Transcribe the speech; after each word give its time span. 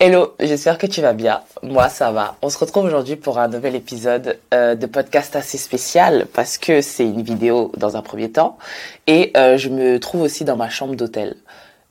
Hello, 0.00 0.36
j'espère 0.38 0.78
que 0.78 0.86
tu 0.86 1.00
vas 1.00 1.12
bien. 1.12 1.40
Moi, 1.64 1.88
ça 1.88 2.12
va. 2.12 2.36
On 2.40 2.50
se 2.50 2.58
retrouve 2.58 2.84
aujourd'hui 2.84 3.16
pour 3.16 3.40
un 3.40 3.48
nouvel 3.48 3.74
épisode 3.74 4.38
euh, 4.54 4.76
de 4.76 4.86
podcast 4.86 5.34
assez 5.34 5.58
spécial 5.58 6.28
parce 6.32 6.56
que 6.56 6.82
c'est 6.82 7.02
une 7.02 7.22
vidéo 7.22 7.72
dans 7.76 7.96
un 7.96 8.02
premier 8.02 8.30
temps 8.30 8.58
et 9.08 9.32
euh, 9.36 9.56
je 9.56 9.68
me 9.68 9.98
trouve 9.98 10.22
aussi 10.22 10.44
dans 10.44 10.56
ma 10.56 10.68
chambre 10.68 10.94
d'hôtel. 10.94 11.34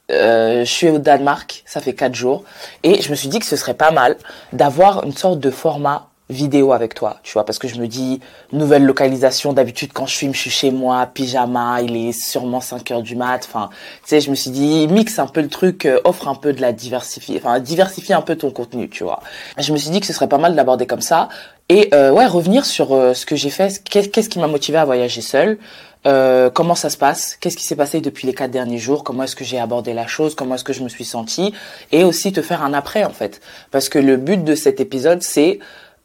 Euh, 0.09 0.63
je 0.63 0.71
suis 0.71 0.87
au 0.87 0.99
Danemark, 0.99 1.63
ça 1.65 1.81
fait 1.81 1.93
quatre 1.93 2.15
jours 2.15 2.45
et 2.83 3.01
je 3.01 3.09
me 3.09 3.15
suis 3.15 3.27
dit 3.27 3.39
que 3.39 3.45
ce 3.45 3.57
serait 3.57 3.73
pas 3.73 3.91
mal 3.91 4.15
d'avoir 4.53 5.03
une 5.03 5.11
sorte 5.11 5.41
de 5.41 5.51
format 5.51 6.07
vidéo 6.29 6.73
avec 6.73 6.93
toi, 6.93 7.17
tu 7.23 7.33
vois, 7.33 7.45
parce 7.45 7.57
que 7.57 7.67
je 7.67 7.79
me 7.79 7.87
dis, 7.87 8.19
nouvelle 8.51 8.83
localisation, 8.83 9.53
d'habitude 9.53 9.93
quand 9.93 10.05
je 10.05 10.15
filme, 10.15 10.33
je 10.33 10.39
suis 10.39 10.49
chez 10.49 10.71
moi, 10.71 11.05
pyjama, 11.05 11.81
il 11.81 11.95
est 11.95 12.11
sûrement 12.11 12.59
5 12.59 12.91
heures 12.91 13.01
du 13.01 13.15
mat, 13.15 13.39
enfin, 13.45 13.69
tu 14.03 14.09
sais, 14.09 14.21
je 14.21 14.29
me 14.29 14.35
suis 14.35 14.51
dit, 14.51 14.87
mixe 14.87 15.19
un 15.19 15.27
peu 15.27 15.41
le 15.41 15.47
truc, 15.47 15.85
euh, 15.85 16.01
offre 16.03 16.27
un 16.27 16.35
peu 16.35 16.53
de 16.53 16.61
la 16.61 16.73
diversifier, 16.73 17.37
enfin, 17.37 17.59
diversifie 17.59 18.13
un 18.13 18.21
peu 18.21 18.35
ton 18.35 18.51
contenu, 18.51 18.89
tu 18.89 19.03
vois. 19.03 19.21
Je 19.57 19.71
me 19.71 19.77
suis 19.77 19.89
dit 19.89 19.99
que 19.99 20.05
ce 20.05 20.13
serait 20.13 20.29
pas 20.29 20.37
mal 20.37 20.55
d'aborder 20.55 20.85
comme 20.85 21.01
ça, 21.01 21.29
et 21.69 21.89
euh, 21.93 22.11
ouais, 22.11 22.25
revenir 22.25 22.65
sur 22.65 22.93
euh, 22.93 23.13
ce 23.13 23.25
que 23.25 23.35
j'ai 23.35 23.49
fait, 23.49 23.81
qu'est-ce 23.83 24.29
qui 24.29 24.39
m'a 24.39 24.47
motivé 24.47 24.77
à 24.77 24.85
voyager 24.85 25.21
seul, 25.21 25.57
euh, 26.05 26.49
comment 26.49 26.75
ça 26.75 26.89
se 26.89 26.97
passe, 26.97 27.35
qu'est-ce 27.35 27.57
qui 27.57 27.65
s'est 27.65 27.75
passé 27.75 27.99
depuis 27.99 28.25
les 28.27 28.33
quatre 28.33 28.51
derniers 28.51 28.77
jours, 28.77 29.03
comment 29.03 29.23
est-ce 29.23 29.35
que 29.35 29.43
j'ai 29.43 29.59
abordé 29.59 29.93
la 29.93 30.07
chose, 30.07 30.35
comment 30.35 30.55
est-ce 30.55 30.63
que 30.63 30.71
je 30.71 30.81
me 30.81 30.87
suis 30.87 31.03
senti, 31.03 31.53
et 31.91 32.05
aussi 32.05 32.31
te 32.31 32.41
faire 32.41 32.63
un 32.63 32.73
après 32.73 33.03
en 33.03 33.09
fait, 33.09 33.41
parce 33.71 33.89
que 33.89 33.99
le 33.99 34.15
but 34.15 34.43
de 34.43 34.55
cet 34.55 34.79
épisode 34.79 35.21
c'est 35.21 35.59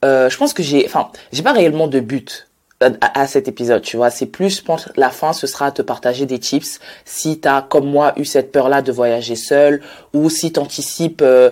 euh, 0.05 0.29
je 0.29 0.37
pense 0.37 0.53
que 0.53 0.63
j'ai, 0.63 0.85
enfin, 0.87 1.11
j'ai 1.33 1.43
pas 1.43 1.53
réellement 1.53 1.87
de 1.87 2.01
but 2.01 2.49
à, 2.81 3.21
à, 3.21 3.27
cet 3.27 3.49
épisode, 3.49 3.83
tu 3.83 3.97
vois. 3.97 4.11
C'est 4.11 4.27
plus, 4.27 4.59
je 4.59 4.63
pense, 4.63 4.89
la 4.97 5.11
fin, 5.11 5.33
ce 5.33 5.47
sera 5.47 5.71
te 5.71 5.83
partager 5.83 6.27
des 6.27 6.39
tips. 6.39 6.81
Si 7.05 7.39
t'as, 7.39 7.63
comme 7.63 7.87
moi, 7.87 8.13
eu 8.17 8.25
cette 8.25 8.51
peur-là 8.53 8.83
de 8.83 8.93
voyager 8.93 9.37
seul, 9.37 9.81
ou 10.13 10.29
si 10.31 10.53
t'anticipes 10.53 11.23
euh, 11.23 11.51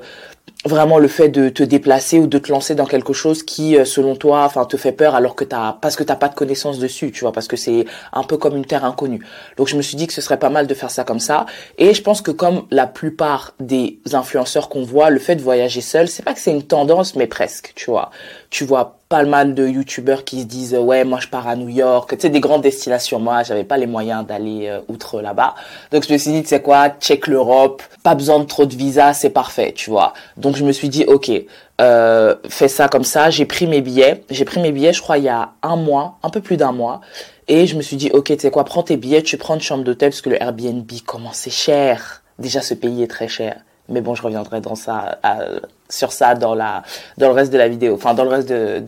vraiment 0.67 0.99
le 0.99 1.09
fait 1.09 1.31
de 1.31 1.49
te 1.49 1.63
déplacer 1.63 2.19
ou 2.19 2.27
de 2.27 2.39
te 2.39 2.53
lancer 2.53 2.75
dans 2.75 2.85
quelque 2.85 3.15
chose 3.15 3.43
qui 3.43 3.79
euh, 3.79 3.87
selon 3.87 4.15
toi 4.15 4.45
enfin 4.45 4.67
te 4.67 4.77
fait 4.77 4.93
peur 4.93 5.15
alors 5.15 5.35
que 5.35 5.45
t'as 5.45 5.73
parce 5.73 5.97
que 5.97 6.03
t'as 6.03 6.17
pas 6.17 6.29
de 6.29 6.35
connaissances 6.35 6.79
dessus 6.79 7.13
tu 7.13 7.21
vois 7.21 7.33
parce 7.33 7.49
que 7.49 7.57
c'est 7.57 7.87
un 8.13 8.23
peu 8.23 8.37
comme 8.37 8.57
une 8.57 8.67
terre 8.67 8.85
inconnue. 8.85 9.25
Donc 9.57 9.69
je 9.69 9.77
me 9.77 9.83
suis 9.83 9.97
dit 9.97 10.07
que 10.07 10.13
ce 10.13 10.21
serait 10.21 10.39
pas 10.39 10.51
mal 10.51 10.67
de 10.67 10.75
faire 10.75 10.91
ça 10.91 11.05
comme 11.05 11.21
ça. 11.21 11.47
Et 11.79 11.95
je 11.95 12.03
pense 12.03 12.21
que 12.21 12.31
comme 12.31 12.67
la 12.71 12.87
plupart 12.87 13.55
des 13.59 14.01
influenceurs 14.13 14.69
qu'on 14.69 14.83
voit 14.83 15.09
le 15.09 15.19
fait 15.19 15.37
de 15.37 15.43
voyager 15.43 15.81
seul 15.81 16.09
c'est 16.09 16.23
pas 16.23 16.35
que 16.35 16.41
c'est 16.41 16.53
une 16.53 16.63
tendance 16.63 17.17
mais 17.17 17.27
presque 17.27 17.73
tu 17.75 17.91
vois. 17.91 18.11
Tu 18.51 18.65
vois 18.65 19.00
pas 19.11 19.25
mal 19.25 19.55
de 19.57 19.67
youtubeurs 19.67 20.23
qui 20.25 20.43
se 20.43 20.47
disent 20.47 20.77
ouais 20.77 21.03
moi 21.03 21.19
je 21.21 21.27
pars 21.27 21.49
à 21.49 21.57
New 21.57 21.69
York 21.69 22.11
tu 22.11 22.21
sais 22.21 22.31
des 22.31 22.39
grandes 22.39 22.63
destinations. 22.63 23.19
Moi 23.19 23.43
j'avais 23.43 23.65
pas 23.65 23.77
les 23.77 23.89
moyens 23.89 24.25
d'aller 24.25 24.69
euh, 24.69 24.81
outre 24.87 25.21
là-bas. 25.21 25.57
Donc 25.91 26.07
je 26.07 26.13
me 26.13 26.17
suis 26.17 26.31
dit 26.31 26.43
tu 26.43 26.49
sais 26.51 26.63
quoi 26.63 26.91
check 26.91 27.27
l'Europe. 27.27 27.83
Pas 28.05 28.15
besoin 28.15 28.39
de 28.39 28.45
trop 28.45 28.67
de 28.67 28.75
visa 28.77 29.13
c'est 29.13 29.31
parfait 29.31 29.73
tu 29.73 29.91
vois. 29.91 30.13
Donc 30.37 30.55
je 30.55 30.65
me 30.65 30.71
suis 30.71 30.89
dit 30.89 31.05
ok 31.09 31.33
euh, 31.81 32.37
fais 32.49 32.69
ça 32.69 32.87
comme 32.87 33.03
ça 33.03 33.31
j'ai 33.31 33.47
pris 33.47 33.67
mes 33.67 33.81
billets. 33.81 34.23
J'ai 34.31 34.45
pris 34.45 34.61
mes 34.61 34.71
billets 34.71 34.93
je 34.93 35.03
crois 35.03 35.19
il 35.19 35.25
y 35.25 35.29
a 35.29 35.55
un 35.65 35.75
mois 35.75 36.19
un 36.23 36.31
peu 36.31 36.41
plus 36.41 36.57
d'un 36.57 36.71
mois. 36.71 37.01
Et 37.49 37.67
je 37.67 37.75
me 37.77 37.83
suis 37.83 37.97
dit 37.97 38.11
ok 38.13 38.27
tu 38.27 38.39
sais 38.39 38.53
quoi 38.53 38.65
prends 38.65 38.85
tes 38.85 38.97
billets 38.97 39.23
tu 39.23 39.37
prends 39.39 39.57
une 39.57 39.61
chambre 39.61 39.83
d'hôtel 39.83 40.11
parce 40.11 40.23
que 40.23 40.31
le 40.31 40.41
Airbnb 40.41 40.89
comment 41.05 41.33
c'est 41.33 41.51
cher 41.51 42.23
déjà 42.39 42.61
ce 42.61 42.75
pays 42.75 43.03
est 43.03 43.09
très 43.09 43.27
cher 43.27 43.57
mais 43.91 44.01
bon, 44.01 44.15
je 44.15 44.23
reviendrai 44.23 44.61
sur 45.89 46.13
ça 46.13 46.35
dans 46.35 46.55
le 46.55 47.33
reste 47.35 47.53
de 47.53 47.59
la 47.59 47.69
vidéo, 47.69 47.97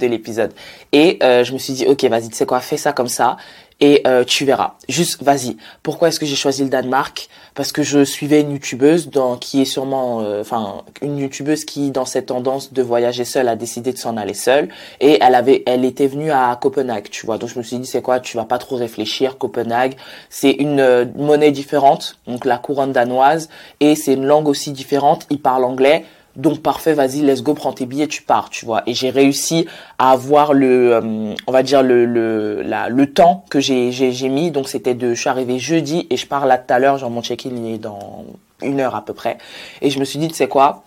l'épisode. 0.07 0.53
Et 0.93 1.19
euh, 1.23 1.45
je 1.45 1.53
me 1.53 1.59
suis 1.59 1.73
dit, 1.75 1.87
ok, 1.87 2.05
vas-y, 2.05 2.29
tu 2.29 2.37
sais 2.37 2.47
quoi, 2.47 2.61
fais 2.61 2.77
ça 2.77 2.93
comme 2.93 3.09
ça 3.09 3.37
et 3.83 4.01
euh, 4.07 4.23
tu 4.23 4.45
verras. 4.45 4.75
Juste, 4.89 5.23
vas-y. 5.25 5.57
Pourquoi 5.83 6.09
est-ce 6.09 6.21
que 6.21 6.25
j'ai 6.25 6.37
choisi 6.37 6.63
le 6.63 6.71
Danemark? 6.71 7.29
Parce 7.57 7.73
que 7.73 7.83
je 7.83 8.05
suivais 8.05 8.41
une 8.41 8.53
youtubeuse 8.53 9.11
dans, 9.11 9.37
qui 9.37 9.61
est 9.61 9.65
sûrement, 9.65 10.21
euh, 10.23 10.41
enfin, 10.41 10.83
une 11.03 11.19
youtubeuse 11.19 11.65
qui, 11.65 11.91
dans 11.91 12.05
cette 12.05 12.27
tendance 12.27 12.73
de 12.73 12.81
voyager 12.81 13.25
seule, 13.25 13.49
a 13.49 13.57
décidé 13.57 13.93
de 13.93 13.99
s'en 13.99 14.17
aller 14.17 14.35
seule. 14.35 14.69
Et 15.01 15.19
elle 15.21 15.35
avait, 15.35 15.65
elle 15.67 15.85
était 15.85 16.07
venue 16.07 16.31
à 16.31 16.57
Copenhague, 16.63 17.11
tu 17.11 17.27
vois. 17.27 17.39
Donc 17.39 17.51
je 17.51 17.59
me 17.59 17.65
suis 17.65 17.77
dit, 17.77 17.87
c'est 17.87 18.03
quoi? 18.03 18.21
Tu 18.21 18.37
vas 18.37 18.45
pas 18.45 18.59
trop 18.59 18.77
réfléchir. 18.77 19.37
Copenhague, 19.37 19.97
c'est 20.31 20.53
une 20.53 20.79
euh, 20.79 21.05
monnaie 21.17 21.51
différente, 21.51 22.19
donc 22.29 22.45
la 22.45 22.59
couronne 22.59 22.93
danoise, 22.93 23.49
et 23.81 23.97
c'est 23.97 24.15
une 24.15 24.27
langue 24.27 24.47
aussi 24.47 24.71
différente. 24.71 25.27
Ils 25.29 25.41
parlent 25.41 25.65
anglais. 25.65 26.05
Donc 26.37 26.63
parfait, 26.63 26.95
vas-y, 26.95 27.21
let's 27.21 27.43
go, 27.43 27.53
prends 27.55 27.73
tes 27.73 27.85
billets, 27.85 28.07
tu 28.07 28.23
pars, 28.23 28.49
tu 28.49 28.65
vois. 28.65 28.83
Et 28.87 28.95
j'ai 28.95 29.11
réussi 29.11 29.67
à 29.99 30.13
avoir 30.13 30.55
le, 30.55 30.95
euh, 30.95 31.35
on 31.47 31.53
va 31.53 31.63
dire 31.63 31.83
le 31.83 32.07
le 32.07 32.63
la, 32.63 32.89
le 32.89 33.13
temps 33.13 33.45
que 33.51 33.61
j'ai 33.61 33.93
j'ai 33.93 34.29
mis. 34.29 34.51
Donc 34.51 34.69
c'était 34.69 34.95
de, 34.95 35.15
je 35.15 35.21
suis 35.21 35.29
arrivé 35.29 35.59
jeudi 35.59 36.07
et 36.09 36.17
je 36.17 36.27
pars 36.27 36.47
là 36.47 36.57
tout 36.57 36.73
à 36.73 36.79
l'heure, 36.79 36.97
genre 36.97 37.11
mon 37.11 37.23
check-in 37.23 37.55
est 37.65 37.79
dans 37.79 38.25
une 38.63 38.81
heure 38.81 38.95
à 38.95 39.05
peu 39.05 39.13
près. 39.13 39.39
Et 39.83 39.91
je 39.91 39.99
me 39.99 40.05
suis 40.05 40.19
dit, 40.19 40.29
tu 40.29 40.35
sais 40.35 40.49
quoi, 40.49 40.85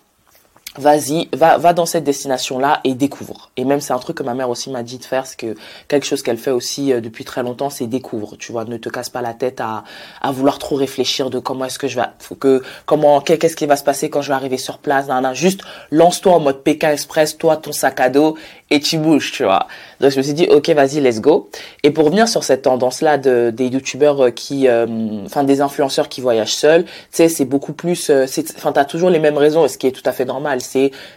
vas-y, 0.78 1.30
va, 1.34 1.58
va 1.58 1.74
dans 1.74 1.86
cette 1.86 2.04
destination-là 2.04 2.82
et 2.84 2.94
découvre. 2.94 3.50
Et 3.58 3.66
même 3.66 3.82
c'est 3.82 3.94
un 3.94 4.00
truc 4.00 4.18
que 4.18 4.24
ma 4.24 4.34
mère 4.34 4.50
aussi 4.50 4.70
m'a 4.70 4.84
dit 4.84 4.98
de 4.98 5.06
faire, 5.06 5.26
c'est 5.26 5.40
que 5.40 5.56
quelque 5.88 6.06
chose 6.06 6.22
qu'elle 6.22 6.38
fait 6.38 6.52
aussi 6.52 6.92
euh, 6.92 7.02
depuis 7.02 7.24
très 7.26 7.44
longtemps, 7.44 7.70
c'est 7.70 7.88
découvre. 7.88 8.36
Tu 8.38 8.52
vois, 8.52 8.66
ne 8.66 8.78
te 8.78 8.90
casse 8.90 9.10
pas 9.10 9.22
la 9.22 9.34
tête 9.34 9.62
à, 9.62 9.84
à 10.22 10.32
vouloir 10.32 10.60
trop 10.60 10.76
réfléchir 10.76 11.30
de 11.30 11.40
comment 11.40 11.66
est-ce 11.66 11.80
que 11.80 11.88
je 11.88 11.96
vais, 11.96 12.06
faut 12.20 12.36
que, 12.36 12.62
comment, 12.86 13.22
qu'est-ce 13.22 13.56
qui 13.56 13.66
va 13.66 13.76
se 13.76 13.84
passer 13.84 14.10
quand 14.10 14.22
je 14.22 14.30
vais 14.30 14.34
arriver 14.34 14.58
sur 14.58 14.78
place, 14.78 15.08
nan, 15.08 15.24
nan. 15.24 15.34
juste 15.34 15.62
lance-toi 15.92 16.34
en 16.34 16.40
mode 16.40 16.64
Pékin 16.64 16.92
Express, 16.92 17.38
toi 17.38 17.58
ton 17.58 17.72
sac 17.72 18.00
à 18.00 18.10
dos 18.10 18.38
et 18.70 18.80
tu 18.80 18.98
bouges, 18.98 19.32
tu 19.32 19.44
vois. 19.44 19.68
Donc 20.00 20.12
je 20.12 20.18
me 20.18 20.24
suis 20.24 20.34
dit, 20.34 20.48
ok, 20.50 20.70
vas-y, 20.70 21.00
let's 21.00 21.22
go. 21.22 21.50
Et 21.84 21.92
pour 21.92 22.06
revenir 22.06 22.28
sur 22.28 22.44
cette 22.44 22.64
tendance-là 22.64 23.18
de, 23.18 23.52
des 23.52 23.68
youtubeurs 23.68 24.34
qui, 24.34 24.68
euh, 24.68 24.86
enfin 25.26 25.44
des 25.44 25.62
influenceurs 25.62 26.10
qui 26.10 26.22
voyagent 26.22 26.56
seuls, 26.56 26.84
tu 26.86 26.92
sais, 27.12 27.30
c'est 27.30 27.46
beaucoup 27.46 27.74
plus, 27.74 28.10
euh, 28.10 28.26
enfin 28.58 28.72
t'as 28.72 28.86
toujours 28.86 29.10
les 29.10 29.20
mêmes 29.20 29.38
raisons, 29.38 29.68
ce 29.68 29.78
qui 29.78 29.88
est 29.88 29.92
tout 29.92 30.04
à 30.06 30.12
fait 30.12 30.26
normal 30.26 30.62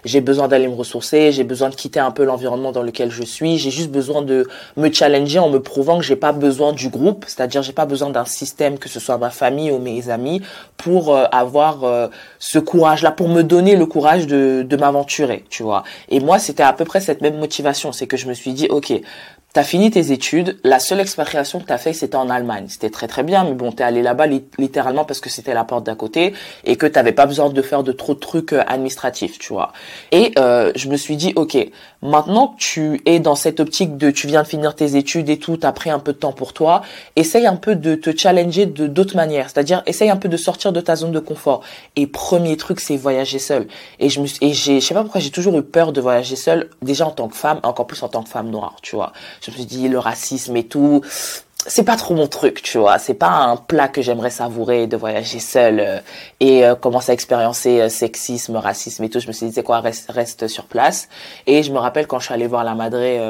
j'ai 0.04 0.20
besoin 0.20 0.48
d'aller 0.48 0.69
me 0.69 0.75
ressourcer, 0.75 1.32
j'ai 1.32 1.44
besoin 1.44 1.70
de 1.70 1.75
quitter 1.75 2.00
un 2.00 2.10
peu 2.10 2.25
l'environnement 2.25 2.72
dans 2.72 2.82
lequel 2.82 3.10
je 3.10 3.22
suis, 3.22 3.59
j'ai 3.59 3.70
juste 3.70 3.91
besoin 3.91 4.22
de 4.22 4.47
me 4.76 4.92
challenger 4.92 5.38
en 5.38 5.48
me 5.48 5.60
prouvant 5.60 5.98
que 5.98 6.04
j'ai 6.04 6.16
pas 6.16 6.32
besoin 6.32 6.72
du 6.72 6.88
groupe, 6.88 7.25
c'est-à-dire 7.26 7.62
j'ai 7.62 7.72
pas 7.72 7.86
besoin 7.86 8.10
d'un 8.10 8.25
système 8.25 8.78
que 8.78 8.88
ce 8.88 9.00
soit 9.00 9.19
ma 9.19 9.31
famille 9.31 9.70
ou 9.70 9.78
mes 9.78 10.10
amis 10.10 10.42
pour 10.76 11.14
euh, 11.14 11.25
avoir 11.32 11.84
euh, 11.84 12.09
ce 12.38 12.59
courage-là, 12.59 13.10
pour 13.10 13.28
me 13.28 13.42
donner 13.42 13.76
le 13.76 13.86
courage 13.86 14.26
de, 14.26 14.64
de 14.69 14.76
m'aventurer, 14.76 15.44
tu 15.48 15.62
vois. 15.62 15.84
Et 16.09 16.20
moi, 16.20 16.38
c'était 16.38 16.62
à 16.62 16.72
peu 16.72 16.84
près 16.84 17.00
cette 17.00 17.20
même 17.20 17.38
motivation, 17.38 17.92
c'est 17.92 18.06
que 18.06 18.16
je 18.16 18.26
me 18.28 18.34
suis 18.34 18.53
dit, 18.53 18.69
ok, 18.69 18.92
T'as 19.54 19.64
fini 19.64 19.91
tes 19.91 20.12
études, 20.12 20.59
la 20.62 20.78
seule 20.78 21.00
expatriation 21.00 21.59
que 21.59 21.64
t'as 21.64 21.78
fait, 21.78 21.94
c'était 21.94 22.16
en 22.16 22.28
Allemagne. 22.28 22.66
C'était 22.69 22.91
très 22.91 23.09
très 23.09 23.22
bien, 23.22 23.44
mais 23.44 23.54
bon, 23.54 23.72
t'es 23.72 23.82
allé 23.82 24.03
là-bas 24.03 24.26
littéralement 24.59 25.06
parce 25.06 25.20
que 25.20 25.31
c'était 25.31 25.54
la 25.54 25.64
porte 25.64 25.84
d'à 25.84 25.94
côté 25.94 26.34
et 26.64 26.76
que 26.76 26.84
t'avais 26.84 27.12
pas 27.12 27.25
besoin 27.25 27.48
de 27.48 27.62
faire 27.62 27.82
de 27.82 27.92
trop 27.92 28.12
de 28.12 28.19
trucs 28.19 28.53
euh, 28.53 28.62
administratifs, 28.66 29.38
tu 29.38 29.54
vois. 29.54 29.72
Et 30.12 30.32
euh, 30.38 30.70
je 30.76 30.91
me 30.91 30.98
suis 30.98 31.16
dit, 31.16 31.32
ok, 31.34 31.56
maintenant 32.03 32.48
que 32.48 32.59
tu 32.59 33.00
es 33.06 33.20
dans 33.20 33.36
cette 33.36 33.59
optique 33.59 33.97
de, 33.97 34.10
tu 34.10 34.26
viens 34.26 34.42
de 34.42 34.47
finir 34.47 34.75
tes 34.75 34.97
études 34.97 35.31
et 35.31 35.38
tout, 35.38 35.56
t'as 35.56 35.72
pris 35.72 35.88
un 35.88 35.98
peu 35.98 36.12
de 36.12 36.19
temps 36.19 36.32
pour 36.32 36.53
toi, 36.53 36.82
essaye 37.16 37.47
un 37.47 37.56
peu 37.56 37.75
de 37.75 37.94
te 37.94 38.15
challenger 38.15 38.66
de 38.66 38.86
d'autres 38.86 39.16
manières, 39.16 39.48
c'est-à-dire 39.48 39.82
essaye 39.86 40.10
un 40.10 40.19
peu 40.19 40.28
de 40.28 40.36
sortir 40.36 40.75
de 40.75 40.80
ta 40.82 40.94
zone 40.94 41.12
de 41.12 41.20
confort. 41.20 41.62
Et 41.97 42.06
premier 42.06 42.59
truc, 42.59 42.80
c'est 42.80 42.98
voyager 42.98 43.38
seul. 43.38 43.66
Et 43.98 44.10
je 44.10 44.20
me, 44.20 44.26
et 44.42 44.53
j'ai, 44.53 44.80
je 44.82 44.86
sais 44.86 44.92
pas 44.92 45.03
pourquoi 45.03 45.22
j'ai 45.22 45.30
toujours 45.30 45.56
eu 45.59 45.62
peur 45.62 45.94
de 45.94 46.03
voyager 46.03 46.36
seul, 46.36 46.69
déjà 46.82 47.06
en 47.06 47.12
tant 47.12 47.28
que 47.28 47.36
femme, 47.36 47.60
encore 47.62 47.86
plus 47.86 48.03
en 48.03 48.09
tant 48.09 48.22
que 48.22 48.28
femme 48.28 48.50
noire, 48.50 48.76
tu 48.82 48.94
vois 48.94 49.15
me 49.50 49.56
suis 49.56 49.66
dit 49.66 49.88
le 49.88 49.98
racisme 49.98 50.56
et 50.56 50.64
tout 50.64 51.03
c'est 51.69 51.84
pas 51.84 51.97
trop 51.97 52.14
mon 52.14 52.26
truc, 52.26 52.62
tu 52.62 52.78
vois. 52.78 52.98
C'est 52.98 53.14
pas 53.14 53.31
un 53.31 53.56
plat 53.56 53.88
que 53.88 54.00
j'aimerais 54.00 54.31
savourer 54.31 54.86
de 54.86 54.97
voyager 54.97 55.41
seul 55.41 55.81
euh, 55.81 55.98
et 56.41 56.64
euh, 56.64 56.75
commencer 56.75 57.10
à 57.10 57.14
expériencer 57.14 57.81
euh, 57.81 57.88
sexisme, 57.88 58.56
racisme 58.56 59.04
et 59.04 59.10
tout. 59.10 59.20
Je 59.20 59.26
me 59.26 59.32
suis 59.32 59.47
dit, 59.47 59.53
c'est 59.53 59.62
quoi, 59.62 59.81
reste, 59.81 60.10
reste 60.10 60.48
sur 60.48 60.64
place. 60.64 61.09
Et 61.47 61.62
je 61.62 61.72
me 61.72 61.78
rappelle 61.78 62.06
quand 62.06 62.19
je 62.19 62.26
suis 62.26 62.34
allée 62.34 62.47
voir 62.47 62.64
la 62.64 62.75
Madré 62.75 63.20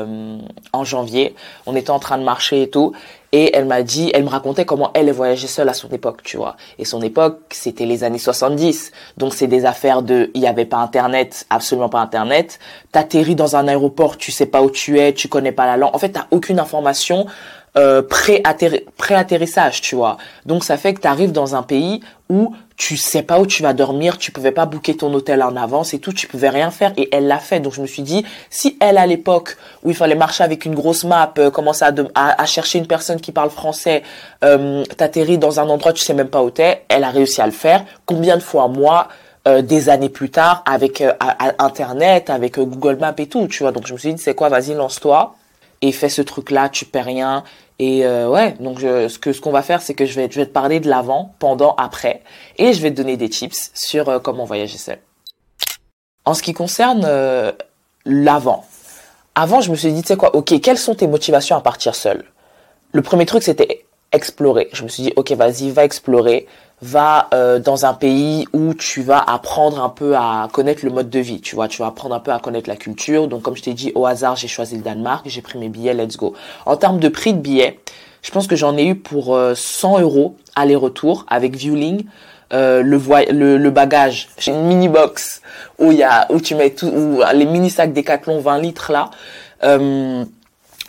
en 0.73 0.85
janvier, 0.85 1.35
on 1.67 1.75
était 1.75 1.91
en 1.91 1.99
train 1.99 2.19
de 2.19 2.23
marcher 2.23 2.63
et 2.63 2.71
tout. 2.71 2.93
Et 3.33 3.55
elle 3.55 3.67
m'a 3.67 3.83
dit, 3.83 4.11
elle 4.15 4.25
me 4.25 4.29
racontait 4.29 4.65
comment 4.65 4.91
elle 4.95 5.11
voyageait 5.13 5.49
seule 5.49 5.69
à 5.69 5.75
son 5.75 5.89
époque, 5.91 6.23
tu 6.23 6.39
vois. 6.39 6.57
Et 6.79 6.85
son 6.85 7.03
époque, 7.03 7.41
c'était 7.51 7.85
les 7.85 8.03
années 8.03 8.19
70. 8.19 8.93
Donc 9.19 9.35
c'est 9.35 9.47
des 9.47 9.67
affaires 9.67 10.03
de, 10.03 10.31
il 10.35 10.41
y 10.41 10.47
avait 10.47 10.65
pas 10.65 10.79
internet, 10.79 11.47
absolument 11.51 11.91
pas 11.91 12.01
internet. 12.01 12.59
T'atterris 12.91 13.35
dans 13.35 13.57
un 13.57 13.69
aéroport, 13.69 14.17
tu 14.17 14.33
sais 14.33 14.47
pas 14.47 14.63
où 14.63 14.71
tu 14.71 14.99
es, 14.99 15.13
tu 15.13 15.29
connais 15.29 15.53
pas 15.53 15.67
la 15.67 15.77
langue. 15.77 15.95
En 15.95 15.99
fait, 15.99 16.11
t'as 16.11 16.27
aucune 16.31 16.59
information 16.59 17.27
euh, 17.79 18.03
pré-atterrissage, 18.03 19.81
tu 19.83 19.95
vois. 19.95 20.17
Donc 20.47 20.65
ça 20.65 20.77
fait 20.77 20.95
que 20.95 21.01
tu 21.01 21.07
arrives 21.07 21.31
dans 21.31 21.55
un 21.55 21.63
pays 21.63 22.01
où 22.29 22.53
tu 22.77 22.97
sais 22.97 23.23
pas 23.23 23.39
où 23.39 23.47
tu 23.47 23.63
vas 23.63 23.73
dormir, 23.73 24.19
tu 24.19 24.33
pouvais 24.33 24.51
pas 24.51 24.67
booker 24.67 24.97
ton 24.97 25.15
hôtel 25.15 25.45
en 25.45 25.55
avance 25.55 25.95
et 25.95 26.01
tout, 26.01 26.13
tu 26.13 26.27
pouvais 26.27 26.49
rien 26.49 26.73
faire 26.73 26.93
et 26.97 27.09
elle 27.15 27.29
l'a 27.29 27.39
fait. 27.39 27.61
Donc 27.61 27.75
je 27.75 27.81
me 27.81 27.87
suis 27.87 28.03
dit, 28.03 28.25
si 28.51 28.77
elle 28.81 28.99
à 28.99 29.07
l'époque 29.07 29.57
où 29.85 29.91
il 29.91 29.97
fallait 29.97 30.17
marcher 30.17 30.43
avec 30.43 30.65
une 30.65 30.75
grosse 30.75 31.05
map, 31.05 31.33
euh, 31.39 31.53
commencer 31.53 31.85
à, 32.17 32.47
chercher 32.47 32.79
une 32.79 32.89
personne 32.89 33.21
qui 33.21 33.31
parle 33.31 33.51
français, 33.51 34.03
euh, 34.45 34.83
t'atterris 34.97 35.39
dans 35.39 35.61
un 35.61 35.69
endroit 35.69 35.93
tu 35.93 36.03
sais 36.03 36.15
même 36.15 36.31
pas 36.31 36.43
où 36.43 36.51
t'es, 36.51 36.83
elle 36.89 37.05
a 37.05 37.11
réussi 37.11 37.41
à 37.41 37.47
le 37.47 37.53
faire. 37.53 37.85
Combien 38.07 38.37
de 38.37 38.43
fois 38.43 38.67
moi 38.67 39.09
des 39.63 39.89
années 39.89 40.11
plus 40.11 40.29
tard 40.29 40.63
avec 40.67 41.03
internet, 41.59 42.29
avec 42.29 42.59
Google 42.59 42.99
Maps 43.01 43.15
et 43.17 43.29
tout, 43.29 43.47
tu 43.47 43.63
vois. 43.63 43.73
Donc 43.73 43.87
je 43.87 43.95
me 43.95 43.99
suis 43.99 44.13
dit, 44.13 44.23
c'est 44.23 44.35
quoi, 44.35 44.51
vas-y 44.51 44.75
lance-toi 44.75 45.37
et 45.83 45.93
fais 45.93 46.09
ce 46.09 46.23
truc 46.23 46.51
là, 46.51 46.69
tu 46.69 46.85
perds 46.85 47.07
rien 47.07 47.45
et 47.79 48.05
euh, 48.05 48.29
ouais, 48.29 48.55
donc 48.59 48.81
ce 48.81 49.19
que 49.19 49.33
ce 49.33 49.41
qu'on 49.41 49.53
va 49.53 49.63
faire, 49.63 49.81
c'est 49.83 49.95
que 49.95 50.05
je 50.05 50.15
vais 50.15 50.29
te 50.29 50.45
parler 50.45 50.81
de 50.81 50.89
l'avant, 50.89 51.35
pendant, 51.39 51.75
après, 51.77 52.23
et 52.57 52.73
je 52.73 52.83
vais 52.83 52.91
te 52.91 52.97
donner 52.97 53.17
des 53.17 53.29
tips 53.29 53.71
sur 53.75 54.09
euh, 54.09 54.19
comment 54.19 54.45
voyager 54.45 54.79
seul. 54.79 54.99
En 56.25 56.35
ce 56.35 56.43
qui 56.43 56.53
concerne 56.53 57.05
euh, 57.07 57.53
l'avant, 58.05 58.65
avant, 59.35 59.61
je 59.61 59.71
me 59.71 59.77
suis 59.77 59.93
dit, 59.93 60.03
tu 60.03 60.09
sais 60.09 60.17
quoi, 60.17 60.35
ok, 60.35 60.61
quelles 60.61 60.79
sont 60.79 60.97
tes 60.97 61.07
motivations 61.07 61.57
à 61.57 61.61
partir 61.61 61.95
seul? 61.95 62.25
Le 62.93 63.03
premier 63.03 63.27
truc, 63.27 63.45
c'était 63.45 63.85
explorer. 64.11 64.69
Je 64.73 64.83
me 64.83 64.89
suis 64.89 65.05
dit, 65.05 65.13
ok, 65.15 65.31
vas-y, 65.33 65.71
va 65.71 65.85
explorer, 65.85 66.49
va 66.81 67.29
euh, 67.35 67.59
dans 67.59 67.87
un 67.87 67.95
pays 67.95 68.47
où 68.53 68.75
tu 68.75 69.03
vas 69.03 69.19
apprendre 69.19 69.83
un 69.83 69.89
peu 69.89 70.17
à 70.17 70.49
connaître 70.53 70.85
le 70.85 70.91
mode 70.91 71.11
de 71.11 71.19
vie, 71.19 71.41
tu 71.41 71.55
vois, 71.55 71.69
tu 71.69 71.83
vas 71.83 71.89
apprendre 71.89 72.15
un 72.15 72.21
peu 72.21 72.33
à 72.33 72.39
connaître 72.39 72.69
la 72.69 72.77
culture. 72.77 73.27
Donc, 73.29 73.43
comme 73.43 73.57
je 73.57 73.63
t'ai 73.63 73.75
dit, 73.75 73.93
au 73.95 74.07
hasard, 74.07 74.37
j'ai 74.37 74.49
choisi 74.49 74.77
le 74.77 74.83
Danemark, 74.83 75.25
j'ai 75.27 75.43
pris 75.43 75.59
mes 75.59 75.69
billets, 75.69 75.95
let's 75.95 76.17
go. 76.17 76.35
En 76.67 76.77
termes 76.77 77.01
de 77.01 77.09
prix 77.09 77.35
de 77.35 77.39
billets, 77.41 77.81
je 78.23 78.31
pense 78.31 78.47
que 78.47 78.57
j'en 78.57 78.77
ai 78.77 78.87
eu 78.87 78.95
pour 78.95 79.37
100 79.55 79.99
euh, 79.99 80.01
euros 80.03 80.37
aller-retour 80.55 81.25
avec 81.29 81.57
viewing. 81.57 82.05
Euh, 82.53 82.83
le, 82.83 82.99
le, 83.31 83.59
le 83.59 83.71
bagage, 83.71 84.29
j'ai 84.39 84.53
une 84.53 84.65
mini 84.67 84.89
box 84.89 85.43
où 85.79 85.93
il 85.93 85.99
y 85.99 86.03
a 86.03 86.27
où 86.31 86.41
tu 86.41 86.55
mets 86.55 86.71
tout 86.71 86.87
où 86.87 87.21
les 87.35 87.45
mini 87.45 87.69
sacs 87.69 87.93
Decathlon 87.93 88.41
20 88.41 88.59
litres 88.59 88.91
là. 88.91 89.11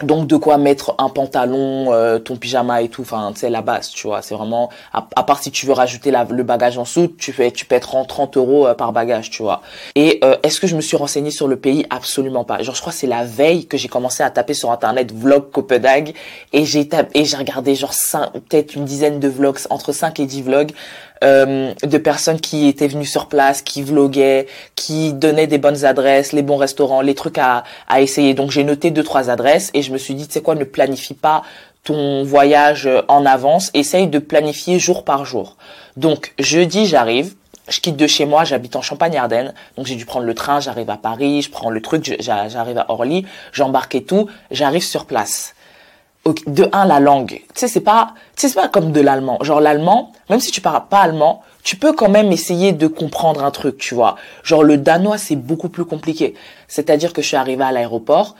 Donc 0.01 0.27
de 0.27 0.37
quoi 0.37 0.57
mettre 0.57 0.95
un 0.97 1.09
pantalon, 1.09 1.91
euh, 1.91 2.19
ton 2.19 2.37
pyjama 2.37 2.81
et 2.81 2.87
tout, 2.87 3.01
enfin 3.01 3.33
tu 3.37 3.49
la 3.49 3.61
base, 3.61 3.89
tu 3.89 4.07
vois, 4.07 4.21
c'est 4.21 4.33
vraiment 4.33 4.69
à, 4.93 5.01
part 5.01 5.43
si 5.43 5.51
tu 5.51 5.65
veux 5.65 5.73
rajouter 5.73 6.11
le 6.11 6.43
bagage 6.43 6.77
en 6.77 6.83
dessous, 6.83 7.13
tu 7.17 7.33
fais 7.33 7.51
tu 7.51 7.65
paies 7.65 7.81
30, 7.81 8.07
30 8.07 8.37
euros 8.37 8.67
euh, 8.67 8.73
par 8.73 8.93
bagage, 8.93 9.29
tu 9.29 9.43
vois. 9.43 9.61
Et 9.95 10.19
euh, 10.23 10.37
est-ce 10.43 10.61
que 10.61 10.67
je 10.67 10.77
me 10.77 10.81
suis 10.81 10.95
renseigné 10.95 11.31
sur 11.31 11.49
le 11.49 11.57
pays? 11.57 11.85
Absolument 11.89 12.45
pas. 12.45 12.63
Genre 12.63 12.75
je 12.75 12.79
crois 12.79 12.93
c'est 12.93 13.07
la 13.07 13.25
veille 13.25 13.65
que 13.65 13.77
j'ai 13.77 13.89
commencé 13.89 14.23
à 14.23 14.29
taper 14.29 14.53
sur 14.53 14.71
internet 14.71 15.13
vlog 15.13 15.51
Copenhague 15.51 16.13
et 16.53 16.63
j'ai 16.63 16.87
et 17.13 17.25
j'ai 17.25 17.37
regardé 17.37 17.75
genre 17.75 17.93
peut-être 18.49 18.75
une 18.75 18.85
dizaine 18.85 19.19
de 19.19 19.27
vlogs 19.27 19.59
entre 19.69 19.91
5 19.91 20.17
et 20.21 20.25
10 20.25 20.43
vlogs 20.43 20.71
euh, 21.24 21.74
de 21.83 21.98
personnes 21.98 22.39
qui 22.39 22.68
étaient 22.68 22.88
venues 22.88 23.06
sur 23.06 23.27
place, 23.27 23.62
qui 23.62 23.81
vloguaient, 23.81 24.48
qui 24.75 25.13
donnaient 25.13 25.48
des 25.48 25.57
bonnes 25.57 25.86
adresses, 25.86 26.31
les 26.33 26.42
bons 26.42 26.57
restaurants, 26.57 27.01
les 27.01 27.16
trucs 27.16 27.38
à, 27.38 27.63
à 27.88 28.01
essayer. 28.01 28.33
Donc 28.33 28.51
j'ai 28.51 28.63
noté 28.63 28.92
deux 28.92 29.04
trois 29.04 29.30
adresses 29.30 29.69
et 29.74 29.81
je 29.81 29.92
me 29.92 29.98
suis 29.98 30.16
dit, 30.16 30.27
tu 30.27 30.33
sais 30.33 30.42
quoi, 30.42 30.56
ne 30.56 30.63
planifie 30.63 31.13
pas 31.13 31.44
ton 31.83 32.24
voyage 32.24 32.89
en 33.07 33.25
avance, 33.25 33.71
essaye 33.74 34.07
de 34.07 34.19
planifier 34.19 34.80
jour 34.80 35.04
par 35.04 35.25
jour. 35.25 35.56
Donc 35.98 36.33
jeudi 36.38 36.86
j'arrive, 36.86 37.33
je 37.69 37.80
quitte 37.80 37.98
de 37.98 38.07
chez 38.07 38.25
moi, 38.25 38.44
j'habite 38.44 38.75
en 38.75 38.81
Champagne-Ardenne, 38.81 39.54
donc 39.77 39.86
j'ai 39.86 39.95
dû 39.95 40.06
prendre 40.06 40.25
le 40.25 40.33
train, 40.33 40.60
j'arrive 40.60 40.89
à 40.89 40.98
Paris, 40.98 41.42
je 41.42 41.50
prends 41.50 41.69
le 41.69 41.81
truc, 41.81 42.16
j'arrive 42.19 42.77
à 42.77 42.86
Orly, 42.89 43.25
j'embarque 43.54 43.95
et 43.95 44.04
tout, 44.04 44.27
j'arrive 44.51 44.83
sur 44.83 45.06
place 45.06 45.54
de 46.45 46.69
un 46.74 46.86
la 46.86 47.00
langue 47.00 47.30
tu 47.30 47.45
sais 47.56 47.68
c'est 47.68 47.80
pas 47.80 48.13
c'est 48.36 48.54
pas 48.54 48.68
comme 48.68 48.92
de 48.92 49.01
l'allemand 49.01 49.39
genre 49.42 49.62
l'allemand 49.62 50.12
même 50.30 50.39
si 50.39 50.51
tu 50.51 50.62
parles 50.62 50.83
pas 50.89 51.00
allemand 51.00 51.42
tu 51.63 51.75
peux 51.75 51.94
quand 51.94 52.10
même 52.10 52.31
essayer 52.31 52.71
de 52.71 52.88
comprendre 52.88 53.44
un 53.44 53.51
truc 53.51 53.77
tu 53.77 53.95
vois 53.95 54.16
genre 54.44 54.63
le 54.63 54.77
danois 54.77 55.18
c'est 55.18 55.36
beaucoup 55.36 55.69
plus 55.69 55.86
compliqué 55.86 56.36
c'est-à-dire 56.68 57.13
que 57.13 57.21
je 57.21 57.27
suis 57.27 57.38
arrivé 57.38 57.63
à 57.63 57.71
l'aéroport 57.71 58.36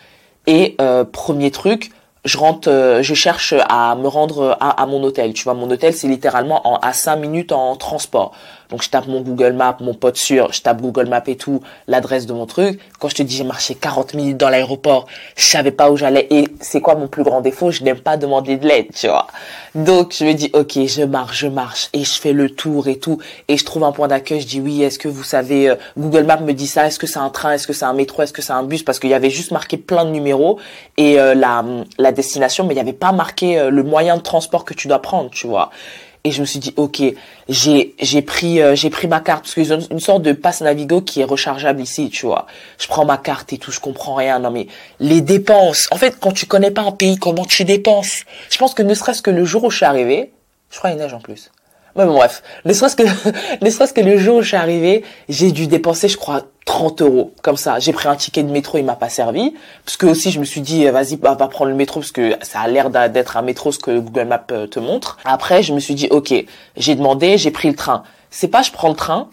et 0.46 0.76
euh, 0.82 1.04
premier 1.04 1.52
truc 1.52 1.92
je 2.26 2.38
rentre, 2.38 2.70
euh, 2.70 3.02
je 3.02 3.14
cherche 3.14 3.54
à 3.70 3.96
me 3.96 4.08
rendre 4.08 4.58
à, 4.60 4.86
mon 4.86 5.02
hôtel. 5.04 5.34
Tu 5.34 5.44
vois, 5.46 5.54
mon 5.54 5.70
hôtel, 5.72 5.94
c'est 5.94 6.08
littéralement 6.08 6.68
en, 6.68 6.76
à 6.78 6.94
5 6.94 7.16
minutes 7.16 7.52
en 7.52 7.76
transport. 7.76 8.34
Donc, 8.70 8.84
je 8.84 8.90
tape 8.90 9.08
mon 9.08 9.22
Google 9.22 9.54
Maps, 9.54 9.78
mon 9.80 9.96
pote 9.96 10.16
sûr, 10.16 10.54
je 10.54 10.62
tape 10.62 10.82
Google 10.82 11.08
Maps 11.08 11.24
et 11.26 11.36
tout, 11.36 11.62
l'adresse 11.88 12.28
de 12.28 12.34
mon 12.34 12.46
truc. 12.46 12.80
Quand 13.00 13.10
je 13.10 13.16
te 13.16 13.24
dis, 13.24 13.36
j'ai 13.36 13.44
marché 13.44 13.74
40 13.74 14.14
minutes 14.14 14.38
dans 14.38 14.50
l'aéroport, 14.50 15.08
je 15.36 15.44
savais 15.44 15.72
pas 15.72 15.90
où 15.90 15.98
j'allais. 15.98 16.28
Et 16.30 16.48
c'est 16.62 16.80
quoi 16.80 16.96
mon 16.96 17.08
plus 17.08 17.24
grand 17.24 17.42
défaut? 17.42 17.72
Je 17.72 17.84
n'aime 17.84 18.00
pas 18.00 18.18
demander 18.18 18.58
de 18.58 18.68
l'aide, 18.68 18.88
tu 18.94 19.08
vois. 19.08 19.28
Donc, 19.74 20.16
je 20.18 20.26
me 20.26 20.34
dis, 20.34 20.52
OK, 20.54 20.74
je 20.86 21.04
marche, 21.04 21.40
je 21.40 21.48
marche. 21.48 21.90
Et 21.94 22.04
je 22.04 22.20
fais 22.20 22.34
le 22.34 22.50
tour 22.50 22.88
et 22.88 23.00
tout. 23.00 23.20
Et 23.48 23.58
je 23.58 23.66
trouve 23.66 23.84
un 23.84 23.92
point 23.92 24.08
d'accueil. 24.08 24.42
Je 24.42 24.48
dis, 24.48 24.62
oui, 24.62 24.84
est-ce 24.84 25.00
que 25.00 25.08
vous 25.08 25.24
savez, 25.24 25.70
euh, 25.70 25.76
Google 25.98 26.24
Maps 26.24 26.42
me 26.42 26.54
dit 26.54 26.68
ça? 26.68 26.86
Est-ce 26.86 27.00
que 27.00 27.08
c'est 27.08 27.20
un 27.20 27.30
train? 27.30 27.54
Est-ce 27.54 27.66
que 27.66 27.74
c'est 27.74 27.86
un 27.86 27.94
métro? 27.94 28.22
Est-ce 28.22 28.34
que 28.34 28.42
c'est 28.42 28.54
un 28.54 28.64
bus? 28.64 28.84
Parce 28.84 29.00
qu'il 29.00 29.10
y 29.10 29.16
avait 29.16 29.30
juste 29.30 29.52
marqué 29.52 29.78
plein 29.78 30.06
de 30.06 30.12
numéros. 30.12 30.60
Et 30.98 31.20
euh, 31.20 31.34
la, 31.34 32.12
destination, 32.12 32.66
mais 32.66 32.74
il 32.74 32.78
n'y 32.78 32.82
avait 32.82 32.94
pas 32.94 33.12
marqué 33.12 33.60
euh, 33.60 33.70
le 33.70 33.84
moyen 33.84 34.18
de 34.18 34.22
transport 34.22 34.66
que 34.66 34.74
tu 34.74 34.88
dois 34.88 35.02
prendre, 35.02 35.30
tu 35.32 35.48
vois. 35.48 35.72
Et 36.26 36.32
je 36.32 36.42
me 36.42 36.46
suis 36.46 36.60
dit, 36.60 36.74
ok, 36.76 37.02
j'ai 37.48 37.96
j'ai 38.00 38.22
pris 38.22 38.62
euh, 38.62 38.76
j'ai 38.76 38.90
pris 38.90 39.08
ma 39.08 39.22
carte 39.22 39.44
parce 39.44 39.54
qu'ils 39.54 39.74
ont 39.74 39.80
une 39.80 40.02
sorte 40.02 40.22
de 40.22 40.34
passe 40.34 40.60
Navigo 40.62 41.02
qui 41.02 41.22
est 41.22 41.24
rechargeable 41.24 41.82
ici, 41.82 42.10
tu 42.10 42.26
vois. 42.26 42.46
Je 42.78 42.88
prends 42.88 43.06
ma 43.06 43.18
carte 43.18 43.54
et 43.54 43.58
tout, 43.58 43.72
je 43.72 43.80
comprends 43.80 44.16
rien. 44.16 44.40
Non 44.40 44.52
mais 44.52 44.68
les 45.00 45.22
dépenses. 45.22 45.88
En 45.92 45.98
fait, 45.98 46.20
quand 46.20 46.34
tu 46.34 46.46
connais 46.46 46.72
pas 46.72 46.82
un 46.82 46.92
pays, 46.92 47.18
comment 47.18 47.46
tu 47.46 47.64
dépenses? 47.64 48.24
Je 48.50 48.58
pense 48.58 48.74
que 48.74 48.84
ne 48.84 48.94
serait-ce 48.94 49.22
que 49.22 49.32
le 49.32 49.46
jour 49.46 49.64
où 49.64 49.70
je 49.70 49.78
suis 49.78 49.86
arrivé, 49.86 50.32
je 50.72 50.78
crois 50.78 50.92
il 50.92 50.98
neige 50.98 51.14
en 51.14 51.22
plus. 51.22 51.52
Mais 51.96 52.06
bon, 52.06 52.14
bref, 52.14 52.44
ne 52.66 52.74
serait-ce 52.74 52.96
que, 52.96 53.04
ne 53.64 53.70
serait-ce 53.70 53.94
que 53.94 54.02
le 54.02 54.18
jour 54.18 54.38
où 54.38 54.42
je 54.42 54.50
suis 54.50 54.58
arrivé, 54.58 55.04
j'ai 55.28 55.52
dû 55.52 55.68
dépenser, 55.68 56.08
je 56.08 56.18
crois, 56.18 56.44
30 56.66 57.02
euros. 57.02 57.34
Comme 57.42 57.58
ça, 57.58 57.80
j'ai 57.80 57.94
pris 57.94 58.08
un 58.08 58.16
ticket 58.16 58.44
de 58.44 58.52
métro, 58.52 58.78
il 58.78 58.86
m'a 58.86 58.96
pas 58.96 59.10
servi. 59.10 59.54
Parce 59.86 59.98
que 59.98 60.06
aussi, 60.06 60.32
je 60.32 60.40
me 60.40 60.46
suis 60.46 60.62
dit, 60.62 60.86
vas-y, 60.88 61.16
va, 61.16 61.34
va 61.34 61.48
prendre 61.48 61.72
le 61.72 61.76
métro, 61.76 62.00
parce 62.00 62.12
que 62.12 62.36
ça 62.42 62.60
a 62.60 62.68
l'air 62.68 62.90
d'être 62.90 63.38
un 63.38 63.42
métro, 63.42 63.72
ce 63.72 63.80
que 63.80 64.00
Google 64.00 64.26
Maps 64.26 64.46
euh, 64.52 64.68
te 64.68 64.80
montre. 64.80 65.18
Après, 65.26 65.64
je 65.64 65.74
me 65.74 65.80
suis 65.80 65.96
dit, 65.96 66.08
ok, 66.12 66.34
j'ai 66.78 66.96
demandé, 66.96 67.38
j'ai 67.38 67.52
pris 67.52 67.70
le 67.70 67.76
train. 67.76 68.04
C'est 68.30 68.50
pas, 68.50 68.62
je 68.62 68.72
prends 68.72 68.90
le 68.90 68.96
train, 68.96 69.30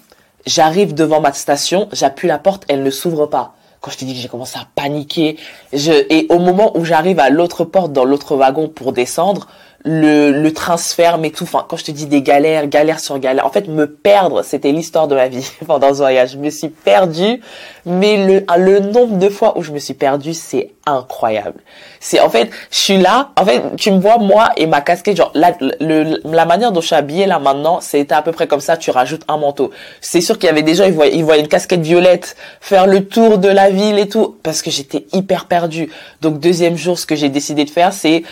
j'arrive 0.47 0.94
devant 0.94 1.20
ma 1.20 1.32
station, 1.32 1.88
j'appuie 1.93 2.29
la 2.29 2.38
porte, 2.38 2.64
elle 2.69 2.82
ne 2.82 2.91
s'ouvre 2.91 3.26
pas 3.26 3.52
quand 3.87 3.93
je 3.93 3.99
te 3.99 4.05
dis 4.05 4.14
que 4.14 4.20
j'ai 4.20 4.29
commencé 4.29 4.59
à 4.59 4.67
paniquer, 4.75 5.37
je, 5.73 5.93
et 5.93 6.26
au 6.31 6.41
moment 6.41 6.76
où 6.76 6.85
j'arrive 6.85 7.20
à 7.20 7.31
l'autre 7.31 7.64
porte 7.64 7.93
dans 7.93 8.05
l'autre 8.05 8.35
wagon 8.35 8.69
pour 8.69 8.93
descendre, 8.93 9.47
le, 9.87 10.33
le 10.33 10.53
ferme 10.77 11.25
et 11.25 11.31
tout. 11.31 11.44
Enfin, 11.44 11.65
quand 11.69 11.77
je 11.77 11.85
te 11.85 11.91
dis 11.93 12.06
des 12.06 12.21
galères, 12.21 12.67
galères 12.67 12.99
sur 12.99 13.19
galères. 13.19 13.47
En 13.47 13.50
fait, 13.50 13.69
me 13.69 13.87
perdre, 13.87 14.43
c'était 14.43 14.73
l'histoire 14.73 15.06
de 15.06 15.15
ma 15.15 15.29
vie 15.29 15.49
pendant 15.67 15.91
ce 15.91 15.99
voyage. 15.99 16.33
Je 16.33 16.38
me 16.38 16.50
suis 16.50 16.69
perdue, 16.69 17.41
mais 17.85 18.27
le, 18.27 18.44
le 18.59 18.81
nombre 18.81 19.17
de 19.17 19.29
fois 19.29 19.56
où 19.56 19.62
je 19.62 19.71
me 19.71 19.79
suis 19.79 19.94
perdue, 19.94 20.35
c'est 20.35 20.73
incroyable. 20.87 21.61
C'est 22.00 22.21
en 22.21 22.29
fait, 22.29 22.50
je 22.71 22.77
suis 22.77 22.99
là. 22.99 23.31
En 23.37 23.44
fait, 23.44 23.62
tu 23.77 23.93
me 23.93 24.00
vois 24.00 24.19
moi 24.19 24.50
et 24.56 24.67
ma 24.67 24.81
casquette. 24.81 25.17
Genre 25.17 25.31
la, 25.35 25.53
le, 25.81 26.21
la 26.25 26.44
manière 26.44 26.73
dont 26.73 26.81
je 26.81 26.87
suis 26.87 26.97
habillée 26.97 27.27
là 27.27 27.38
maintenant, 27.38 27.81
c'était 27.81 28.15
à 28.15 28.23
peu 28.23 28.33
près 28.33 28.49
comme 28.49 28.61
ça. 28.61 28.77
Tu 28.77 28.91
rajoutes 28.91 29.23
un 29.29 29.37
manteau. 29.37 29.71
C'est 30.00 30.21
sûr 30.21 30.38
qu'il 30.38 30.49
y 30.49 30.50
avait 30.50 30.62
des 30.62 30.75
gens, 30.75 30.85
ils 30.85 30.93
voyaient, 30.93 31.15
ils 31.15 31.25
voyaient 31.25 31.43
une 31.43 31.49
casquette 31.49 31.81
violette 31.81 32.37
faire 32.61 32.87
le 32.87 33.06
tour 33.06 33.38
de 33.38 33.49
la 33.49 33.71
ville 33.71 33.99
et 33.99 34.09
tout, 34.09 34.37
parce 34.43 34.62
que 34.62 34.71
j'étais 34.71 35.06
hyper 35.12 35.47
perdue. 35.47 35.91
Donc 36.23 36.41
deuxième 36.41 36.77
jour, 36.77 36.99
ce 36.99 37.06
que 37.06 37.15
j'ai 37.15 37.29
décidé 37.29 37.65
de 37.65 37.71
faire, 37.71 37.93
c'est 37.93 38.25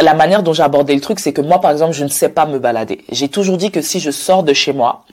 la 0.00 0.14
manière 0.14 0.42
dont 0.42 0.52
j'ai 0.52 0.62
abordé 0.62 0.94
le 0.94 1.00
truc, 1.00 1.20
c'est 1.20 1.32
que 1.32 1.40
moi, 1.40 1.60
par 1.60 1.70
exemple, 1.70 1.92
je 1.92 2.04
ne 2.04 2.08
sais 2.08 2.28
pas 2.28 2.46
me 2.46 2.58
balader. 2.58 3.04
J'ai 3.10 3.28
toujours 3.28 3.56
dit 3.56 3.70
que 3.70 3.80
si 3.80 4.00
je 4.00 4.10
sors 4.10 4.42
de 4.42 4.52
chez 4.52 4.72
moi, 4.72 5.04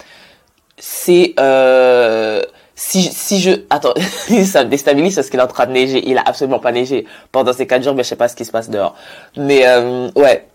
c'est 0.78 1.34
euh, 1.40 2.42
si 2.76 3.04
si 3.04 3.40
je 3.40 3.52
attends, 3.70 3.94
ça 4.46 4.66
me 4.66 4.70
déstabilise 4.70 5.16
parce 5.16 5.30
qu'il 5.30 5.40
est 5.40 5.44
en 5.44 5.48
train 5.48 5.68
de 5.68 5.72
neiger. 5.72 6.04
Il 6.08 6.18
a 6.18 6.24
absolument 6.26 6.60
pas 6.60 6.72
neigé 6.72 7.06
pendant 7.32 7.54
ces 7.54 7.68
quatre 7.68 7.84
jours, 7.84 7.96
mais 7.96 8.04
je 8.04 8.10
sais 8.10 8.16
pas 8.16 8.28
ce 8.28 8.36
qui 8.36 8.46
se 8.46 8.52
passe 8.52 8.70
dehors. 8.70 8.96
Mais 9.38 9.66
euh, 9.66 10.10
ouais. 10.16 10.48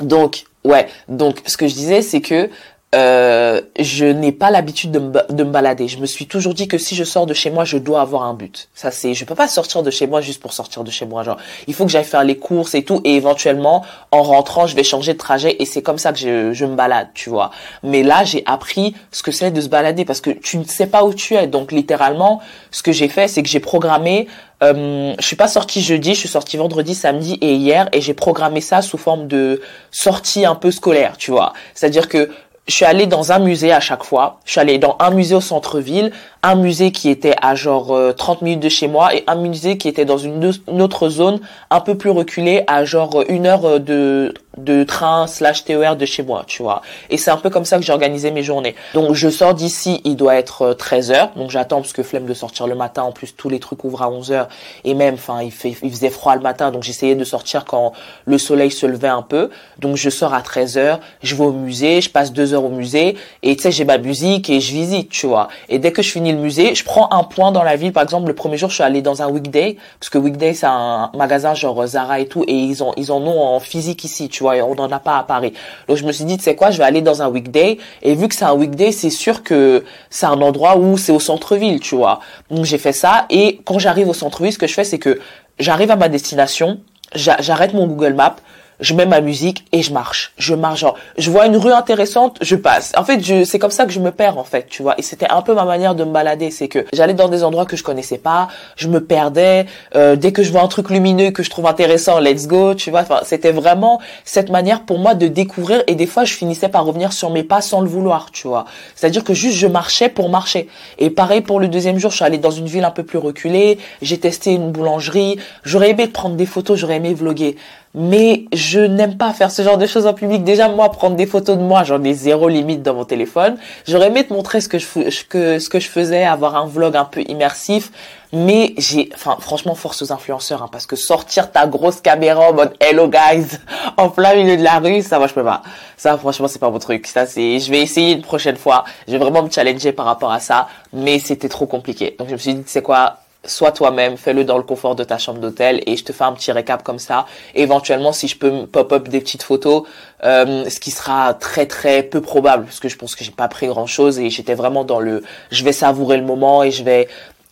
Donc 0.00 0.44
ouais. 0.64 0.88
Donc 1.08 1.42
ce 1.46 1.56
que 1.56 1.68
je 1.68 1.74
disais, 1.74 2.02
c'est 2.02 2.20
que 2.20 2.50
euh, 2.96 3.60
je 3.78 4.06
n'ai 4.06 4.32
pas 4.32 4.50
l'habitude 4.50 4.90
de 4.90 4.98
me, 4.98 5.32
de 5.32 5.44
me 5.44 5.50
balader. 5.50 5.86
Je 5.86 5.98
me 5.98 6.06
suis 6.06 6.26
toujours 6.26 6.54
dit 6.54 6.66
que 6.66 6.78
si 6.78 6.94
je 6.94 7.04
sors 7.04 7.26
de 7.26 7.34
chez 7.34 7.50
moi, 7.50 7.64
je 7.64 7.76
dois 7.76 8.00
avoir 8.00 8.22
un 8.22 8.32
but. 8.32 8.68
Ça 8.74 8.90
c'est, 8.90 9.12
je 9.12 9.24
peux 9.26 9.34
pas 9.34 9.48
sortir 9.48 9.82
de 9.82 9.90
chez 9.90 10.06
moi 10.06 10.22
juste 10.22 10.40
pour 10.40 10.54
sortir 10.54 10.82
de 10.82 10.90
chez 10.90 11.04
moi. 11.04 11.22
Genre, 11.22 11.36
il 11.66 11.74
faut 11.74 11.84
que 11.84 11.90
j'aille 11.90 12.04
faire 12.04 12.24
les 12.24 12.38
courses 12.38 12.74
et 12.74 12.84
tout, 12.84 13.02
et 13.04 13.14
éventuellement, 13.16 13.84
en 14.12 14.22
rentrant, 14.22 14.66
je 14.66 14.74
vais 14.74 14.84
changer 14.84 15.12
de 15.12 15.18
trajet, 15.18 15.56
et 15.58 15.66
c'est 15.66 15.82
comme 15.82 15.98
ça 15.98 16.12
que 16.12 16.18
je, 16.18 16.52
je 16.54 16.64
me 16.64 16.74
balade, 16.74 17.08
tu 17.12 17.28
vois. 17.28 17.50
Mais 17.82 18.02
là, 18.02 18.24
j'ai 18.24 18.42
appris 18.46 18.94
ce 19.12 19.22
que 19.22 19.30
c'est 19.30 19.50
de 19.50 19.60
se 19.60 19.68
balader 19.68 20.06
parce 20.06 20.22
que 20.22 20.30
tu 20.30 20.56
ne 20.56 20.64
sais 20.64 20.86
pas 20.86 21.04
où 21.04 21.12
tu 21.12 21.34
es. 21.34 21.46
Donc 21.46 21.72
littéralement, 21.72 22.40
ce 22.70 22.82
que 22.82 22.92
j'ai 22.92 23.08
fait, 23.08 23.28
c'est 23.28 23.42
que 23.42 23.48
j'ai 23.48 23.60
programmé 23.60 24.26
euh, 24.62 25.14
je 25.18 25.26
suis 25.26 25.36
pas 25.36 25.48
sortie 25.48 25.82
jeudi, 25.82 26.14
je 26.14 26.20
suis 26.20 26.28
sortie 26.28 26.56
vendredi, 26.56 26.94
samedi 26.94 27.36
et 27.42 27.54
hier 27.54 27.88
et 27.92 28.00
j'ai 28.00 28.14
programmé 28.14 28.62
ça 28.62 28.80
sous 28.80 28.96
forme 28.96 29.28
de 29.28 29.60
sortie 29.90 30.46
un 30.46 30.54
peu 30.54 30.70
scolaire, 30.70 31.16
tu 31.18 31.30
vois. 31.30 31.52
C'est-à-dire 31.74 32.08
que 32.08 32.30
je 32.66 32.74
suis 32.74 32.84
allée 32.84 33.06
dans 33.06 33.32
un 33.32 33.38
musée 33.38 33.72
à 33.72 33.80
chaque 33.80 34.02
fois. 34.02 34.40
Je 34.44 34.52
suis 34.52 34.60
allée 34.60 34.78
dans 34.78 34.96
un 34.98 35.10
musée 35.10 35.34
au 35.34 35.40
centre-ville, 35.40 36.12
un 36.46 36.54
musée 36.54 36.92
qui 36.92 37.10
était 37.10 37.34
à 37.42 37.56
genre 37.56 37.92
30 38.16 38.38
euh, 38.38 38.44
minutes 38.44 38.60
de 38.60 38.68
chez 38.68 38.86
moi 38.86 39.12
et 39.12 39.24
un 39.26 39.34
musée 39.34 39.78
qui 39.78 39.88
était 39.88 40.04
dans 40.04 40.16
une, 40.16 40.52
autre 40.80 41.08
zone 41.08 41.40
un 41.70 41.80
peu 41.80 41.96
plus 41.96 42.10
reculée 42.10 42.62
à 42.68 42.84
genre 42.84 43.24
une 43.28 43.46
heure 43.46 43.64
euh, 43.64 43.78
de 43.80 44.32
de 44.56 44.84
train 44.84 45.26
slash 45.26 45.64
TER 45.64 45.96
de 45.96 46.06
chez 46.06 46.22
moi, 46.22 46.44
tu 46.46 46.62
vois. 46.62 46.80
Et 47.10 47.18
c'est 47.18 47.30
un 47.30 47.36
peu 47.36 47.50
comme 47.50 47.66
ça 47.66 47.76
que 47.76 47.84
j'ai 47.84 47.92
organisé 47.92 48.30
mes 48.30 48.42
journées. 48.42 48.74
Donc 48.94 49.12
je 49.12 49.28
sors 49.28 49.52
d'ici, 49.52 50.00
il 50.04 50.16
doit 50.16 50.36
être 50.36 50.74
13h, 50.78 51.12
euh, 51.12 51.26
donc 51.36 51.50
j'attends 51.50 51.82
parce 51.82 51.92
que 51.92 52.02
flemme 52.02 52.24
de 52.24 52.32
sortir 52.32 52.66
le 52.66 52.74
matin, 52.74 53.02
en 53.02 53.12
plus 53.12 53.36
tous 53.36 53.50
les 53.50 53.60
trucs 53.60 53.84
ouvrent 53.84 54.02
à 54.02 54.10
11h 54.10 54.46
et 54.84 54.94
même 54.94 55.14
enfin 55.14 55.42
il 55.42 55.52
il 55.82 55.90
faisait 55.90 56.10
froid 56.10 56.34
le 56.34 56.40
matin 56.40 56.70
donc 56.70 56.84
j'essayais 56.84 57.14
de 57.14 57.24
sortir 57.24 57.64
quand 57.64 57.92
le 58.24 58.38
soleil 58.38 58.70
se 58.70 58.86
levait 58.86 59.08
un 59.08 59.22
peu. 59.22 59.50
Donc 59.78 59.96
je 59.96 60.08
sors 60.08 60.32
à 60.32 60.40
13h, 60.40 61.00
je 61.22 61.34
vais 61.34 61.44
au 61.44 61.52
musée, 61.52 62.00
je 62.00 62.08
passe 62.08 62.32
deux 62.32 62.54
heures 62.54 62.64
au 62.64 62.70
musée 62.70 63.16
et 63.42 63.56
tu 63.56 63.62
sais 63.62 63.70
j'ai 63.70 63.84
ma 63.84 63.98
musique 63.98 64.48
et 64.48 64.60
je 64.60 64.72
visite, 64.72 65.10
tu 65.10 65.26
vois. 65.26 65.48
Et 65.68 65.78
dès 65.78 65.92
que 65.92 66.02
je 66.02 66.10
finis 66.12 66.32
musée, 66.36 66.74
je 66.74 66.84
prends 66.84 67.12
un 67.12 67.24
point 67.24 67.52
dans 67.52 67.62
la 67.62 67.76
ville. 67.76 67.92
Par 67.92 68.02
exemple, 68.02 68.28
le 68.28 68.34
premier 68.34 68.56
jour, 68.56 68.68
je 68.70 68.74
suis 68.74 68.84
allée 68.84 69.02
dans 69.02 69.22
un 69.22 69.28
weekday, 69.28 69.76
parce 69.98 70.10
que 70.10 70.18
weekday, 70.18 70.54
c'est 70.54 70.66
un 70.66 71.10
magasin 71.14 71.54
genre 71.54 71.86
Zara 71.86 72.20
et 72.20 72.26
tout, 72.26 72.44
et 72.46 72.54
ils 72.54 72.82
ont, 72.82 72.92
ils 72.96 73.12
en 73.12 73.20
ont 73.22 73.40
en 73.40 73.60
physique 73.60 74.04
ici, 74.04 74.28
tu 74.28 74.42
vois, 74.42 74.56
et 74.56 74.62
on 74.62 74.74
n'en 74.74 74.90
a 74.90 74.98
pas 74.98 75.18
à 75.18 75.22
Paris. 75.22 75.52
Donc, 75.88 75.96
je 75.96 76.04
me 76.04 76.12
suis 76.12 76.24
dit, 76.24 76.36
tu 76.36 76.44
sais 76.44 76.54
quoi, 76.54 76.70
je 76.70 76.78
vais 76.78 76.84
aller 76.84 77.02
dans 77.02 77.22
un 77.22 77.28
weekday, 77.28 77.78
et 78.02 78.14
vu 78.14 78.28
que 78.28 78.34
c'est 78.34 78.44
un 78.44 78.54
weekday, 78.54 78.92
c'est 78.92 79.10
sûr 79.10 79.42
que 79.42 79.84
c'est 80.10 80.26
un 80.26 80.40
endroit 80.40 80.76
où 80.76 80.96
c'est 80.96 81.12
au 81.12 81.20
centre-ville, 81.20 81.80
tu 81.80 81.96
vois. 81.96 82.20
Donc, 82.50 82.64
j'ai 82.64 82.78
fait 82.78 82.92
ça, 82.92 83.26
et 83.30 83.60
quand 83.64 83.78
j'arrive 83.78 84.08
au 84.08 84.14
centre-ville, 84.14 84.52
ce 84.52 84.58
que 84.58 84.66
je 84.66 84.74
fais, 84.74 84.84
c'est 84.84 84.98
que 84.98 85.20
j'arrive 85.58 85.90
à 85.90 85.96
ma 85.96 86.08
destination, 86.08 86.80
j'arrête 87.14 87.72
mon 87.72 87.86
Google 87.86 88.14
Maps, 88.14 88.36
je 88.80 88.94
mets 88.94 89.06
ma 89.06 89.20
musique 89.20 89.64
et 89.72 89.82
je 89.82 89.92
marche. 89.92 90.32
Je 90.38 90.54
marche, 90.54 90.80
genre, 90.80 90.96
je 91.18 91.30
vois 91.30 91.46
une 91.46 91.56
rue 91.56 91.72
intéressante, 91.72 92.38
je 92.40 92.56
passe. 92.56 92.92
En 92.96 93.04
fait, 93.04 93.44
c'est 93.44 93.58
comme 93.58 93.70
ça 93.70 93.84
que 93.84 93.92
je 93.92 94.00
me 94.00 94.10
perds, 94.10 94.38
en 94.38 94.44
fait, 94.44 94.66
tu 94.68 94.82
vois. 94.82 94.94
Et 94.98 95.02
c'était 95.02 95.28
un 95.28 95.42
peu 95.42 95.54
ma 95.54 95.64
manière 95.64 95.94
de 95.94 96.04
me 96.04 96.12
balader, 96.12 96.50
c'est 96.50 96.68
que 96.68 96.84
j'allais 96.92 97.14
dans 97.14 97.28
des 97.28 97.44
endroits 97.44 97.66
que 97.66 97.76
je 97.76 97.82
connaissais 97.82 98.18
pas, 98.18 98.48
je 98.76 98.88
me 98.88 99.00
perdais. 99.00 99.66
Euh, 99.94 100.16
dès 100.16 100.32
que 100.32 100.42
je 100.42 100.52
vois 100.52 100.62
un 100.62 100.68
truc 100.68 100.90
lumineux 100.90 101.30
que 101.30 101.42
je 101.42 101.50
trouve 101.50 101.66
intéressant, 101.66 102.18
let's 102.18 102.46
go, 102.46 102.74
tu 102.74 102.90
vois. 102.90 103.00
Enfin, 103.00 103.20
c'était 103.24 103.52
vraiment 103.52 104.00
cette 104.24 104.50
manière 104.50 104.82
pour 104.82 104.98
moi 104.98 105.14
de 105.14 105.28
découvrir. 105.28 105.82
Et 105.86 105.94
des 105.94 106.06
fois, 106.06 106.24
je 106.24 106.34
finissais 106.34 106.68
par 106.68 106.84
revenir 106.84 107.12
sur 107.12 107.30
mes 107.30 107.42
pas 107.42 107.60
sans 107.60 107.80
le 107.80 107.88
vouloir, 107.88 108.30
tu 108.30 108.48
vois. 108.48 108.66
C'est-à-dire 108.94 109.24
que 109.24 109.34
juste 109.34 109.56
je 109.56 109.66
marchais 109.66 110.08
pour 110.08 110.28
marcher. 110.28 110.68
Et 110.98 111.10
pareil 111.10 111.40
pour 111.40 111.60
le 111.60 111.68
deuxième 111.68 111.98
jour, 111.98 112.10
je 112.10 112.16
suis 112.16 112.24
allée 112.24 112.38
dans 112.38 112.50
une 112.50 112.66
ville 112.66 112.84
un 112.84 112.90
peu 112.90 113.02
plus 113.02 113.18
reculée. 113.18 113.78
J'ai 114.02 114.18
testé 114.18 114.52
une 114.52 114.70
boulangerie. 114.70 115.38
J'aurais 115.64 115.90
aimé 115.90 116.08
prendre 116.08 116.36
des 116.36 116.46
photos, 116.46 116.78
j'aurais 116.78 116.96
aimé 116.96 117.14
vloguer 117.14 117.56
mais 117.96 118.44
je 118.52 118.78
n'aime 118.78 119.16
pas 119.16 119.32
faire 119.32 119.50
ce 119.50 119.62
genre 119.62 119.78
de 119.78 119.86
choses 119.86 120.06
en 120.06 120.12
public. 120.12 120.44
Déjà, 120.44 120.68
moi, 120.68 120.90
prendre 120.90 121.16
des 121.16 121.24
photos 121.24 121.56
de 121.56 121.62
moi, 121.62 121.82
j'en 121.82 122.04
ai 122.04 122.12
zéro 122.12 122.46
limite 122.46 122.82
dans 122.82 122.92
mon 122.92 123.06
téléphone. 123.06 123.56
J'aurais 123.88 124.08
aimé 124.08 124.26
te 124.26 124.34
montrer 124.34 124.60
ce 124.60 124.68
que 124.68 124.78
je, 124.78 125.88
faisais, 125.88 126.24
avoir 126.24 126.56
un 126.56 126.66
vlog 126.66 126.94
un 126.94 127.06
peu 127.06 127.22
immersif. 127.22 127.90
Mais 128.34 128.74
j'ai, 128.76 129.08
enfin, 129.14 129.38
franchement, 129.40 129.74
force 129.74 130.02
aux 130.02 130.12
influenceurs, 130.12 130.62
hein, 130.62 130.68
parce 130.70 130.84
que 130.84 130.94
sortir 130.94 131.50
ta 131.52 131.66
grosse 131.66 132.02
caméra 132.02 132.50
en 132.50 132.52
mode 132.52 132.74
Hello 132.80 133.08
guys, 133.08 133.46
en 133.96 134.10
plein 134.10 134.34
milieu 134.34 134.58
de 134.58 134.62
la 134.62 134.78
rue, 134.78 135.00
ça, 135.00 135.18
moi, 135.18 135.26
je 135.26 135.32
peux 135.32 135.44
pas. 135.44 135.62
Ça, 135.96 136.18
franchement, 136.18 136.48
c'est 136.48 136.58
pas 136.58 136.68
mon 136.68 136.78
truc. 136.78 137.06
Ça, 137.06 137.24
c'est, 137.24 137.60
je 137.60 137.70
vais 137.70 137.80
essayer 137.80 138.12
une 138.12 138.22
prochaine 138.22 138.56
fois. 138.56 138.84
Je 139.08 139.12
vais 139.12 139.18
vraiment 139.18 139.42
me 139.42 139.48
challenger 139.50 139.92
par 139.92 140.04
rapport 140.04 140.32
à 140.32 140.40
ça, 140.40 140.68
mais 140.92 141.18
c'était 141.18 141.48
trop 141.48 141.64
compliqué. 141.64 142.14
Donc, 142.18 142.28
je 142.28 142.34
me 142.34 142.38
suis 142.38 142.54
dit, 142.54 142.62
c'est 142.66 142.82
quoi, 142.82 143.20
sois 143.48 143.72
toi-même, 143.72 144.16
fais-le 144.16 144.44
dans 144.44 144.56
le 144.56 144.62
confort 144.62 144.94
de 144.94 145.04
ta 145.04 145.18
chambre 145.18 145.40
d'hôtel 145.40 145.82
et 145.86 145.96
je 145.96 146.04
te 146.04 146.12
fais 146.12 146.24
un 146.24 146.32
petit 146.32 146.52
récap 146.52 146.82
comme 146.82 146.98
ça. 146.98 147.26
éventuellement, 147.54 148.12
si 148.12 148.28
je 148.28 148.36
peux 148.36 148.66
pop-up 148.66 149.08
des 149.08 149.20
petites 149.20 149.42
photos, 149.42 149.84
euh, 150.24 150.68
ce 150.68 150.80
qui 150.80 150.90
sera 150.90 151.34
très 151.34 151.66
très 151.66 152.02
peu 152.02 152.20
probable 152.20 152.64
parce 152.64 152.80
que 152.80 152.88
je 152.88 152.96
pense 152.96 153.14
que 153.14 153.24
j'ai 153.24 153.30
pas 153.30 153.48
pris 153.48 153.66
grand-chose 153.66 154.18
et 154.18 154.30
j'étais 154.30 154.54
vraiment 154.54 154.84
dans 154.84 155.00
le, 155.00 155.22
je 155.50 155.64
vais 155.64 155.72
savourer 155.72 156.16
le 156.16 156.24
moment 156.24 156.62
et 156.62 156.70
je 156.70 156.82
vais 156.84 157.08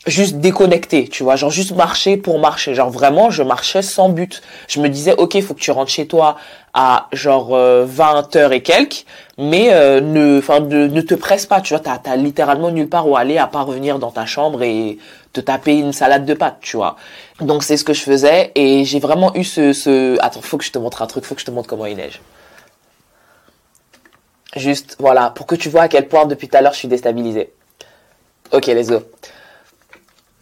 juste 0.06 0.36
déconnecter, 0.36 1.08
tu 1.08 1.22
vois, 1.22 1.36
genre 1.36 1.50
juste 1.50 1.74
marcher 1.74 2.16
pour 2.16 2.38
marcher, 2.38 2.74
genre 2.74 2.90
vraiment 2.90 3.30
je 3.30 3.42
marchais 3.42 3.82
sans 3.82 4.08
but. 4.08 4.42
Je 4.68 4.80
me 4.80 4.88
disais 4.88 5.14
OK, 5.16 5.40
faut 5.40 5.54
que 5.54 5.60
tu 5.60 5.70
rentres 5.70 5.90
chez 5.90 6.06
toi 6.06 6.36
à 6.74 7.08
genre 7.12 7.50
20 7.50 7.54
euh, 7.56 7.86
heures 8.36 8.52
et 8.52 8.62
quelques, 8.62 9.06
mais 9.38 9.72
euh, 9.72 10.00
ne 10.00 10.38
enfin 10.38 10.60
ne, 10.60 11.00
te 11.00 11.14
presse 11.14 11.46
pas, 11.46 11.60
tu 11.60 11.74
vois, 11.74 11.80
t'as 11.80 11.98
as 12.04 12.16
littéralement 12.16 12.70
nulle 12.70 12.88
part 12.88 13.08
où 13.08 13.16
aller 13.16 13.38
à 13.38 13.46
part 13.46 13.66
revenir 13.66 13.98
dans 13.98 14.10
ta 14.10 14.26
chambre 14.26 14.62
et 14.62 14.98
te 15.34 15.40
taper 15.40 15.76
une 15.76 15.92
salade 15.92 16.24
de 16.24 16.32
pâtes, 16.32 16.58
tu 16.60 16.78
vois. 16.78 16.96
Donc 17.40 17.62
c'est 17.62 17.76
ce 17.76 17.84
que 17.84 17.92
je 17.92 18.00
faisais 18.00 18.52
et 18.54 18.84
j'ai 18.84 19.00
vraiment 19.00 19.34
eu 19.34 19.44
ce 19.44 20.18
attends, 20.22 20.40
faut 20.40 20.56
que 20.56 20.64
je 20.64 20.72
te 20.72 20.78
montre 20.78 21.02
un 21.02 21.06
truc, 21.06 21.24
faut 21.24 21.34
que 21.34 21.40
je 21.42 21.46
te 21.46 21.50
montre 21.50 21.68
comment 21.68 21.84
il 21.84 21.96
neige. 21.96 22.22
Juste 24.56 24.96
voilà, 25.00 25.30
pour 25.30 25.46
que 25.46 25.56
tu 25.56 25.68
vois 25.68 25.82
à 25.82 25.88
quel 25.88 26.08
point 26.08 26.26
depuis 26.26 26.48
tout 26.48 26.56
à 26.56 26.62
l'heure 26.62 26.72
je 26.72 26.78
suis 26.78 26.88
déstabilisé. 26.88 27.52
OK, 28.52 28.66
let's 28.66 28.88
go. 28.88 29.02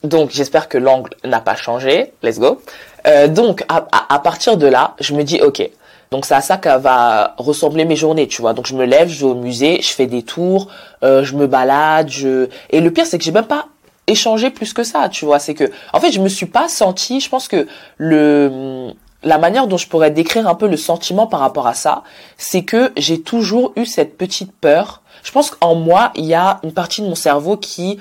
Donc 0.05 0.31
j'espère 0.31 0.69
que 0.69 0.77
l'angle 0.77 1.11
n'a 1.25 1.41
pas 1.41 1.57
changé. 1.57 2.13
Let's 2.23 2.39
go. 2.39 2.61
Euh, 3.07 3.29
donc 3.29 3.65
à, 3.69 4.19
partir 4.19 4.57
de 4.57 4.67
là, 4.67 4.95
je 5.01 5.15
me 5.15 5.25
dis 5.25 5.41
ok. 5.41 5.69
Donc 6.11 6.27
c'est 6.27 6.35
à 6.35 6.43
ça 6.43 6.59
qu'elle 6.59 6.79
va 6.79 7.35
ressembler 7.39 7.87
mes 7.87 7.97
journées, 7.97 8.29
tu 8.29 8.43
vois. 8.43 8.53
Donc 8.53 8.67
je 8.67 8.75
me 8.75 8.85
lève, 8.85 9.09
je 9.09 9.21
vais 9.21 9.33
au 9.33 9.35
musée, 9.35 9.81
je 9.81 9.89
fais 9.89 10.07
des 10.07 10.23
tours, 10.23 10.69
euh, 11.03 11.25
je 11.25 11.35
me 11.35 11.47
balade, 11.47 12.11
je 12.11 12.49
et 12.69 12.81
le 12.81 12.91
pire 12.91 13.07
c'est 13.07 13.17
que 13.17 13.25
j'ai 13.25 13.33
même 13.33 13.47
pas 13.47 13.69
échangé 14.07 14.51
plus 14.51 14.73
que 14.73 14.85
ça, 14.85 15.09
tu 15.09 15.25
vois. 15.25 15.39
C'est 15.39 15.55
que 15.55 15.71
en 15.93 16.01
fait 16.01 16.13
je 16.13 16.21
me 16.21 16.29
suis 16.29 16.47
pas 16.47 16.69
senti. 16.69 17.21
Je 17.21 17.29
pense 17.29 17.49
que 17.49 17.67
le 17.99 18.93
la 19.25 19.39
manière 19.39 19.67
dont 19.67 19.77
je 19.77 19.87
pourrais 19.87 20.11
décrire 20.11 20.49
un 20.49 20.55
peu 20.55 20.67
le 20.67 20.77
sentiment 20.77 21.27
par 21.27 21.41
rapport 21.41 21.67
à 21.67 21.75
ça, 21.75 22.03
c'est 22.37 22.65
que 22.65 22.93
j'ai 22.97 23.21
toujours 23.21 23.73
eu 23.77 23.87
cette 23.87 24.19
petite 24.19 24.53
peur. 24.53 25.03
Je 25.23 25.31
pense 25.31 25.51
qu'en 25.51 25.77
moi, 25.77 26.11
il 26.17 26.25
y 26.25 26.35
a 26.35 26.59
une 26.65 26.73
partie 26.73 27.03
de 27.03 27.07
mon 27.07 27.15
cerveau 27.15 27.57
qui 27.57 27.99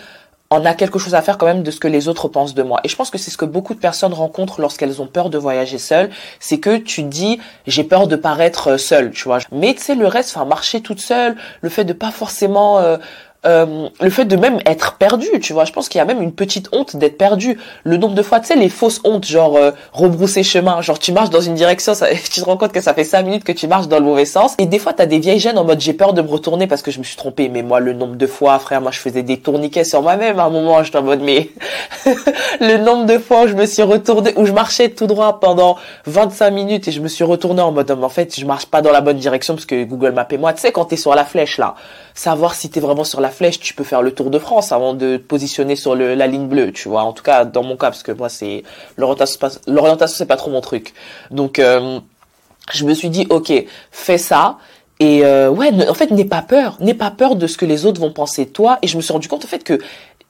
on 0.54 0.66
a 0.66 0.74
quelque 0.74 1.00
chose 1.00 1.16
à 1.16 1.22
faire 1.22 1.38
quand 1.38 1.46
même 1.46 1.64
de 1.64 1.72
ce 1.72 1.80
que 1.80 1.88
les 1.88 2.10
autres 2.10 2.28
pensent 2.28 2.54
de 2.54 2.62
moi. 2.62 2.82
Et 2.84 2.90
je 2.90 2.96
pense 2.98 3.10
que 3.10 3.18
c'est 3.18 3.32
ce 3.32 3.38
que 3.38 3.46
beaucoup 3.46 3.74
de 3.74 3.80
personnes 3.80 4.14
rencontrent 4.14 4.60
lorsqu'elles 4.60 5.02
ont 5.02 5.08
peur 5.08 5.30
de 5.30 5.38
voyager 5.38 5.78
seules, 5.78 6.10
c'est 6.42 6.60
que 6.60 6.76
tu 6.78 7.04
dis 7.04 7.40
j'ai 7.68 7.86
peur 7.86 8.08
de 8.08 8.18
paraître 8.18 8.76
seule, 8.76 9.12
tu 9.12 9.24
vois. 9.24 9.40
Mais 9.54 9.74
tu 9.74 9.82
sais 9.82 9.96
le 9.96 10.08
reste, 10.08 10.36
enfin 10.36 10.46
marcher 10.46 10.82
toute 10.82 11.00
seule, 11.00 11.38
le 11.62 11.70
fait 11.70 11.86
de 11.86 11.94
pas 11.94 12.12
forcément 12.12 12.80
euh, 12.80 12.98
euh, 13.44 13.90
le 14.00 14.10
fait 14.12 14.26
de 14.26 14.36
même 14.36 14.60
être 14.68 14.98
perdu, 14.98 15.28
tu 15.42 15.54
vois, 15.54 15.66
je 15.66 15.72
pense 15.72 15.90
qu'il 15.90 15.98
y 15.98 16.02
a 16.02 16.06
même 16.06 16.22
une 16.22 16.32
petite 16.32 16.70
honte 16.74 16.96
d'être 16.96 17.18
perdu. 17.18 17.58
Le 17.84 17.98
nombre 17.98 18.14
de 18.14 18.22
fois, 18.22 18.40
tu 18.40 18.48
sais, 18.48 18.56
les 18.56 18.70
fausses 18.70 19.02
hontes, 19.04 19.26
genre 19.26 19.58
euh, 19.58 19.72
rebrousser 19.94 20.44
chemin, 20.44 20.82
genre 20.82 21.00
tu 21.00 21.12
marches 21.12 21.32
dans 21.32 21.42
une 21.42 21.56
direction, 21.56 21.94
tu 22.32 22.42
te 22.42 22.46
rends 22.46 22.58
compte 22.58 22.72
que 22.72 22.82
ça 22.82 22.94
fait 22.94 23.04
cinq 23.04 23.24
minutes 23.24 23.44
que 23.44 23.52
tu 23.52 23.68
marches 23.68 23.88
dans 23.88 23.98
le 23.98 24.06
mauvais 24.06 24.26
sens. 24.26 24.54
Et 24.60 24.68
des 24.68 24.78
fois, 24.78 24.94
t'as 24.94 25.08
des 25.08 25.18
vieilles 25.18 25.40
gênes 25.40 25.58
en 25.58 25.64
mode 25.64 25.82
j'ai 25.82 25.94
peur 25.94 26.14
de 26.14 26.22
me 26.22 26.30
retourner 26.30 26.68
parce 26.68 26.84
que 26.84 26.92
je 26.92 27.00
me 27.00 27.04
suis 27.04 27.16
trompée. 27.16 27.50
Mais 27.50 27.64
moi, 27.64 27.80
le 27.80 27.94
nombre 27.94 28.16
de 28.16 28.28
fois, 28.28 28.60
frère, 28.60 28.80
moi 28.80 28.92
je 28.92 29.00
faisais 29.00 29.24
des 29.24 29.38
tourniquets 29.38 29.86
sur 29.86 30.04
moi-même 30.04 30.40
à 30.40 30.44
un 30.44 30.50
moment, 30.52 30.84
j'étais 30.84 31.00
en 31.00 31.04
mode 31.04 31.22
mais 31.22 31.50
le 32.62 32.78
nombre 32.78 33.06
de 33.06 33.18
fois 33.18 33.44
où 33.44 33.48
je 33.48 33.54
me 33.54 33.66
suis 33.66 33.84
retournée, 33.84 34.34
où 34.36 34.46
je 34.46 34.52
marchais 34.52 34.90
tout 34.90 35.08
droit 35.08 35.40
pendant 35.40 35.78
25 36.06 36.52
minutes 36.52 36.88
et 36.88 36.92
je 36.92 37.02
me 37.02 37.08
suis 37.08 37.24
retournée 37.24 37.62
en 37.62 37.72
mode 37.72 37.90
en 37.90 38.10
fait 38.10 38.40
je 38.40 38.46
marche 38.46 38.66
pas 38.68 38.82
dans 38.82 38.92
la 38.92 39.02
bonne 39.02 39.18
direction 39.18 39.56
parce 39.56 39.66
que 39.66 39.84
Google 39.84 40.12
Maps 40.12 40.28
et 40.30 40.38
moi, 40.38 40.54
tu 40.54 40.62
sais 40.62 40.72
quand 40.72 40.86
t'es 40.86 40.96
sur 40.96 41.16
la 41.16 41.26
flèche 41.26 41.58
là, 41.58 41.76
savoir 42.14 42.54
si 42.54 42.70
t'es 42.70 42.80
vraiment 42.80 43.04
sur 43.04 43.20
la 43.20 43.31
flèche, 43.32 43.60
tu 43.60 43.74
peux 43.74 43.84
faire 43.84 44.02
le 44.02 44.14
tour 44.14 44.30
de 44.30 44.38
France 44.38 44.72
avant 44.72 44.94
de 44.94 45.18
te 45.18 45.24
positionner 45.24 45.76
sur 45.76 45.96
le, 45.96 46.14
la 46.14 46.28
ligne 46.28 46.48
bleue, 46.48 46.72
tu 46.72 46.88
vois. 46.88 47.04
En 47.04 47.14
tout 47.14 47.24
cas, 47.24 47.46
dans 47.46 47.64
mon 47.64 47.76
cas, 47.76 47.88
parce 47.88 48.04
que 48.04 48.12
moi, 48.12 48.30
c'est 48.30 48.64
l'orientation, 48.98 49.50
c'est 50.08 50.26
pas 50.26 50.38
trop 50.38 50.52
mon 50.52 50.62
truc. 50.62 50.94
Donc, 51.32 51.58
euh, 51.58 52.00
je 52.72 52.86
me 52.86 52.94
suis 52.94 53.10
dit, 53.10 53.26
ok, 53.30 53.52
fais 53.92 54.18
ça. 54.18 54.58
Et 55.00 55.26
euh, 55.26 55.50
ouais, 55.50 55.72
en 55.90 55.96
fait, 55.96 56.12
n'aie 56.12 56.26
pas 56.26 56.44
peur, 56.44 56.78
n'aie 56.80 56.94
pas 56.94 57.10
peur 57.10 57.36
de 57.36 57.48
ce 57.48 57.58
que 57.58 57.66
les 57.66 57.88
autres 57.88 58.00
vont 58.00 58.14
penser 58.14 58.46
de 58.46 58.52
toi. 58.52 58.78
Et 58.84 58.88
je 58.88 58.98
me 58.98 59.02
suis 59.02 59.12
rendu 59.12 59.28
compte 59.28 59.44
en 59.44 59.48
fait 59.48 59.64
que 59.64 59.80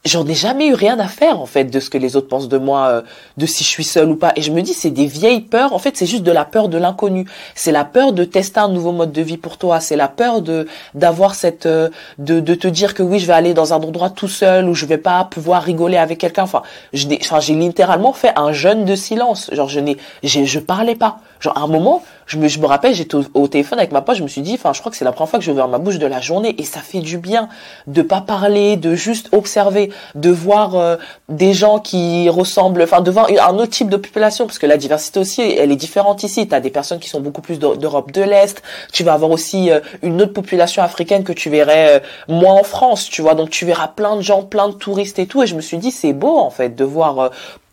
j'en 0.06 0.26
ai 0.26 0.34
jamais 0.34 0.68
eu 0.68 0.74
rien 0.74 1.00
à 1.00 1.08
faire 1.08 1.40
en 1.40 1.46
fait 1.46 1.66
de 1.66 1.80
ce 1.80 1.90
que 1.90 1.98
les 1.98 2.16
autres 2.16 2.28
pensent 2.28 2.50
de 2.50 2.58
moi, 2.58 2.88
euh, 2.88 3.02
de 3.38 3.46
si 3.46 3.64
je 3.64 3.70
suis 3.70 3.84
seule 3.84 4.10
ou 4.10 4.16
pas. 4.16 4.34
Et 4.36 4.42
je 4.42 4.52
me 4.52 4.62
dis 4.62 4.74
c'est 4.74 4.90
des 4.90 5.06
vieilles 5.06 5.42
peurs. 5.42 5.74
En 5.74 5.80
fait, 5.80 5.96
c'est 5.96 6.06
juste 6.06 6.24
de 6.24 6.32
la 6.32 6.46
peur 6.46 6.70
de 6.70 6.78
l'inconnu. 6.78 7.28
C'est 7.56 7.72
la 7.72 7.86
peur 7.86 8.14
de 8.14 8.24
tester 8.24 8.60
un 8.60 8.70
nouveau 8.70 8.92
mode 8.92 9.12
de 9.12 9.22
vie 9.22 9.38
pour 9.38 9.58
toi. 9.58 9.80
C'est 9.80 9.96
la 9.96 10.08
peur 10.08 10.42
de 10.42 10.68
d'avoir 10.94 11.36
cette 11.36 11.66
euh, 11.66 11.90
de 12.18 12.40
de 12.40 12.56
te 12.56 12.68
dire 12.68 12.94
que 12.94 13.04
oui 13.04 13.20
je 13.20 13.28
vais 13.28 13.34
aller 13.34 13.54
dans 13.54 13.74
un 13.74 13.78
endroit 13.78 14.10
tout 14.10 14.28
seul 14.28 14.68
où 14.68 14.74
je 14.74 14.86
vais 14.86 14.98
pas 14.98 15.24
pouvoir 15.26 15.62
rigoler 15.64 15.98
avec 15.98 16.18
quelqu'un. 16.18 16.44
Enfin, 16.44 16.64
je 16.94 17.08
enfin 17.22 17.40
j'ai 17.40 17.54
littéralement 17.54 18.14
fait 18.14 18.34
un 18.36 18.52
jeûne 18.52 18.86
de 18.86 18.96
silence. 18.96 19.50
Genre 19.54 19.70
je 19.70 19.80
n'ai 19.80 19.98
je 20.24 20.60
parlais 20.60 20.96
pas. 20.96 21.20
Genre 21.40 21.58
à 21.58 21.62
un 21.62 21.68
moment 21.68 22.04
je 22.26 22.38
me, 22.38 22.48
je 22.48 22.60
me 22.60 22.66
rappelle, 22.66 22.94
j'étais 22.94 23.16
au, 23.34 23.48
téléphone 23.48 23.80
avec 23.80 23.92
ma 23.92 24.02
pote, 24.02 24.16
je 24.16 24.24
me 24.24 24.28
suis 24.28 24.42
dit, 24.42 24.54
enfin, 24.54 24.74
je 24.74 24.80
crois 24.80 24.92
que 24.92 24.98
c'est 24.98 25.06
la 25.06 25.12
première 25.12 25.30
fois 25.30 25.40
que 25.40 25.46
j'ai 25.46 25.52
ouvert 25.52 25.68
ma 25.68 25.78
bouche 25.78 25.98
de 25.98 26.06
la 26.06 26.22
journée 26.22 26.56
et 26.58 26.64
ça 26.64 26.80
fait 26.80 27.00
du 27.00 27.18
bien 27.18 27.50
de 27.88 28.02
pas 28.02 28.22
parler, 28.22 28.78
de 28.78 28.96
juste 28.96 29.30
observer, 29.32 29.92
de 30.16 30.30
voir 30.30 30.76
euh, 30.76 30.98
des 31.30 31.54
gens 31.54 31.80
qui 31.80 32.30
ressemblent, 32.30 32.82
enfin, 32.82 33.02
de 33.02 33.12
voir 33.12 33.28
un 33.30 33.56
autre 33.56 33.72
type 33.72 33.90
de 33.90 33.98
population 33.98 34.46
parce 34.46 34.60
que 34.60 34.66
la 34.66 34.78
diversité 34.78 35.20
aussi, 35.20 35.42
elle 35.42 35.72
est 35.72 35.76
différente 35.76 36.24
ici. 36.24 36.48
Tu 36.48 36.56
as 36.56 36.60
des 36.60 36.70
personnes 36.70 37.00
qui 37.00 37.10
sont 37.10 37.22
beaucoup 37.22 37.42
plus 37.42 37.60
d'Europe 37.60 38.12
de 38.12 38.22
l'Est, 38.22 38.62
tu 38.94 39.04
vas 39.04 39.14
avoir 39.14 39.32
aussi 39.32 39.72
euh, 39.72 39.80
une 40.02 40.22
autre 40.22 40.34
population 40.34 40.84
africaine 40.84 41.24
que 41.24 41.34
tu 41.34 41.50
verrais 41.50 41.98
euh, 41.98 42.00
moins 42.28 42.56
en 42.56 42.64
France, 42.64 43.10
tu 43.10 43.22
vois. 43.22 43.36
Donc 43.36 43.50
tu 43.50 43.66
verras 43.66 43.88
plein 43.88 44.16
de 44.16 44.22
gens, 44.22 44.44
plein 44.44 44.70
de 44.70 44.74
touristes 44.74 45.20
et 45.20 45.28
tout 45.28 45.44
et 45.44 45.48
je 45.48 45.56
me 45.56 45.62
suis 45.62 45.78
dit, 45.78 45.92
c'est 45.92 46.14
beau 46.14 46.38
en 46.38 46.50
fait 46.50 46.76
de 46.76 46.84
voir 46.84 47.32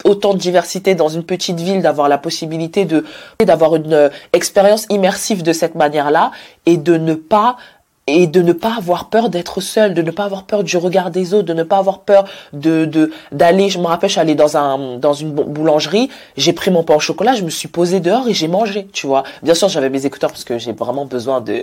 autant 0.09 0.35
de 0.35 0.39
diversité 0.39 0.95
dans 0.95 1.09
une 1.09 1.23
petite 1.23 1.61
ville, 1.61 1.83
d'avoir 1.83 2.09
la 2.09 2.19
possibilité 2.19 2.85
de 2.85 3.05
d'avoir 3.45 3.77
une 3.77 3.93
euh, 3.93 4.09
expérience 4.33 4.87
immersive 4.91 5.43
de 5.43 5.53
cette 5.53 5.75
manière-là 5.75 6.33
et 6.67 6.77
de 6.77 6.97
ne 6.97 7.15
pas 7.15 7.57
et 8.09 8.27
de 8.27 8.41
ne 8.41 8.53
pas 8.53 8.75
avoir 8.77 9.11
peur 9.11 9.29
d'être 9.29 9.61
seul, 9.61 9.93
de 9.93 10.03
ne 10.03 10.11
pas 10.11 10.25
avoir 10.25 10.45
peur 10.45 10.65
du 10.65 10.77
regard 10.77 11.11
des 11.11 11.35
autres, 11.35 11.47
de 11.47 11.53
ne 11.53 11.63
pas 11.63 11.77
avoir 11.77 12.01
peur 12.01 12.25
de 12.53 12.87
de 12.87 13.13
d'aller. 13.33 13.69
Je 13.69 13.79
me 13.79 13.87
rappelle, 13.87 14.09
je 14.09 14.15
suis 14.15 14.21
allée 14.21 14.35
dans 14.35 14.57
un 14.57 14.97
dans 14.99 15.13
une 15.13 15.33
boulangerie, 15.33 16.09
j'ai 16.37 16.53
pris 16.53 16.71
mon 16.71 16.83
pain 16.83 16.95
au 16.95 17.01
chocolat, 17.01 17.35
je 17.35 17.43
me 17.45 17.51
suis 17.51 17.69
posée 17.69 18.01
dehors 18.01 18.27
et 18.27 18.35
j'ai 18.35 18.49
mangé, 18.49 18.89
tu 18.93 19.07
vois. 19.07 19.25
Bien 19.43 19.55
sûr, 19.55 19.69
j'avais 19.69 19.91
mes 19.91 20.07
écouteurs 20.07 20.31
parce 20.31 20.45
que 20.45 20.59
j'ai 20.59 20.73
vraiment 20.73 21.05
besoin 21.05 21.41
de 21.43 21.61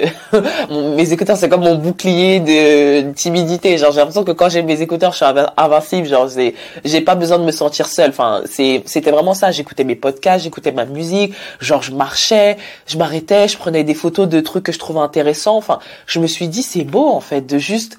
mes 0.95 1.11
écouteurs, 1.11 1.37
c'est 1.37 1.49
comme 1.49 1.63
mon 1.63 1.75
bouclier 1.75 2.39
de 2.39 3.11
timidité. 3.13 3.77
Genre, 3.77 3.91
j'ai 3.91 3.97
l'impression 3.97 4.23
que 4.23 4.31
quand 4.31 4.49
j'ai 4.49 4.61
mes 4.61 4.81
écouteurs, 4.81 5.11
je 5.11 5.17
suis 5.17 5.25
invincible. 5.57 6.07
Genre, 6.07 6.29
c'est 6.29 6.53
j'ai 6.83 7.01
pas 7.01 7.15
besoin 7.15 7.39
de 7.39 7.43
me 7.43 7.51
sentir 7.51 7.87
seule. 7.87 8.11
Enfin, 8.11 8.41
c'est 8.45 8.83
c'était 8.85 9.11
vraiment 9.11 9.33
ça. 9.33 9.51
J'écoutais 9.51 9.83
mes 9.83 9.95
podcasts, 9.95 10.43
j'écoutais 10.43 10.71
ma 10.71 10.85
musique. 10.85 11.33
Genre, 11.59 11.81
je 11.81 11.91
marchais, 11.91 12.57
je 12.85 12.97
m'arrêtais, 12.97 13.47
je 13.47 13.57
prenais 13.57 13.83
des 13.83 13.95
photos 13.95 14.29
de 14.29 14.39
trucs 14.41 14.63
que 14.63 14.71
je 14.71 14.79
trouvais 14.79 14.99
intéressants. 14.99 15.57
Enfin, 15.57 15.79
je 16.05 16.19
me 16.19 16.27
dit 16.43 16.63
c'est 16.63 16.83
beau 16.83 17.07
en 17.07 17.21
fait 17.21 17.41
de 17.41 17.57
juste 17.57 17.97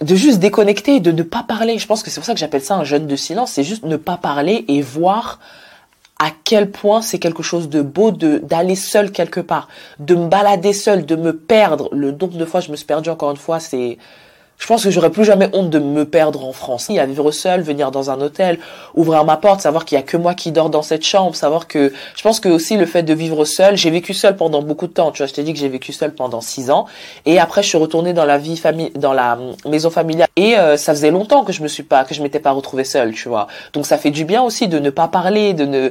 de 0.00 0.14
juste 0.14 0.40
déconnecter, 0.40 1.00
de 1.00 1.12
ne 1.12 1.22
pas 1.22 1.44
parler. 1.44 1.78
Je 1.78 1.86
pense 1.86 2.02
que 2.02 2.10
c'est 2.10 2.20
pour 2.20 2.26
ça 2.26 2.34
que 2.34 2.40
j'appelle 2.40 2.62
ça 2.62 2.74
un 2.74 2.84
jeûne 2.84 3.06
de 3.06 3.16
silence. 3.16 3.52
C'est 3.52 3.62
juste 3.62 3.84
ne 3.84 3.96
pas 3.96 4.16
parler 4.16 4.64
et 4.68 4.82
voir 4.82 5.38
à 6.18 6.30
quel 6.44 6.70
point 6.70 7.02
c'est 7.02 7.18
quelque 7.18 7.42
chose 7.42 7.68
de 7.68 7.82
beau 7.82 8.10
de 8.10 8.38
d'aller 8.38 8.76
seul 8.76 9.10
quelque 9.10 9.40
part, 9.40 9.68
de 9.98 10.14
me 10.14 10.28
balader 10.28 10.72
seul, 10.72 11.06
de 11.06 11.16
me 11.16 11.36
perdre. 11.36 11.88
Le 11.92 12.12
nombre 12.12 12.36
de 12.36 12.44
fois 12.44 12.60
je 12.60 12.70
me 12.70 12.76
suis 12.76 12.86
perdu 12.86 13.10
encore 13.10 13.30
une 13.30 13.36
fois, 13.36 13.60
c'est 13.60 13.98
je 14.58 14.66
pense 14.66 14.84
que 14.84 14.90
j'aurais 14.90 15.10
plus 15.10 15.24
jamais 15.24 15.48
honte 15.52 15.70
de 15.70 15.78
me 15.78 16.04
perdre 16.04 16.44
en 16.44 16.52
France. 16.52 16.86
Il 16.88 16.96
y 16.96 17.06
vivre 17.06 17.30
seul, 17.32 17.60
venir 17.60 17.90
dans 17.90 18.10
un 18.10 18.20
hôtel, 18.20 18.58
ouvrir 18.94 19.24
ma 19.24 19.36
porte, 19.36 19.60
savoir 19.60 19.84
qu'il 19.84 19.96
y 19.96 19.98
a 19.98 20.02
que 20.02 20.16
moi 20.16 20.34
qui 20.34 20.52
dors 20.52 20.70
dans 20.70 20.82
cette 20.82 21.04
chambre, 21.04 21.34
savoir 21.34 21.66
que 21.66 21.92
je 22.16 22.22
pense 22.22 22.40
que 22.40 22.48
aussi 22.48 22.76
le 22.76 22.86
fait 22.86 23.02
de 23.02 23.12
vivre 23.12 23.44
seul, 23.44 23.76
j'ai 23.76 23.90
vécu 23.90 24.14
seul 24.14 24.36
pendant 24.36 24.62
beaucoup 24.62 24.86
de 24.86 24.92
temps. 24.92 25.10
Tu 25.10 25.18
vois, 25.18 25.26
je 25.26 25.34
t'ai 25.34 25.42
dit 25.42 25.52
que 25.52 25.58
j'ai 25.58 25.68
vécu 25.68 25.92
seul 25.92 26.14
pendant 26.14 26.40
six 26.40 26.70
ans 26.70 26.86
et 27.26 27.38
après 27.38 27.62
je 27.62 27.68
suis 27.68 27.78
retournée 27.78 28.12
dans 28.12 28.24
la 28.24 28.38
vie 28.38 28.56
famille, 28.56 28.90
dans 28.94 29.12
la 29.12 29.38
maison 29.66 29.90
familiale 29.90 30.28
et 30.36 30.56
euh, 30.56 30.76
ça 30.76 30.94
faisait 30.94 31.10
longtemps 31.10 31.44
que 31.44 31.52
je 31.52 31.62
me 31.62 31.68
suis 31.68 31.82
pas, 31.82 32.04
que 32.04 32.14
je 32.14 32.22
m'étais 32.22 32.40
pas 32.40 32.52
retrouvée 32.52 32.84
seule, 32.84 33.12
tu 33.12 33.28
vois. 33.28 33.48
Donc 33.72 33.86
ça 33.86 33.98
fait 33.98 34.10
du 34.10 34.24
bien 34.24 34.42
aussi 34.42 34.68
de 34.68 34.78
ne 34.78 34.90
pas 34.90 35.08
parler, 35.08 35.52
de 35.52 35.66
ne 35.66 35.90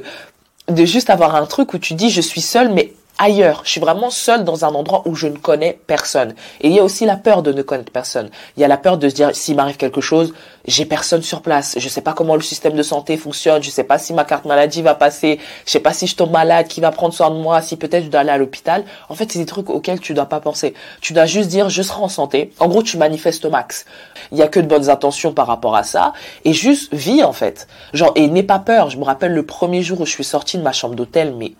de 0.68 0.84
juste 0.86 1.10
avoir 1.10 1.36
un 1.36 1.44
truc 1.46 1.74
où 1.74 1.78
tu 1.78 1.94
dis 1.94 2.08
je 2.10 2.22
suis 2.22 2.40
seule 2.40 2.70
mais 2.70 2.94
ailleurs. 3.18 3.62
Je 3.64 3.70
suis 3.70 3.80
vraiment 3.80 4.10
seule 4.10 4.44
dans 4.44 4.64
un 4.64 4.74
endroit 4.74 5.02
où 5.06 5.14
je 5.14 5.26
ne 5.26 5.36
connais 5.36 5.78
personne. 5.86 6.34
Et 6.60 6.68
il 6.68 6.74
y 6.74 6.80
a 6.80 6.84
aussi 6.84 7.04
la 7.04 7.16
peur 7.16 7.42
de 7.42 7.52
ne 7.52 7.62
connaître 7.62 7.92
personne. 7.92 8.30
Il 8.56 8.60
y 8.60 8.64
a 8.64 8.68
la 8.68 8.76
peur 8.76 8.98
de 8.98 9.08
se 9.08 9.14
dire 9.14 9.34
s'il 9.34 9.56
m'arrive 9.56 9.76
quelque 9.76 10.00
chose, 10.00 10.32
j'ai 10.66 10.86
personne 10.86 11.22
sur 11.22 11.42
place. 11.42 11.76
Je 11.78 11.88
sais 11.88 12.00
pas 12.00 12.14
comment 12.14 12.34
le 12.34 12.42
système 12.42 12.74
de 12.74 12.82
santé 12.82 13.16
fonctionne. 13.16 13.62
Je 13.62 13.70
sais 13.70 13.84
pas 13.84 13.98
si 13.98 14.12
ma 14.14 14.24
carte 14.24 14.46
maladie 14.46 14.82
va 14.82 14.94
passer. 14.94 15.38
Je 15.66 15.70
sais 15.70 15.80
pas 15.80 15.92
si 15.92 16.06
je 16.06 16.16
tombe 16.16 16.30
malade, 16.30 16.68
qui 16.68 16.80
va 16.80 16.90
prendre 16.90 17.12
soin 17.12 17.30
de 17.30 17.36
moi, 17.36 17.60
si 17.62 17.76
peut-être 17.76 18.04
je 18.04 18.10
dois 18.10 18.20
aller 18.20 18.30
à 18.30 18.38
l'hôpital. 18.38 18.84
En 19.08 19.14
fait, 19.14 19.30
c'est 19.30 19.38
des 19.38 19.46
trucs 19.46 19.70
auxquels 19.70 20.00
tu 20.00 20.14
dois 20.14 20.26
pas 20.26 20.40
penser. 20.40 20.74
Tu 21.00 21.12
dois 21.12 21.26
juste 21.26 21.48
dire 21.48 21.68
je 21.68 21.82
serai 21.82 22.00
en 22.00 22.08
santé. 22.08 22.52
En 22.58 22.68
gros, 22.68 22.82
tu 22.82 22.96
manifestes 22.96 23.44
au 23.44 23.50
max. 23.50 23.84
Il 24.32 24.38
y 24.38 24.42
a 24.42 24.48
que 24.48 24.60
de 24.60 24.66
bonnes 24.66 24.88
intentions 24.88 25.32
par 25.32 25.46
rapport 25.46 25.76
à 25.76 25.82
ça. 25.82 26.12
Et 26.44 26.52
juste 26.52 26.92
vis, 26.94 27.22
en 27.22 27.32
fait. 27.32 27.68
Genre, 27.92 28.12
et 28.14 28.26
n'aie 28.26 28.42
pas 28.42 28.58
peur. 28.58 28.90
Je 28.90 28.96
me 28.96 29.04
rappelle 29.04 29.32
le 29.32 29.44
premier 29.44 29.82
jour 29.82 30.00
où 30.00 30.06
je 30.06 30.10
suis 30.10 30.24
sortie 30.24 30.56
de 30.56 30.62
ma 30.62 30.72
chambre 30.72 30.94
d'hôtel, 30.94 31.34
mais 31.36 31.52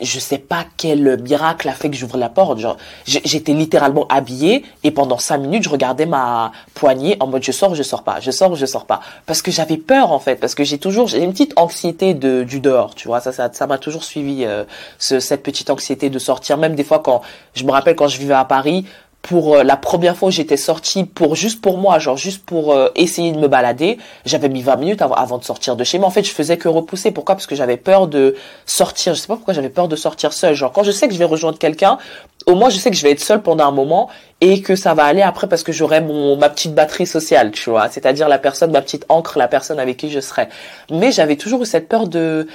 je 0.00 0.18
sais 0.18 0.38
pas 0.38 0.64
quel 0.76 1.20
miracle 1.22 1.68
a 1.68 1.72
fait 1.72 1.90
que 1.90 1.96
j'ouvre 1.96 2.16
la 2.16 2.28
porte. 2.28 2.58
J'étais 3.04 3.52
littéralement 3.52 4.06
habillée 4.08 4.64
et 4.84 4.90
pendant 4.90 5.18
cinq 5.18 5.38
minutes, 5.38 5.64
je 5.64 5.68
regardais 5.68 6.06
ma 6.06 6.52
poignée 6.74 7.16
en 7.20 7.26
mode 7.26 7.42
je 7.42 7.52
sors, 7.52 7.74
je 7.74 7.82
sors 7.82 8.02
pas, 8.02 8.20
je 8.20 8.30
sors, 8.30 8.54
je 8.56 8.66
sors 8.66 8.86
pas, 8.86 9.00
parce 9.26 9.42
que 9.42 9.50
j'avais 9.50 9.76
peur 9.76 10.12
en 10.12 10.18
fait, 10.18 10.36
parce 10.36 10.54
que 10.54 10.64
j'ai 10.64 10.78
toujours 10.78 11.06
j'ai 11.06 11.22
une 11.22 11.32
petite 11.32 11.52
anxiété 11.56 12.14
de 12.14 12.42
du 12.42 12.60
dehors, 12.60 12.94
tu 12.94 13.08
vois. 13.08 13.20
Ça, 13.20 13.32
ça, 13.32 13.50
ça 13.52 13.66
m'a 13.66 13.78
toujours 13.78 14.04
suivi 14.04 14.44
euh, 14.44 14.64
ce, 14.98 15.20
cette 15.20 15.42
petite 15.42 15.70
anxiété 15.70 16.10
de 16.10 16.18
sortir. 16.18 16.56
Même 16.56 16.74
des 16.74 16.84
fois 16.84 17.00
quand 17.00 17.22
je 17.54 17.64
me 17.64 17.70
rappelle 17.70 17.96
quand 17.96 18.08
je 18.08 18.18
vivais 18.18 18.34
à 18.34 18.44
Paris, 18.44 18.86
pour 19.22 19.54
euh, 19.54 19.62
la 19.62 19.76
première 19.76 20.16
fois 20.16 20.28
où 20.28 20.32
j'étais 20.32 20.56
sortie 20.56 21.04
pour 21.04 21.36
juste 21.36 21.60
pour 21.60 21.78
moi, 21.78 22.00
genre 22.00 22.16
juste 22.16 22.44
pour 22.44 22.72
euh, 22.72 22.88
essayer 22.96 23.30
de 23.30 23.38
me 23.38 23.46
balader, 23.46 23.98
j'avais 24.26 24.48
mis 24.48 24.62
20 24.62 24.76
minutes 24.76 25.02
avant, 25.02 25.38
de 25.38 25.44
sortir 25.44 25.76
de 25.76 25.84
chez 25.84 25.98
moi. 25.98 26.08
En 26.08 26.10
fait, 26.10 26.24
je 26.24 26.32
faisais 26.32 26.58
que 26.58 26.68
repousser. 26.68 27.12
Pourquoi? 27.12 27.36
Parce 27.36 27.46
que 27.46 27.54
j'avais 27.54 27.76
peur 27.76 28.08
de 28.08 28.34
sortir. 28.66 29.14
Je 29.14 29.20
sais 29.20 29.28
pas 29.28 29.36
pourquoi 29.36 29.54
j'avais 29.54 29.70
peur 29.70 29.86
de 29.86 29.94
sortir 29.94 30.32
seule. 30.32 30.54
Genre 30.54 30.72
quand 30.72 30.82
je 30.82 30.90
sais 30.90 31.06
que 31.06 31.14
je 31.14 31.18
vais 31.18 31.24
rejoindre 31.24 31.58
quelqu'un, 31.58 31.98
au 32.46 32.56
moins 32.56 32.68
je 32.68 32.78
sais 32.78 32.90
que 32.90 32.96
je 32.96 33.02
vais 33.02 33.12
être 33.12 33.20
seule 33.20 33.42
pendant 33.42 33.66
un 33.66 33.70
moment 33.70 34.10
et 34.40 34.60
que 34.60 34.74
ça 34.74 34.92
va 34.94 35.04
aller 35.04 35.22
après 35.22 35.48
parce 35.48 35.62
que 35.62 35.70
j'aurai 35.70 36.00
mon 36.00 36.36
ma 36.36 36.48
petite 36.48 36.74
batterie 36.74 37.06
sociale, 37.06 37.52
tu 37.52 37.70
vois. 37.70 37.88
C'est-à-dire 37.90 38.28
la 38.28 38.38
personne, 38.38 38.72
ma 38.72 38.82
petite 38.82 39.06
encre, 39.08 39.38
la 39.38 39.46
personne 39.46 39.78
avec 39.78 39.98
qui 39.98 40.10
je 40.10 40.18
serai. 40.18 40.48
Mais 40.90 41.12
j'avais 41.12 41.36
toujours 41.36 41.62
eu 41.62 41.66
cette 41.66 41.88
peur 41.88 42.08
de 42.08 42.48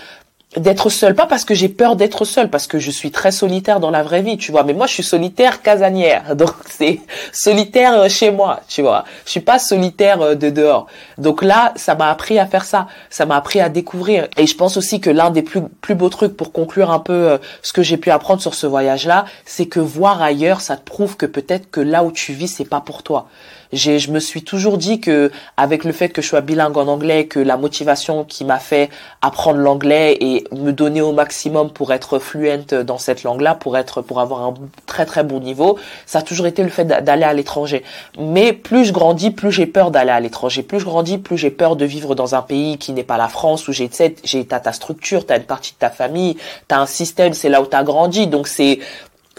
d'être 0.56 0.90
seule, 0.90 1.14
pas 1.14 1.26
parce 1.26 1.44
que 1.44 1.54
j'ai 1.54 1.68
peur 1.68 1.98
d'être 1.98 2.24
seule, 2.24 2.50
parce 2.50 2.68
que 2.68 2.80
je 2.80 2.90
suis 2.90 3.12
très 3.12 3.32
solitaire 3.32 3.80
dans 3.82 3.92
la 3.92 4.02
vraie 4.02 4.22
vie, 4.22 4.38
tu 4.38 4.52
vois. 4.52 4.64
Mais 4.64 4.74
moi, 4.74 4.88
je 4.88 4.94
suis 4.94 5.04
solitaire 5.04 5.62
casanière, 5.62 6.36
donc 6.36 6.54
c'est 6.70 7.02
solitaire 7.34 7.94
euh, 8.00 8.10
chez 8.10 8.32
moi, 8.32 8.62
tu 8.68 8.82
vois. 8.82 9.04
Je 9.26 9.32
suis 9.32 9.42
pas 9.42 9.60
solitaire 9.60 10.22
euh, 10.22 10.36
de 10.36 10.50
dehors. 10.50 10.88
Donc 11.18 11.44
là, 11.44 11.74
ça 11.76 11.96
m'a 11.96 12.10
appris 12.10 12.40
à 12.40 12.46
faire 12.46 12.64
ça, 12.64 12.88
ça 13.10 13.26
m'a 13.26 13.36
appris 13.36 13.60
à 13.60 13.68
découvrir. 13.68 14.30
Et 14.38 14.48
je 14.48 14.56
pense 14.56 14.78
aussi 14.78 15.02
que 15.02 15.10
l'un 15.10 15.32
des 15.32 15.42
plus 15.42 15.62
plus 15.82 15.96
beaux 15.96 16.10
trucs 16.10 16.38
pour 16.38 16.54
conclure 16.54 16.92
un 16.92 17.00
peu 17.00 17.14
euh, 17.14 17.38
ce 17.62 17.74
que 17.74 17.84
j'ai 17.84 17.98
pu 17.98 18.10
apprendre 18.10 18.42
sur 18.42 18.56
ce 18.56 18.68
voyage-là, 18.68 19.26
c'est 19.46 19.66
que 19.66 19.82
voir 19.82 20.22
ailleurs, 20.22 20.62
ça 20.62 20.78
te 20.78 20.84
prouve 20.84 21.18
que 21.18 21.26
peut-être 21.26 21.70
que 21.70 21.82
là 21.82 22.04
où 22.04 22.12
tu 22.12 22.32
vis, 22.32 22.48
c'est 22.48 22.66
pas 22.66 22.82
pour 22.82 23.04
toi 23.04 23.28
j'ai, 23.74 24.00
je 24.00 24.12
me 24.12 24.20
suis 24.20 24.44
toujours 24.44 24.78
dit 24.78 25.00
que 25.00 25.32
avec 25.58 25.84
le 25.84 25.92
fait 25.92 26.10
que 26.10 26.22
je 26.22 26.28
sois 26.28 26.42
bilingue 26.42 26.78
en 26.78 26.88
anglais, 26.88 27.26
que 27.26 27.40
la 27.40 27.58
motivation 27.58 28.24
qui 28.24 28.46
m'a 28.46 28.60
fait 28.60 28.90
apprendre 29.22 29.60
l'anglais 29.60 30.18
et 30.22 30.44
me 30.52 30.72
donner 30.72 31.02
au 31.02 31.12
maximum 31.12 31.72
pour 31.72 31.92
être 31.94 32.20
fluente 32.20 32.74
dans 32.74 32.98
cette 32.98 33.24
langue-là, 33.24 33.56
pour 33.56 33.78
être, 33.78 34.02
pour 34.02 34.20
avoir 34.20 34.44
un 34.44 34.54
très 34.86 35.06
très 35.06 35.24
bon 35.24 35.40
niveau, 35.40 35.78
ça 36.06 36.20
a 36.20 36.22
toujours 36.22 36.48
été 36.48 36.64
le 36.64 36.70
fait 36.70 36.86
d'aller 36.86 37.24
à 37.24 37.34
l'étranger. 37.34 37.84
Mais 38.18 38.54
plus 38.54 38.86
je 38.86 38.94
grandis, 38.94 39.32
plus 39.32 39.52
j'ai 39.52 39.66
peur 39.66 39.92
d'aller 39.92 40.12
à 40.12 40.20
l'étranger. 40.20 40.64
Plus 40.64 40.80
je 40.80 40.86
grandis, 40.86 41.18
plus 41.18 41.38
j'ai 41.38 41.52
peur 41.52 41.76
de 41.76 41.86
vivre 41.86 42.16
dans 42.16 42.36
un 42.36 42.42
pays 42.42 42.78
qui 42.78 42.92
n'est 42.92 43.04
pas 43.04 43.18
la 43.18 43.28
France 43.28 43.68
où 43.68 43.74
j'ai, 43.74 43.90
j'ai, 44.24 44.46
t'as 44.46 44.60
ta 44.60 44.74
structure, 44.74 45.26
t'as 45.26 45.38
une 45.38 45.44
partie 45.44 45.74
de 45.74 45.78
ta 45.78 45.90
famille, 45.90 46.38
t'as 46.68 46.80
un 46.80 46.86
système, 46.86 47.34
c'est 47.34 47.50
là 47.50 47.62
où 47.62 47.66
t'as 47.66 47.84
grandi. 47.84 48.28
Donc 48.28 48.48
c'est, 48.48 48.80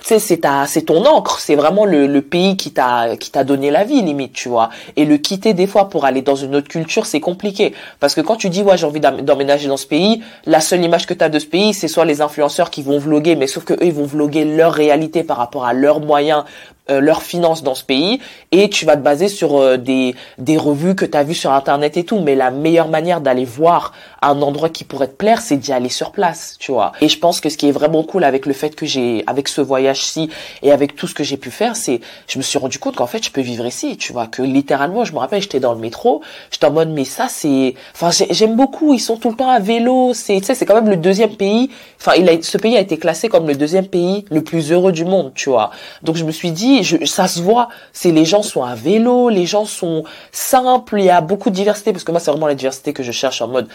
sais, 0.06 0.18
c'est 0.18 0.38
ta, 0.38 0.66
c'est 0.66 0.82
ton 0.82 1.04
encre, 1.04 1.40
c'est 1.40 1.54
vraiment 1.54 1.84
le, 1.84 2.06
le 2.06 2.22
pays 2.22 2.56
qui 2.56 2.70
t'a, 2.72 3.16
qui 3.16 3.30
t'a 3.30 3.44
donné 3.44 3.70
la 3.70 3.84
vie 3.84 4.02
limite, 4.02 4.32
tu 4.32 4.48
vois. 4.48 4.70
Et 4.96 5.04
le 5.04 5.16
quitter 5.16 5.54
des 5.54 5.66
fois 5.66 5.88
pour 5.88 6.04
aller 6.04 6.22
dans 6.22 6.36
une 6.36 6.54
autre 6.54 6.68
culture, 6.68 7.06
c'est 7.06 7.20
compliqué, 7.20 7.74
parce 8.00 8.14
que 8.14 8.20
quand 8.20 8.36
tu 8.36 8.48
dis 8.48 8.62
ouais 8.62 8.76
j'ai 8.76 8.86
envie 8.86 9.00
d'emménager 9.00 9.68
dans 9.68 9.76
ce 9.76 9.86
pays, 9.86 10.22
la 10.46 10.60
seule 10.60 10.84
image 10.84 11.06
que 11.06 11.14
t'as 11.14 11.28
de 11.28 11.38
ce 11.38 11.46
pays, 11.46 11.74
c'est 11.74 11.88
soit 11.88 12.04
les 12.04 12.20
influenceurs 12.20 12.70
qui 12.70 12.82
vont 12.82 12.98
vloguer, 12.98 13.36
mais 13.36 13.46
sauf 13.46 13.64
que 13.64 13.74
eux 13.74 13.84
ils 13.86 13.92
vont 13.92 14.06
vloguer 14.06 14.44
leur 14.44 14.72
réalité 14.72 15.22
par 15.22 15.36
rapport 15.36 15.64
à 15.64 15.72
leurs 15.72 16.00
moyens, 16.00 16.44
euh, 16.90 17.00
leurs 17.00 17.22
finances 17.22 17.62
dans 17.62 17.74
ce 17.74 17.84
pays 17.84 18.20
et 18.52 18.70
tu 18.70 18.84
vas 18.86 18.96
te 18.96 19.02
baser 19.02 19.28
sur 19.28 19.56
euh, 19.56 19.76
des, 19.76 20.14
des 20.38 20.56
revues 20.56 20.94
que 20.94 21.04
tu 21.04 21.16
as 21.16 21.22
vues 21.22 21.34
sur 21.34 21.52
internet 21.52 21.96
et 21.96 22.04
tout. 22.04 22.20
Mais 22.20 22.34
la 22.34 22.50
meilleure 22.50 22.88
manière 22.88 23.20
d'aller 23.20 23.44
voir 23.44 23.92
un 24.22 24.40
endroit 24.42 24.68
qui 24.68 24.84
pourrait 24.84 25.08
te 25.08 25.14
plaire 25.14 25.40
c'est 25.40 25.56
d'y 25.56 25.72
aller 25.72 25.88
sur 25.88 26.12
place 26.12 26.56
tu 26.58 26.72
vois. 26.72 26.92
Et 27.00 27.08
je 27.08 27.18
pense 27.18 27.40
que 27.40 27.48
ce 27.48 27.56
qui 27.56 27.68
est 27.68 27.72
vraiment 27.72 28.02
cool 28.02 28.24
avec 28.24 28.46
le 28.46 28.52
fait 28.52 28.74
que 28.74 28.86
j'ai 28.86 29.22
avec 29.26 29.48
ce 29.48 29.60
voyage-ci 29.60 30.30
et 30.62 30.72
avec 30.72 30.96
tout 30.96 31.06
ce 31.06 31.14
que 31.14 31.24
j'ai 31.24 31.36
pu 31.36 31.50
faire 31.50 31.76
c'est 31.76 32.00
je 32.26 32.38
me 32.38 32.42
suis 32.42 32.58
rendu 32.58 32.78
compte 32.78 32.96
qu'en 32.96 33.06
fait 33.06 33.24
je 33.24 33.30
peux 33.30 33.40
vivre 33.40 33.66
ici 33.66 33.96
tu 33.96 34.12
vois. 34.12 34.26
Que 34.26 34.42
littéralement 34.42 35.04
je 35.04 35.12
me 35.12 35.18
rappelle 35.18 35.42
j'étais 35.42 35.60
dans 35.60 35.74
le 35.74 35.80
métro 35.80 36.22
j'étais 36.50 36.66
en 36.66 36.72
mode 36.72 36.90
mais 36.90 37.04
ça 37.04 37.26
c'est 37.28 37.74
enfin 37.94 38.10
j'aime 38.30 38.56
beaucoup 38.56 38.94
ils 38.94 39.00
sont 39.00 39.16
tout 39.16 39.30
le 39.30 39.36
temps 39.36 39.50
à 39.50 39.60
vélo 39.60 40.12
c'est 40.14 40.38
tu 40.40 40.44
sais 40.44 40.54
c'est 40.54 40.66
quand 40.66 40.74
même 40.74 40.88
le 40.88 40.96
deuxième 40.96 41.36
pays 41.36 41.70
enfin 42.00 42.12
il 42.16 42.28
a 42.28 42.40
ce 42.40 42.58
pays 42.58 42.76
a 42.76 42.80
été 42.80 42.98
classé 42.98 43.28
comme 43.28 43.46
le 43.46 43.54
deuxième 43.54 43.86
pays 43.86 44.24
le 44.30 44.42
plus 44.42 44.72
heureux 44.72 44.92
du 44.92 45.04
monde 45.04 45.32
tu 45.34 45.50
vois. 45.50 45.70
Donc 46.02 46.16
je 46.16 46.24
me 46.24 46.32
suis 46.32 46.50
dit 46.50 46.77
ça 46.82 47.28
se 47.28 47.40
voit. 47.40 47.68
C'est 47.92 48.12
les 48.12 48.24
gens 48.24 48.42
sont 48.42 48.62
à 48.62 48.74
vélo, 48.74 49.28
les 49.28 49.46
gens 49.46 49.64
sont 49.64 50.04
simples. 50.32 50.98
Il 50.98 51.04
y 51.04 51.10
a 51.10 51.20
beaucoup 51.20 51.50
de 51.50 51.54
diversité 51.54 51.92
parce 51.92 52.04
que 52.04 52.10
moi 52.10 52.20
c'est 52.20 52.30
vraiment 52.30 52.46
la 52.46 52.54
diversité 52.54 52.92
que 52.92 53.02
je 53.02 53.12
cherche 53.12 53.42
en 53.42 53.48
mode 53.48 53.68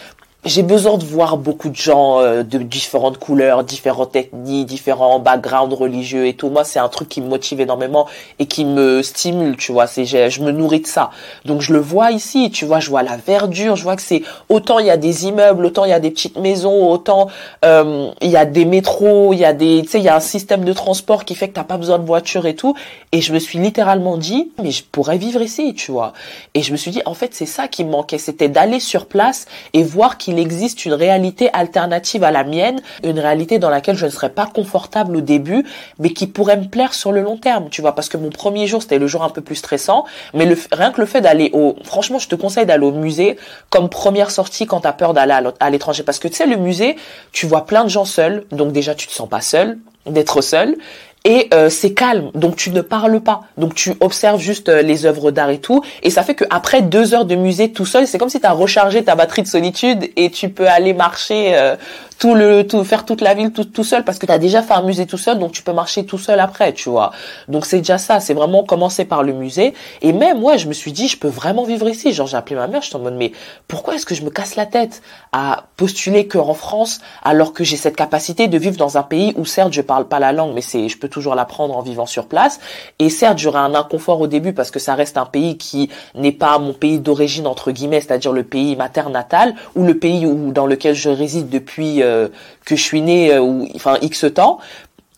j'ai 0.46 0.64
besoin 0.64 0.98
de 0.98 1.06
voir 1.06 1.38
beaucoup 1.38 1.70
de 1.70 1.76
gens 1.76 2.20
euh, 2.20 2.44
de 2.44 2.58
différentes 2.58 3.18
couleurs, 3.18 3.64
différentes 3.64 4.14
ethnies, 4.16 4.66
différents 4.66 5.20
backgrounds 5.20 5.74
religieux 5.74 6.28
et 6.28 6.34
tout. 6.34 6.50
Moi, 6.50 6.66
c'est 6.66 6.80
un 6.80 6.90
truc 6.90 7.08
qui 7.08 7.22
me 7.22 7.28
motive 7.28 7.62
énormément 7.62 8.08
et 8.40 8.46
qui 8.46 8.66
me 8.66 9.02
stimule, 9.04 9.56
tu 9.56 9.72
vois. 9.72 9.88
C'est, 9.88 10.06
je 10.06 10.42
me 10.42 10.52
nourris 10.52 10.82
de 10.82 10.88
ça. 10.88 11.12
Donc, 11.46 11.62
je 11.62 11.72
le 11.72 11.80
vois 11.80 12.12
ici, 12.12 12.52
tu 12.52 12.66
vois. 12.66 12.82
Je 12.82 12.90
vois 12.90 13.04
la 13.04 13.16
verdure. 13.16 13.78
Je 13.78 13.84
vois 13.84 13.96
que 13.96 14.02
c'est 14.02 14.22
autant 14.50 14.80
il 14.80 14.88
y 14.88 14.90
a 14.90 14.98
des 14.98 15.28
immeubles, 15.28 15.66
autant 15.66 15.86
il 15.86 15.92
y 15.92 15.94
a 15.94 16.02
des 16.02 16.12
petites 16.12 16.38
maisons, 16.38 16.90
autant 16.90 17.30
euh, 17.64 18.10
il 18.22 18.30
y 18.30 18.38
a 18.38 18.46
des 18.46 18.66
métros, 18.66 19.32
il 19.32 19.40
y 19.40 19.46
a 19.46 19.54
des, 19.54 19.82
tu 19.84 19.90
sais, 19.90 20.00
il 20.00 20.04
y 20.04 20.10
a 20.10 20.16
un 20.16 20.20
système 20.20 20.66
de 20.66 20.74
transport 20.74 21.24
qui 21.24 21.36
fait 21.36 21.48
que 21.48 21.54
t'as 21.54 21.64
pas 21.64 21.78
besoin 21.78 22.00
de 22.00 22.06
voiture 22.06 22.46
et 22.48 22.56
tout. 22.56 22.76
Et 23.14 23.22
je 23.22 23.32
me 23.32 23.40
suis 23.40 23.60
littéralement 23.60 24.18
dit, 24.18 24.52
mais 24.62 24.72
je 24.72 24.84
pourrais 24.84 25.18
vivre 25.18 25.42
ici, 25.42 25.74
tu 25.74 25.92
vois. 25.92 26.12
Et 26.54 26.64
je 26.64 26.74
me 26.74 26.78
suis 26.78 26.92
dit, 26.92 27.02
en 27.06 27.14
fait, 27.14 27.34
c'est 27.34 27.46
ça 27.46 27.70
qui 27.70 27.86
me 27.86 27.92
manquait, 27.92 28.18
c'était 28.18 28.50
d'aller 28.50 28.82
sur 28.82 29.06
place 29.06 29.46
et 29.74 29.84
voir 29.84 30.18
qu'il 30.18 30.33
existe 30.38 30.86
une 30.86 30.94
réalité 30.94 31.50
alternative 31.54 32.24
à 32.24 32.32
la 32.32 32.44
mienne, 32.44 32.82
une 33.04 33.20
réalité 33.20 33.60
dans 33.60 33.70
laquelle 33.70 33.96
je 33.96 34.06
ne 34.06 34.12
serais 34.12 34.30
pas 34.30 34.46
confortable 34.46 35.18
au 35.18 35.22
début, 35.22 35.66
mais 36.00 36.10
qui 36.10 36.28
pourrait 36.28 36.58
me 36.58 36.68
plaire 36.68 36.94
sur 36.94 37.12
le 37.12 37.22
long 37.22 37.38
terme, 37.38 37.70
tu 37.70 37.82
vois, 37.82 37.96
parce 37.96 38.10
que 38.10 38.18
mon 38.18 38.30
premier 38.30 38.68
jour, 38.68 38.82
c'était 38.82 39.00
le 39.00 39.08
jour 39.08 39.24
un 39.24 39.30
peu 39.30 39.42
plus 39.42 39.56
stressant, 39.56 40.06
mais 40.34 40.48
rien 40.72 40.92
que 40.92 41.02
le 41.02 41.08
fait 41.08 41.22
d'aller 41.22 41.50
au, 41.54 41.76
franchement, 41.84 42.20
je 42.20 42.28
te 42.28 42.36
conseille 42.36 42.66
d'aller 42.66 42.86
au 42.86 42.92
musée 42.92 43.38
comme 43.70 43.90
première 43.90 44.32
sortie 44.32 44.66
quand 44.66 44.82
t'as 44.82 44.94
peur 44.94 45.14
d'aller 45.14 45.34
à 45.60 45.70
l'étranger, 45.70 46.04
parce 46.04 46.20
que 46.20 46.28
tu 46.28 46.36
sais, 46.36 46.46
le 46.46 46.58
musée, 46.58 46.96
tu 47.32 47.46
vois 47.46 47.66
plein 47.66 47.84
de 47.84 47.90
gens 47.90 48.06
seuls, 48.06 48.46
donc 48.52 48.72
déjà, 48.72 48.96
tu 48.96 49.08
te 49.08 49.14
sens 49.14 49.30
pas 49.30 49.42
seul, 49.42 49.78
d'être 50.06 50.42
seul 50.42 50.76
et 51.26 51.48
euh, 51.54 51.70
c'est 51.70 51.94
calme. 51.94 52.32
Donc 52.34 52.56
tu 52.56 52.72
ne 52.72 52.82
parles 52.82 53.22
pas. 53.22 53.42
Donc 53.58 53.76
tu 53.76 53.94
observes 54.02 54.40
juste 54.40 54.70
euh, 54.70 54.82
les 54.82 55.06
œuvres 55.06 55.32
d'art 55.32 55.50
et 55.50 55.60
tout. 55.60 55.82
Et 56.02 56.10
ça 56.10 56.24
fait 56.24 56.36
que 56.36 56.44
après 56.50 56.82
deux 56.82 57.14
heures 57.14 57.26
de 57.26 57.36
musée 57.36 57.72
tout 57.72 57.86
seul 57.86 58.08
c'est 58.08 58.18
comme 58.18 58.30
si 58.30 58.40
tu 58.40 58.46
as 58.46 58.52
rechargé 58.52 59.04
ta 59.04 59.16
batterie 59.16 59.44
de 59.44 59.48
solitude 59.48 60.10
et 60.16 60.30
tu 60.30 60.50
peux 60.50 60.68
aller 60.68 60.94
marcher 60.94 61.56
euh, 61.56 61.76
tout 62.20 62.36
le 62.36 62.68
tout 62.68 62.84
faire 62.84 63.06
toute 63.06 63.22
la 63.22 63.34
ville 63.34 63.52
tout, 63.52 63.64
tout 63.64 63.84
seul 63.84 64.04
parce 64.04 64.20
que 64.20 64.26
tu 64.26 64.32
as 64.32 64.38
déjà 64.38 64.62
fait 64.62 64.74
un 64.74 64.84
musée 64.84 65.06
tout 65.06 65.18
seul 65.18 65.40
donc 65.40 65.52
tu 65.52 65.64
peux 65.64 65.74
marcher 65.74 66.06
tout 66.06 66.18
seul 66.18 66.40
après 66.40 66.74
tu 66.74 66.90
vois. 66.90 67.12
Donc 67.48 67.66
c'est 67.66 67.78
déjà 67.78 67.98
ça. 67.98 68.20
C'est 68.20 68.34
vraiment 68.34 68.64
commencer 68.64 69.06
par 69.06 69.24
le 69.24 69.34
musée. 69.34 69.74
Et 70.02 70.12
même 70.12 70.40
moi 70.40 70.58
je 70.58 70.68
me 70.68 70.74
suis 70.74 70.92
dit 70.92 71.08
je 71.08 71.18
peux 71.18 71.30
vraiment 71.30 71.64
vivre 71.64 71.88
ici. 71.88 72.12
Genre 72.14 72.28
j'ai 72.28 72.38
appelé 72.38 72.56
ma 72.56 72.68
mère 72.68 72.82
je 72.82 72.88
suis 72.88 72.96
en 72.96 73.00
mode 73.00 73.16
mais 73.16 73.32
pourquoi 73.68 73.96
est-ce 73.96 74.06
que 74.06 74.16
je 74.16 74.24
me 74.24 74.30
casse 74.30 74.56
la 74.56 74.66
tête? 74.66 75.02
À 75.34 75.66
postuler 75.76 76.28
que 76.28 76.38
en 76.38 76.54
France 76.54 77.02
alors 77.24 77.52
que 77.52 77.64
j'ai 77.64 77.76
cette 77.76 77.96
capacité 77.96 78.48
de 78.48 78.58
vivre 78.58 78.78
dans 78.78 78.98
un 78.98 79.04
pays 79.04 79.34
où 79.36 79.46
certes 79.46 79.74
je 79.74 79.82
parle 79.82 80.08
pas 80.08 80.20
la 80.20 80.32
langue 80.32 80.54
mais 80.54 80.62
c'est 80.62 80.88
je 80.88 80.98
peux 80.98 81.10
toujours 81.10 81.36
l'apprendre 81.36 81.76
en 81.76 81.82
vivant 81.82 82.06
sur 82.06 82.28
place. 82.28 82.60
Et 83.00 83.10
certes, 83.10 83.38
j'aurai 83.40 83.60
un 83.60 83.76
inconfort 83.76 84.22
au 84.22 84.28
début 84.28 84.54
parce 84.54 84.72
que 84.72 84.80
ça 84.80 84.96
reste 84.96 85.18
un 85.18 85.26
pays 85.26 85.58
qui 85.58 85.90
n'est 86.16 86.32
pas 86.32 86.58
mon 86.60 86.74
pays 86.74 87.00
d'origine 87.00 87.48
entre 87.48 87.72
guillemets, 87.72 88.02
c'est-à-dire 88.02 88.32
le 88.32 88.44
pays 88.44 88.76
mater 88.76 89.10
natal 89.10 89.56
ou 89.76 89.86
le 89.86 89.98
pays 89.98 90.26
où 90.26 90.52
dans 90.52 90.66
lequel 90.66 90.96
je 90.96 91.10
réside 91.10 91.50
depuis 91.50 92.02
euh, 92.02 92.28
que 92.66 92.76
je 92.76 92.82
suis 92.82 93.02
né, 93.02 93.34
euh, 93.34 93.42
ou 93.42 93.68
enfin 93.76 93.98
X 94.02 94.26
temps. 94.34 94.60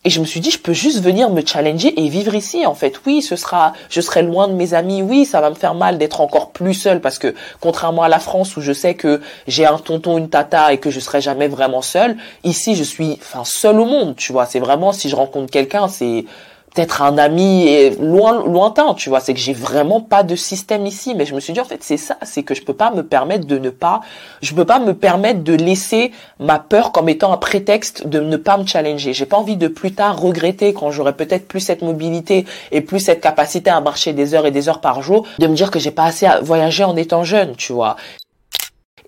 Et 0.06 0.08
je 0.08 0.20
me 0.20 0.24
suis 0.24 0.38
dit, 0.38 0.52
je 0.52 0.60
peux 0.60 0.72
juste 0.72 1.02
venir 1.02 1.30
me 1.30 1.44
challenger 1.44 1.92
et 2.00 2.08
vivre 2.08 2.32
ici. 2.36 2.64
En 2.64 2.76
fait, 2.76 3.00
oui, 3.06 3.22
ce 3.22 3.34
sera, 3.34 3.72
je 3.90 4.00
serai 4.00 4.22
loin 4.22 4.46
de 4.46 4.52
mes 4.52 4.72
amis. 4.72 5.02
Oui, 5.02 5.24
ça 5.24 5.40
va 5.40 5.50
me 5.50 5.56
faire 5.56 5.74
mal 5.74 5.98
d'être 5.98 6.20
encore 6.20 6.52
plus 6.52 6.74
seul 6.74 7.00
parce 7.00 7.18
que 7.18 7.34
contrairement 7.60 8.04
à 8.04 8.08
la 8.08 8.20
France 8.20 8.56
où 8.56 8.60
je 8.60 8.72
sais 8.72 8.94
que 8.94 9.20
j'ai 9.48 9.66
un 9.66 9.78
tonton, 9.78 10.16
une 10.16 10.28
tata 10.28 10.72
et 10.72 10.78
que 10.78 10.90
je 10.90 11.00
serai 11.00 11.20
jamais 11.20 11.48
vraiment 11.48 11.82
seul, 11.82 12.16
ici, 12.44 12.76
je 12.76 12.84
suis, 12.84 13.18
enfin, 13.20 13.42
seul 13.44 13.80
au 13.80 13.84
monde. 13.84 14.14
Tu 14.14 14.30
vois, 14.30 14.46
c'est 14.46 14.60
vraiment 14.60 14.92
si 14.92 15.08
je 15.08 15.16
rencontre 15.16 15.50
quelqu'un, 15.50 15.88
c'est 15.88 16.24
peut-être 16.76 17.00
un 17.00 17.16
ami 17.16 17.90
loin, 17.98 18.44
lointain, 18.44 18.92
tu 18.94 19.08
vois. 19.08 19.20
C'est 19.20 19.32
que 19.32 19.40
j'ai 19.40 19.54
vraiment 19.54 20.02
pas 20.02 20.22
de 20.22 20.36
système 20.36 20.86
ici. 20.86 21.14
Mais 21.14 21.24
je 21.24 21.34
me 21.34 21.40
suis 21.40 21.54
dit, 21.54 21.60
en 21.60 21.64
fait, 21.64 21.82
c'est 21.82 21.96
ça. 21.96 22.16
C'est 22.22 22.42
que 22.42 22.54
je 22.54 22.62
peux 22.62 22.74
pas 22.74 22.90
me 22.90 23.02
permettre 23.02 23.46
de 23.46 23.58
ne 23.58 23.70
pas, 23.70 24.02
je 24.42 24.54
peux 24.54 24.66
pas 24.66 24.78
me 24.78 24.92
permettre 24.92 25.42
de 25.42 25.54
laisser 25.54 26.12
ma 26.38 26.58
peur 26.58 26.92
comme 26.92 27.08
étant 27.08 27.32
un 27.32 27.38
prétexte 27.38 28.06
de 28.06 28.20
ne 28.20 28.36
pas 28.36 28.58
me 28.58 28.66
challenger. 28.66 29.14
J'ai 29.14 29.26
pas 29.26 29.38
envie 29.38 29.56
de 29.56 29.68
plus 29.68 29.92
tard 29.92 30.20
regretter 30.20 30.74
quand 30.74 30.90
j'aurai 30.90 31.14
peut-être 31.14 31.48
plus 31.48 31.60
cette 31.60 31.82
mobilité 31.82 32.44
et 32.72 32.82
plus 32.82 33.00
cette 33.00 33.22
capacité 33.22 33.70
à 33.70 33.80
marcher 33.80 34.12
des 34.12 34.34
heures 34.34 34.46
et 34.46 34.50
des 34.50 34.68
heures 34.68 34.80
par 34.80 35.02
jour, 35.02 35.26
de 35.38 35.46
me 35.46 35.54
dire 35.54 35.70
que 35.70 35.78
j'ai 35.78 35.90
pas 35.90 36.04
assez 36.04 36.28
voyagé 36.42 36.84
en 36.84 36.96
étant 36.96 37.24
jeune, 37.24 37.56
tu 37.56 37.72
vois. 37.72 37.96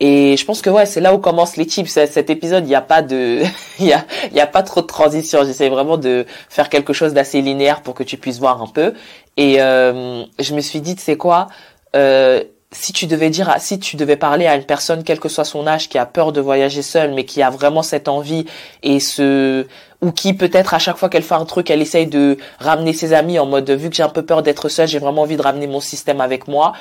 Et 0.01 0.37
je 0.37 0.45
pense 0.45 0.63
que 0.63 0.71
ouais, 0.71 0.87
c'est 0.87 1.01
là 1.01 1.13
où 1.15 1.19
commencent 1.19 1.57
les 1.57 1.67
tips. 1.67 1.91
Cet 1.91 2.31
épisode, 2.31 2.65
il 2.65 2.69
n'y 2.69 2.75
a 2.75 2.81
pas 2.81 3.03
de, 3.03 3.43
il 3.81 3.87
y 3.87 3.93
a, 3.93 4.05
y 4.33 4.41
a 4.41 4.47
pas 4.47 4.63
trop 4.63 4.81
de 4.81 4.87
transition. 4.87 5.45
J'essaie 5.45 5.69
vraiment 5.69 5.97
de 5.97 6.27
faire 6.49 6.69
quelque 6.69 6.93
chose 6.93 7.13
d'assez 7.13 7.41
linéaire 7.41 7.83
pour 7.83 7.95
que 7.95 8.05
tu 8.05 8.17
puisses 8.17 8.39
voir 8.39 8.63
un 8.63 8.69
peu. 8.69 8.95
Et 9.37 9.61
euh, 9.61 10.25
je 10.39 10.55
me 10.55 10.61
suis 10.61 10.81
dit, 10.81 10.95
tu 10.97 11.03
sais 11.03 11.17
quoi, 11.17 11.49
euh, 11.97 12.43
si 12.71 12.93
tu 12.93 13.07
devais 13.07 13.31
dire, 13.31 13.55
si 13.59 13.79
tu 13.79 13.97
devais 13.97 14.17
parler 14.17 14.47
à 14.47 14.55
une 14.55 14.65
personne, 14.65 15.03
quel 15.03 15.19
que 15.19 15.29
soit 15.29 15.45
son 15.45 15.67
âge, 15.67 15.89
qui 15.89 15.97
a 15.97 16.07
peur 16.07 16.33
de 16.33 16.41
voyager 16.41 16.83
seule, 16.83 17.15
mais 17.15 17.25
qui 17.25 17.43
a 17.43 17.51
vraiment 17.51 17.83
cette 17.83 18.09
envie 18.09 18.45
et 18.83 19.01
ce, 19.01 19.67
ou 20.03 20.13
qui 20.13 20.35
peut-être 20.35 20.75
à 20.75 20.79
chaque 20.79 20.97
fois 20.99 21.09
qu'elle 21.09 21.23
fait 21.23 21.35
un 21.35 21.47
truc, 21.47 21.71
elle 21.71 21.81
essaye 21.81 22.07
de 22.07 22.37
ramener 22.59 22.93
ses 22.93 23.15
amis 23.15 23.39
en 23.39 23.47
mode, 23.47 23.71
vu 23.71 23.89
que 23.89 23.97
j'ai 23.97 24.03
un 24.03 24.11
peu 24.11 24.25
peur 24.25 24.43
d'être 24.43 24.69
seule, 24.69 24.87
j'ai 24.87 24.99
vraiment 24.99 25.23
envie 25.23 25.37
de 25.37 25.43
ramener 25.43 25.67
mon 25.67 25.81
système 25.81 26.21
avec 26.21 26.47
moi 26.47 26.75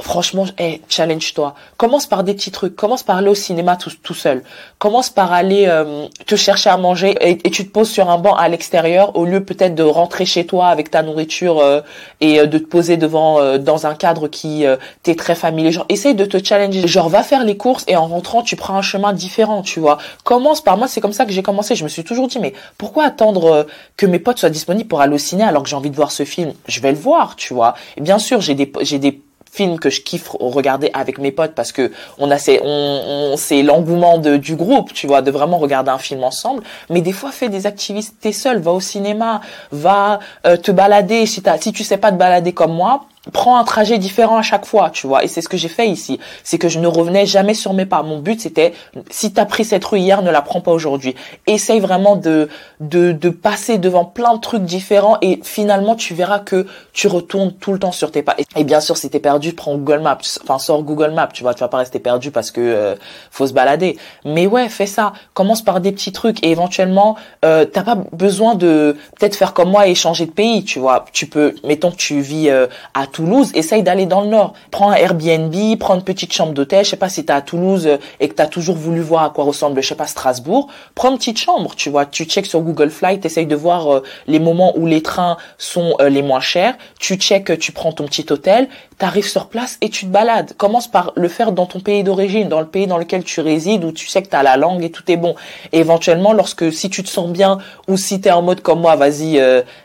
franchement, 0.00 0.46
hey, 0.58 0.80
challenge-toi. 0.88 1.54
Commence 1.76 2.06
par 2.06 2.24
des 2.24 2.34
petits 2.34 2.50
trucs. 2.50 2.76
Commence 2.76 3.02
par 3.02 3.16
aller 3.16 3.28
au 3.28 3.34
cinéma 3.34 3.76
tout, 3.76 4.14
seul. 4.14 4.42
Commence 4.78 5.10
par 5.10 5.32
aller 5.32 5.66
euh, 5.68 6.06
te 6.26 6.36
chercher 6.36 6.70
à 6.70 6.76
manger 6.76 7.16
et, 7.20 7.50
tu 7.50 7.66
te 7.66 7.72
poses 7.72 7.90
sur 7.90 8.10
un 8.10 8.18
banc 8.18 8.34
à 8.34 8.48
l'extérieur 8.48 9.16
au 9.16 9.24
lieu 9.24 9.44
peut-être 9.44 9.74
de 9.74 9.82
rentrer 9.82 10.24
chez 10.24 10.46
toi 10.46 10.68
avec 10.68 10.90
ta 10.90 11.02
nourriture 11.02 11.58
euh, 11.58 11.80
et 12.20 12.40
euh, 12.40 12.46
de 12.46 12.58
te 12.58 12.66
poser 12.66 12.96
devant 12.96 13.58
dans 13.58 13.86
un 13.86 13.94
cadre 13.94 14.28
qui 14.28 14.64
t'est 15.02 15.14
très 15.14 15.34
familier. 15.34 15.72
Genre, 15.72 15.86
essaye 15.88 16.14
de 16.14 16.24
te 16.24 16.42
challenger. 16.42 16.86
Genre, 16.86 17.08
va 17.08 17.22
faire 17.22 17.44
les 17.44 17.56
courses 17.56 17.84
et 17.88 17.96
en 17.96 18.06
rentrant, 18.06 18.42
tu 18.42 18.56
prends 18.56 18.76
un 18.76 18.82
chemin 18.82 19.12
différent, 19.12 19.62
tu 19.62 19.80
vois. 19.80 19.98
Commence 20.24 20.60
par 20.60 20.76
moi, 20.76 20.88
c'est 20.88 21.00
comme 21.00 21.12
ça 21.12 21.24
que 21.24 21.32
j'ai 21.32 21.42
commencé. 21.42 21.74
Je 21.74 21.84
me 21.84 21.88
suis 21.88 22.04
toujours 22.04 22.28
dit, 22.28 22.38
mais 22.38 22.52
pourquoi 22.78 23.04
attendre 23.04 23.66
que 23.96 24.06
mes 24.06 24.18
potes 24.18 24.38
soient 24.38 24.50
disponibles 24.50 24.88
pour 24.88 25.00
aller 25.00 25.14
au 25.14 25.18
ciné 25.18 25.44
alors 25.44 25.62
que 25.62 25.68
j'ai 25.68 25.76
envie 25.76 25.90
de 25.90 25.96
voir 25.96 26.10
ce 26.10 26.24
film? 26.24 26.52
Je 26.66 26.80
vais 26.80 26.92
le 26.92 26.98
voir, 26.98 27.36
tu 27.36 27.54
vois. 27.54 27.74
Et 27.96 28.00
bien 28.00 28.18
sûr, 28.18 28.40
j'ai 28.40 28.54
des 28.54 28.70
j'ai 28.82 28.98
des 28.98 29.20
film 29.50 29.78
que 29.78 29.90
je 29.90 30.00
kiffe 30.00 30.30
regarder 30.38 30.90
avec 30.94 31.18
mes 31.18 31.32
potes 31.32 31.54
parce 31.54 31.72
que 31.72 31.90
on 32.18 32.30
a 32.30 32.38
c'est 32.38 32.60
on, 32.62 33.34
c'est 33.36 33.62
l'engouement 33.62 34.18
de 34.18 34.36
du 34.36 34.54
groupe 34.56 34.92
tu 34.92 35.06
vois 35.06 35.22
de 35.22 35.30
vraiment 35.30 35.58
regarder 35.58 35.90
un 35.90 35.98
film 35.98 36.22
ensemble. 36.22 36.62
Mais 36.88 37.00
des 37.00 37.12
fois 37.12 37.30
fais 37.32 37.48
des 37.48 37.66
activités 37.66 38.32
seul 38.32 38.60
va 38.60 38.72
au 38.72 38.80
cinéma 38.80 39.40
va 39.72 40.20
euh, 40.46 40.56
te 40.56 40.70
balader. 40.70 41.26
Si 41.26 41.42
si 41.60 41.72
tu 41.72 41.84
sais 41.84 41.98
pas 41.98 42.12
te 42.12 42.16
balader 42.16 42.52
comme 42.52 42.72
moi 42.72 43.06
prends 43.32 43.58
un 43.58 43.64
trajet 43.64 43.98
différent 43.98 44.38
à 44.38 44.42
chaque 44.42 44.66
fois, 44.66 44.90
tu 44.90 45.06
vois. 45.06 45.24
Et 45.24 45.28
c'est 45.28 45.40
ce 45.40 45.48
que 45.48 45.56
j'ai 45.56 45.68
fait 45.68 45.88
ici. 45.88 46.18
C'est 46.44 46.58
que 46.58 46.68
je 46.68 46.78
ne 46.78 46.86
revenais 46.86 47.26
jamais 47.26 47.54
sur 47.54 47.72
mes 47.72 47.86
pas. 47.86 48.02
Mon 48.02 48.18
but, 48.18 48.40
c'était, 48.40 48.72
si 49.10 49.32
t'as 49.32 49.46
pris 49.46 49.64
cette 49.64 49.84
rue 49.84 49.98
hier, 49.98 50.22
ne 50.22 50.30
la 50.30 50.42
prends 50.42 50.60
pas 50.60 50.72
aujourd'hui. 50.72 51.14
Essaye 51.46 51.80
vraiment 51.80 52.16
de, 52.16 52.48
de, 52.80 53.12
de 53.12 53.28
passer 53.30 53.78
devant 53.78 54.04
plein 54.04 54.34
de 54.34 54.40
trucs 54.40 54.62
différents 54.62 55.18
et 55.22 55.40
finalement, 55.42 55.94
tu 55.94 56.14
verras 56.14 56.40
que 56.40 56.66
tu 56.92 57.08
retournes 57.08 57.52
tout 57.52 57.72
le 57.72 57.78
temps 57.78 57.92
sur 57.92 58.10
tes 58.10 58.22
pas. 58.22 58.36
Et 58.56 58.64
bien 58.64 58.80
sûr, 58.80 58.96
si 58.96 59.10
t'es 59.10 59.20
perdu, 59.20 59.52
prends 59.52 59.76
Google 59.76 60.00
Maps. 60.00 60.18
Enfin, 60.42 60.58
sors 60.58 60.82
Google 60.82 61.12
Maps, 61.12 61.28
tu 61.32 61.42
vois. 61.42 61.54
Tu 61.54 61.60
vas 61.60 61.68
pas 61.68 61.78
rester 61.78 61.98
perdu 61.98 62.30
parce 62.30 62.50
que 62.50 62.60
euh, 62.60 62.94
faut 63.30 63.46
se 63.46 63.52
balader. 63.52 63.98
Mais 64.24 64.46
ouais, 64.46 64.68
fais 64.68 64.86
ça. 64.86 65.12
Commence 65.34 65.62
par 65.62 65.80
des 65.80 65.92
petits 65.92 66.12
trucs 66.12 66.44
et 66.44 66.50
éventuellement, 66.50 67.16
euh, 67.44 67.64
t'as 67.64 67.82
pas 67.82 67.96
besoin 68.12 68.54
de 68.54 68.96
peut-être 69.18 69.36
faire 69.36 69.54
comme 69.54 69.70
moi 69.70 69.86
et 69.86 69.94
changer 69.94 70.26
de 70.26 70.30
pays, 70.30 70.64
tu 70.64 70.78
vois. 70.78 71.04
Tu 71.12 71.26
peux, 71.26 71.54
mettons 71.64 71.90
que 71.90 71.96
tu 71.96 72.20
vis 72.20 72.48
euh, 72.50 72.66
à 72.94 73.06
Toulouse, 73.20 73.50
essaye 73.52 73.82
d'aller 73.82 74.06
dans 74.06 74.22
le 74.22 74.28
nord. 74.28 74.54
Prends 74.70 74.92
un 74.92 74.94
Airbnb, 74.94 75.54
prends 75.78 75.94
une 75.94 76.02
petite 76.02 76.32
chambre 76.32 76.54
d'hôtel. 76.54 76.86
Je 76.86 76.90
sais 76.90 76.96
pas 76.96 77.10
si 77.10 77.26
tu 77.26 77.30
à 77.30 77.42
Toulouse 77.42 77.86
euh, 77.86 77.98
et 78.18 78.30
que 78.30 78.34
tu 78.34 78.40
as 78.40 78.46
toujours 78.46 78.76
voulu 78.76 79.02
voir 79.02 79.24
à 79.24 79.28
quoi 79.28 79.44
ressemble, 79.44 79.82
je 79.82 79.88
sais 79.88 79.94
pas, 79.94 80.06
Strasbourg. 80.06 80.68
Prends 80.94 81.10
une 81.10 81.18
petite 81.18 81.38
chambre, 81.38 81.74
tu 81.76 81.90
vois. 81.90 82.06
Tu 82.06 82.24
checks 82.24 82.46
sur 82.46 82.62
Google 82.62 82.88
Flight, 82.88 83.22
essaye 83.26 83.44
de 83.44 83.54
voir 83.54 83.92
euh, 83.92 84.02
les 84.26 84.38
moments 84.38 84.72
où 84.78 84.86
les 84.86 85.02
trains 85.02 85.36
sont 85.58 85.96
euh, 86.00 86.08
les 86.08 86.22
moins 86.22 86.40
chers. 86.40 86.78
Tu 86.98 87.16
checks, 87.16 87.58
tu 87.58 87.72
prends 87.72 87.92
ton 87.92 88.06
petit 88.06 88.24
hôtel, 88.30 88.70
tu 88.98 89.04
arrives 89.04 89.28
sur 89.28 89.48
place 89.48 89.76
et 89.82 89.90
tu 89.90 90.06
te 90.06 90.10
balades. 90.10 90.54
Commence 90.56 90.88
par 90.88 91.12
le 91.14 91.28
faire 91.28 91.52
dans 91.52 91.66
ton 91.66 91.80
pays 91.80 92.02
d'origine, 92.02 92.48
dans 92.48 92.60
le 92.60 92.68
pays 92.68 92.86
dans 92.86 92.96
lequel 92.96 93.22
tu 93.22 93.42
résides, 93.42 93.84
où 93.84 93.92
tu 93.92 94.06
sais 94.06 94.22
que 94.22 94.30
tu 94.30 94.36
as 94.36 94.42
la 94.42 94.56
langue 94.56 94.82
et 94.82 94.90
tout 94.90 95.04
est 95.12 95.18
bon. 95.18 95.34
Et 95.72 95.80
éventuellement, 95.80 96.32
lorsque 96.32 96.72
si 96.72 96.88
tu 96.88 97.02
te 97.02 97.10
sens 97.10 97.28
bien 97.28 97.58
ou 97.86 97.98
si 97.98 98.18
tu 98.18 98.28
es 98.28 98.32
en 98.32 98.40
mode 98.40 98.62
comme 98.62 98.80
moi, 98.80 98.96
vas-y, 98.96 99.38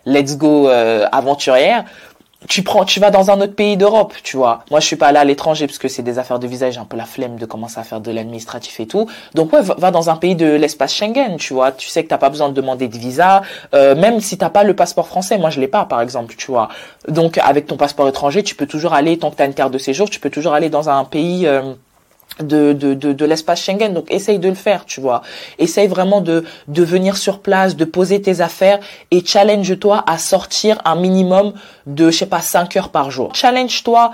let's 0.06 0.38
go 0.38 0.70
aventurière, 0.70 1.84
tu 2.48 2.64
prends, 2.64 2.86
tu 2.86 3.00
vas 3.00 3.12
dans 3.12 3.32
un 3.32 3.42
autre 3.42 3.56
pays 3.56 3.78
d'Europe, 3.78 4.14
tu 4.24 4.38
vois. 4.38 4.64
Moi, 4.72 4.80
je 4.80 4.86
suis 4.86 4.96
pas 4.96 5.08
allé 5.08 5.18
à 5.18 5.24
l'étranger 5.24 5.68
parce 5.68 5.78
que 5.78 5.88
c'est 5.88 6.04
des 6.04 6.20
affaires 6.20 6.40
de 6.40 6.48
visa, 6.48 6.70
j'ai 6.70 6.80
un 6.80 6.86
peu 6.86 6.98
la 6.98 7.06
flemme 7.06 7.38
de 7.38 7.46
commencer 7.46 7.80
à 7.80 7.84
faire 7.84 8.02
de 8.02 8.12
l'administratif 8.12 8.80
et 8.80 8.88
tout. 8.88 9.08
Donc 9.34 9.54
ouais, 9.54 9.62
va, 9.62 9.92
dans 9.92 10.10
un 10.10 10.16
pays 10.16 10.36
de 10.36 10.46
l'espace 10.46 10.94
Schengen, 10.94 11.38
tu 11.38 11.54
vois. 11.54 11.72
Tu 11.72 11.90
sais 11.90 12.04
que 12.04 12.10
t'as 12.10 12.18
pas 12.18 12.30
besoin 12.30 12.50
de 12.50 12.54
demander 12.54 12.88
de 12.88 12.98
visa, 12.98 13.42
euh, 13.74 13.96
même 13.96 14.20
si 14.20 14.38
t'as 14.38 14.50
pas 14.50 14.64
le 14.64 14.76
passeport 14.76 15.08
français. 15.08 15.38
Moi, 15.38 15.50
je 15.50 15.60
l'ai 15.60 15.68
pas, 15.68 15.86
par 15.86 16.02
exemple, 16.02 16.36
tu 16.38 16.52
vois. 16.52 16.70
Donc 17.08 17.38
avec 17.38 17.68
ton 17.68 17.78
passeport 17.78 18.08
étranger, 18.08 18.44
tu 18.44 18.56
peux 18.56 18.68
toujours 18.68 18.94
aller 18.94 19.18
tant 19.18 19.32
que 19.32 19.36
t'as 19.36 19.46
une 19.46 19.54
carte 19.54 19.72
de 19.72 19.78
séjour, 19.78 20.10
tu 20.10 20.20
peux 20.20 20.30
toujours 20.30 20.54
aller 20.54 20.70
dans 20.70 20.90
un 20.90 21.04
pays. 21.04 21.48
Euh, 21.48 21.74
de, 22.40 22.74
de, 22.74 22.94
de, 22.94 23.14
de 23.14 23.26
l'espace 23.26 23.62
Schengen. 23.62 23.94
Donc 23.94 24.12
essaye 24.12 24.40
de 24.40 24.50
le 24.50 24.56
faire, 24.56 24.86
tu 24.86 25.02
vois. 25.02 25.22
Essaye 25.60 25.88
vraiment 25.88 26.22
de, 26.22 26.44
de 26.68 26.84
venir 26.84 27.18
sur 27.18 27.40
place, 27.40 27.76
de 27.76 27.86
poser 27.86 28.22
tes 28.22 28.42
affaires 28.42 28.80
et 29.12 29.24
challenge-toi 29.24 30.04
à 30.08 30.18
sortir 30.18 30.82
un 30.86 30.96
minimum 30.96 31.54
de, 31.86 32.12
je 32.12 32.18
sais 32.18 32.26
pas, 32.26 32.42
5 32.42 32.76
heures 32.78 32.90
par 32.90 33.12
jour. 33.12 33.36
Challenge-toi 33.36 34.12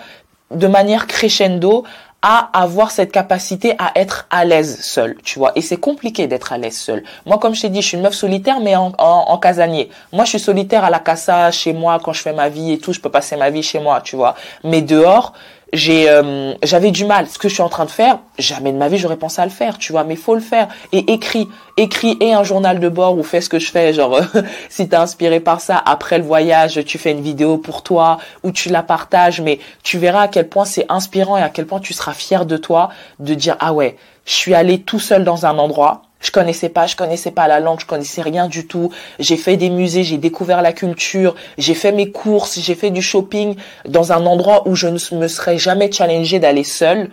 de 0.52 0.68
manière 0.68 1.08
crescendo 1.08 1.86
à 2.22 2.50
avoir 2.54 2.92
cette 2.92 3.12
capacité 3.12 3.74
à 3.80 3.92
être 3.96 4.28
à 4.30 4.46
l'aise 4.46 4.80
seul, 4.82 5.18
tu 5.24 5.40
vois. 5.40 5.54
Et 5.56 5.62
c'est 5.62 5.78
compliqué 5.78 6.28
d'être 6.28 6.54
à 6.54 6.58
l'aise 6.58 6.78
seul. 6.78 7.04
Moi, 7.26 7.40
comme 7.40 7.56
je 7.56 7.62
t'ai 7.62 7.70
dit, 7.70 7.82
je 7.82 7.88
suis 7.88 7.98
une 7.98 8.04
meuf 8.04 8.14
solitaire, 8.14 8.60
mais 8.60 8.76
en, 8.76 8.94
en, 9.00 9.26
en, 9.28 9.38
casanier. 9.40 9.90
Moi, 10.14 10.26
je 10.26 10.32
suis 10.32 10.40
solitaire 10.40 10.84
à 10.84 10.92
la 10.92 11.00
casa, 11.00 11.50
chez 11.50 11.74
moi, 11.74 12.00
quand 12.04 12.14
je 12.14 12.22
fais 12.22 12.34
ma 12.34 12.50
vie 12.50 12.74
et 12.74 12.78
tout, 12.78 12.94
je 12.94 13.00
peux 13.00 13.10
passer 13.10 13.36
ma 13.38 13.50
vie 13.50 13.64
chez 13.64 13.80
moi, 13.80 14.02
tu 14.02 14.16
vois. 14.16 14.36
Mais 14.64 14.84
dehors, 14.84 15.34
j'ai 15.74 16.10
euh, 16.10 16.54
j'avais 16.64 16.92
du 16.92 17.06
mal. 17.06 17.28
Ce 17.28 17.38
que 17.38 17.48
je 17.48 17.54
suis 17.54 17.64
en 17.64 17.70
train 17.70 17.86
de 17.86 17.92
faire 17.92 18.20
jamais 18.38 18.72
de 18.72 18.78
ma 18.78 18.88
vie 18.88 18.98
j'aurais 18.98 19.18
pensé 19.18 19.42
à 19.42 19.46
le 19.46 19.52
faire 19.52 19.78
tu 19.78 19.92
vois 19.92 20.04
mais 20.04 20.16
faut 20.16 20.36
le 20.36 20.42
faire. 20.42 20.68
Et 20.92 21.12
écris 21.14 21.48
écris 21.78 22.18
et 22.20 22.34
un 22.34 22.44
journal 22.44 22.80
de 22.80 22.90
bord 22.90 23.18
ou 23.18 23.24
fais 23.24 23.42
ce 23.42 23.50
que 23.50 23.60
je 23.60 23.72
fais 23.72 23.94
genre 23.94 24.20
si 24.70 24.90
t'es 24.90 24.96
inspiré 24.96 25.40
par 25.40 25.62
ça 25.62 25.82
après 25.86 26.18
le 26.18 26.24
voyage 26.24 26.84
tu 26.86 26.98
fais 26.98 27.12
une 27.12 27.22
vidéo 27.22 27.58
pour 27.58 27.84
toi 27.84 28.18
ou 28.44 28.52
tu 28.52 28.70
la 28.70 28.84
partages 28.84 29.42
mais 29.42 29.60
tu 29.84 29.98
verras 29.98 30.24
à 30.24 30.28
quel 30.28 30.50
point 30.50 30.66
c'est 30.66 30.86
inspirant 30.90 31.38
et 31.38 31.42
à 31.42 31.50
quel 31.50 31.66
point 31.66 31.80
tu 31.80 31.94
seras 31.94 32.14
fier 32.14 32.46
de 32.46 32.58
toi 32.58 32.90
de 33.20 33.34
dire 33.34 33.56
ah 33.60 33.74
ouais 33.74 33.96
je 34.26 34.34
suis 34.34 34.54
allé 34.54 34.82
tout 34.82 35.00
seul 35.00 35.24
dans 35.24 35.46
un 35.46 35.58
endroit 35.58 36.04
je 36.22 36.32
connaissais 36.32 36.70
pas, 36.70 36.88
je 36.88 36.96
connaissais 36.96 37.32
pas 37.32 37.48
la 37.48 37.60
langue, 37.60 37.80
je 37.80 37.86
connaissais 37.86 38.22
rien 38.22 38.48
du 38.48 38.68
tout. 38.68 38.92
J'ai 39.20 39.38
fait 39.38 39.58
des 39.58 39.70
musées, 39.70 40.04
j'ai 40.04 40.18
découvert 40.18 40.62
la 40.62 40.74
culture, 40.74 41.36
j'ai 41.58 41.74
fait 41.74 41.92
mes 41.92 42.12
courses, 42.12 42.60
j'ai 42.60 42.76
fait 42.76 42.92
du 42.92 43.02
shopping 43.02 43.56
dans 43.88 44.12
un 44.12 44.26
endroit 44.26 44.68
où 44.68 44.76
je 44.76 44.88
ne 44.88 45.18
me 45.18 45.28
serais 45.28 45.58
jamais 45.58 45.92
challengé 45.92 46.40
d'aller 46.40 46.64
seul 46.64 47.10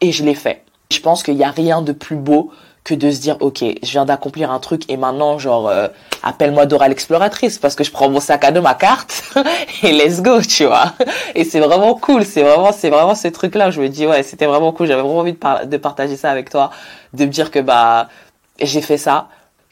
et 0.00 0.12
je 0.12 0.24
l'ai 0.24 0.34
fait. 0.34 0.62
Je 0.92 1.00
pense 1.00 1.22
qu'il 1.22 1.36
n'y 1.36 1.44
a 1.44 1.50
rien 1.50 1.82
de 1.82 1.92
plus 1.92 2.16
beau 2.16 2.50
que 2.84 2.94
de 2.94 3.10
se 3.10 3.20
dire 3.20 3.36
ok 3.40 3.62
je 3.82 3.90
viens 3.90 4.06
d'accomplir 4.06 4.50
un 4.50 4.60
truc 4.60 4.88
et 4.88 4.96
maintenant 4.96 5.38
genre 5.38 5.68
euh, 5.68 5.88
appelle-moi 6.22 6.64
Dora 6.64 6.88
l'exploratrice 6.88 7.58
parce 7.58 7.74
que 7.74 7.84
je 7.84 7.90
prends 7.90 8.08
mon 8.08 8.20
sac 8.20 8.44
à 8.44 8.50
dos 8.50 8.62
ma 8.62 8.74
carte 8.74 9.24
et 9.82 9.92
let's 9.92 10.22
go 10.22 10.40
tu 10.40 10.64
vois 10.64 10.94
et 11.34 11.44
c'est 11.44 11.60
vraiment 11.60 11.94
cool 11.94 12.24
c'est 12.24 12.42
vraiment 12.42 12.72
c'est 12.72 12.88
vraiment 12.88 13.14
ce 13.14 13.28
truc 13.28 13.56
là 13.56 13.70
je 13.70 13.82
me 13.82 13.88
dis 13.90 14.06
ouais 14.06 14.22
c'était 14.22 14.46
vraiment 14.46 14.72
cool 14.72 14.86
j'avais 14.86 15.02
vraiment 15.02 15.18
envie 15.18 15.36
de 15.66 15.76
partager 15.76 16.16
ça 16.16 16.30
avec 16.30 16.48
toi 16.48 16.70
de 17.12 17.26
me 17.26 17.30
dire 17.30 17.50
que 17.50 17.58
bah 17.58 18.08
j'ai 18.60 18.80
fait 18.80 18.98
ça, 18.98 19.28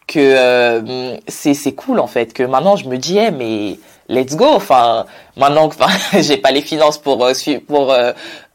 que 0.07 0.21
euh, 0.21 1.17
c'est 1.29 1.73
cool 1.73 1.99
en 2.01 2.07
fait, 2.07 2.33
que 2.33 2.43
maintenant 2.43 2.77
je 2.77 2.89
me 2.89 2.97
dis 2.97 3.19
mais 3.37 3.79
let's 4.09 4.37
go, 4.37 4.47
enfin 4.47 5.07
maintenant 5.37 5.69
que 5.69 5.77
j'ai 6.21 6.37
pas 6.37 6.51
les 6.51 6.63
finances 6.63 6.99
pour 6.99 7.25
euh, 7.25 7.33
pour 7.67 7.93
euh, 7.93 8.13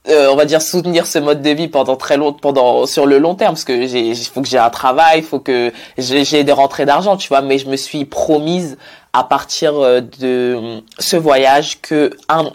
euh, 0.10 0.30
on 0.32 0.36
va 0.36 0.46
dire 0.46 0.64
soutenir 0.64 1.06
ce 1.06 1.20
mode 1.20 1.44
de 1.44 1.52
vie 1.52 1.68
pendant 1.68 1.96
très 1.96 2.18
long 2.18 2.34
pendant 2.34 2.88
sur 2.88 3.06
le 3.06 3.20
long 3.20 3.36
terme 3.36 3.54
parce 3.54 3.66
que 3.66 3.86
j'ai 3.86 4.16
faut 4.16 4.42
que 4.42 4.48
j'ai 4.48 4.58
un 4.58 4.72
travail 4.72 5.20
il 5.20 5.24
faut 5.24 5.40
que 5.40 5.72
j'ai 5.96 6.44
des 6.44 6.52
rentrées 6.52 6.86
d'argent 6.86 7.18
tu 7.18 7.28
vois 7.28 7.42
mais 7.42 7.60
je 7.60 7.70
me 7.70 7.76
suis 7.76 8.06
promise 8.06 8.80
à 9.14 9.24
partir 9.24 9.76
euh, 9.76 10.02
de 10.20 10.82
ce 10.98 11.18
voyage 11.18 11.82
que 11.82 12.10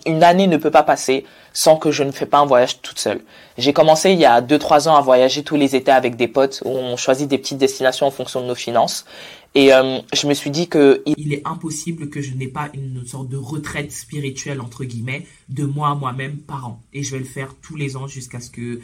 une 0.06 0.24
année 0.24 0.48
ne 0.48 0.56
peut 0.56 0.72
pas 0.72 0.82
passer 0.82 1.24
sans 1.56 1.78
que 1.78 1.90
je 1.90 2.02
ne 2.02 2.12
fais 2.12 2.26
pas 2.26 2.38
un 2.38 2.44
voyage 2.44 2.82
toute 2.82 2.98
seule. 2.98 3.22
J'ai 3.56 3.72
commencé 3.72 4.10
il 4.10 4.18
y 4.18 4.26
a 4.26 4.42
2-3 4.42 4.90
ans 4.90 4.96
à 4.96 5.00
voyager 5.00 5.42
tous 5.42 5.56
les 5.56 5.74
étés 5.74 5.90
avec 5.90 6.14
des 6.14 6.28
potes 6.28 6.62
où 6.66 6.68
on 6.68 6.98
choisit 6.98 7.26
des 7.26 7.38
petites 7.38 7.56
destinations 7.56 8.06
en 8.06 8.10
fonction 8.10 8.42
de 8.42 8.46
nos 8.46 8.54
finances. 8.54 9.06
Et 9.54 9.72
euh, 9.72 10.00
je 10.12 10.26
me 10.26 10.34
suis 10.34 10.50
dit 10.50 10.68
que 10.68 11.02
il 11.06 11.32
est 11.32 11.40
impossible 11.46 12.10
que 12.10 12.20
je 12.20 12.34
n'ai 12.34 12.48
pas 12.48 12.68
une 12.74 13.06
sorte 13.06 13.30
de 13.30 13.38
retraite 13.38 13.90
spirituelle 13.90 14.60
entre 14.60 14.84
guillemets 14.84 15.26
de 15.48 15.64
moi 15.64 15.94
moi-même 15.94 16.36
par 16.36 16.66
an. 16.66 16.82
Et 16.92 17.02
je 17.02 17.12
vais 17.12 17.20
le 17.20 17.24
faire 17.24 17.54
tous 17.62 17.74
les 17.74 17.96
ans 17.96 18.06
jusqu'à 18.06 18.40
ce 18.40 18.50
que 18.50 18.80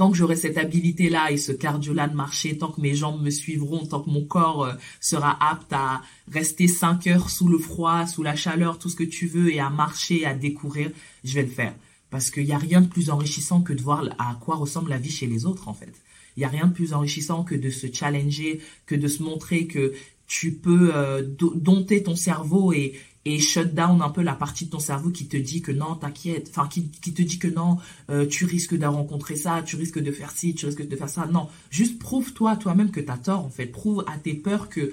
tant 0.00 0.10
que 0.10 0.16
j'aurai 0.16 0.36
cette 0.36 0.56
habilité-là 0.56 1.30
et 1.30 1.36
ce 1.36 1.52
cardio-là 1.52 2.08
de 2.08 2.16
marcher, 2.16 2.56
tant 2.56 2.72
que 2.72 2.80
mes 2.80 2.94
jambes 2.94 3.20
me 3.22 3.28
suivront, 3.28 3.84
tant 3.84 4.00
que 4.00 4.08
mon 4.08 4.24
corps 4.24 4.64
euh, 4.64 4.72
sera 4.98 5.36
apte 5.46 5.70
à 5.74 6.00
rester 6.32 6.68
5 6.68 7.06
heures 7.08 7.28
sous 7.28 7.48
le 7.48 7.58
froid, 7.58 8.06
sous 8.06 8.22
la 8.22 8.34
chaleur, 8.34 8.78
tout 8.78 8.88
ce 8.88 8.96
que 8.96 9.04
tu 9.04 9.26
veux, 9.26 9.52
et 9.52 9.60
à 9.60 9.68
marcher, 9.68 10.24
à 10.24 10.32
découvrir, 10.32 10.90
je 11.22 11.34
vais 11.34 11.42
le 11.42 11.50
faire. 11.50 11.74
Parce 12.08 12.30
qu'il 12.30 12.46
n'y 12.46 12.52
a 12.52 12.56
rien 12.56 12.80
de 12.80 12.88
plus 12.88 13.10
enrichissant 13.10 13.60
que 13.60 13.74
de 13.74 13.82
voir 13.82 14.08
à 14.18 14.38
quoi 14.40 14.56
ressemble 14.56 14.88
la 14.88 14.96
vie 14.96 15.10
chez 15.10 15.26
les 15.26 15.44
autres, 15.44 15.68
en 15.68 15.74
fait. 15.74 15.92
Il 16.38 16.40
y 16.40 16.46
a 16.46 16.48
rien 16.48 16.68
de 16.68 16.72
plus 16.72 16.94
enrichissant 16.94 17.44
que 17.44 17.54
de 17.54 17.68
se 17.68 17.86
challenger, 17.92 18.62
que 18.86 18.94
de 18.94 19.06
se 19.06 19.22
montrer 19.22 19.66
que 19.66 19.92
tu 20.26 20.52
peux 20.52 20.92
euh, 20.94 21.22
dompter 21.56 22.02
ton 22.04 22.16
cerveau 22.16 22.72
et, 22.72 22.94
et 23.24 23.38
shut 23.38 23.74
down 23.74 24.00
un 24.00 24.08
peu 24.08 24.22
la 24.22 24.34
partie 24.34 24.66
de 24.66 24.70
ton 24.70 24.78
cerveau 24.78 25.10
qui 25.10 25.26
te 25.26 25.36
dit 25.36 25.60
que 25.60 25.72
non, 25.72 25.94
t'inquiète, 25.94 26.48
enfin 26.50 26.68
qui, 26.68 26.88
qui, 26.88 27.12
te 27.12 27.22
dit 27.22 27.38
que 27.38 27.48
non, 27.48 27.76
euh, 28.08 28.26
tu 28.26 28.46
risques 28.46 28.76
de 28.76 28.86
rencontrer 28.86 29.36
ça, 29.36 29.62
tu 29.62 29.76
risques 29.76 29.98
de 29.98 30.10
faire 30.10 30.30
ci, 30.30 30.54
tu 30.54 30.66
risques 30.66 30.86
de 30.86 30.96
faire 30.96 31.08
ça. 31.08 31.26
Non, 31.26 31.48
juste 31.70 31.98
prouve-toi 31.98 32.56
toi-même 32.56 32.90
que 32.90 33.00
tu 33.00 33.10
as 33.10 33.18
tort 33.18 33.44
en 33.44 33.50
fait. 33.50 33.66
Prouve 33.66 34.04
à 34.06 34.16
tes 34.16 34.34
peurs 34.34 34.68
que 34.68 34.92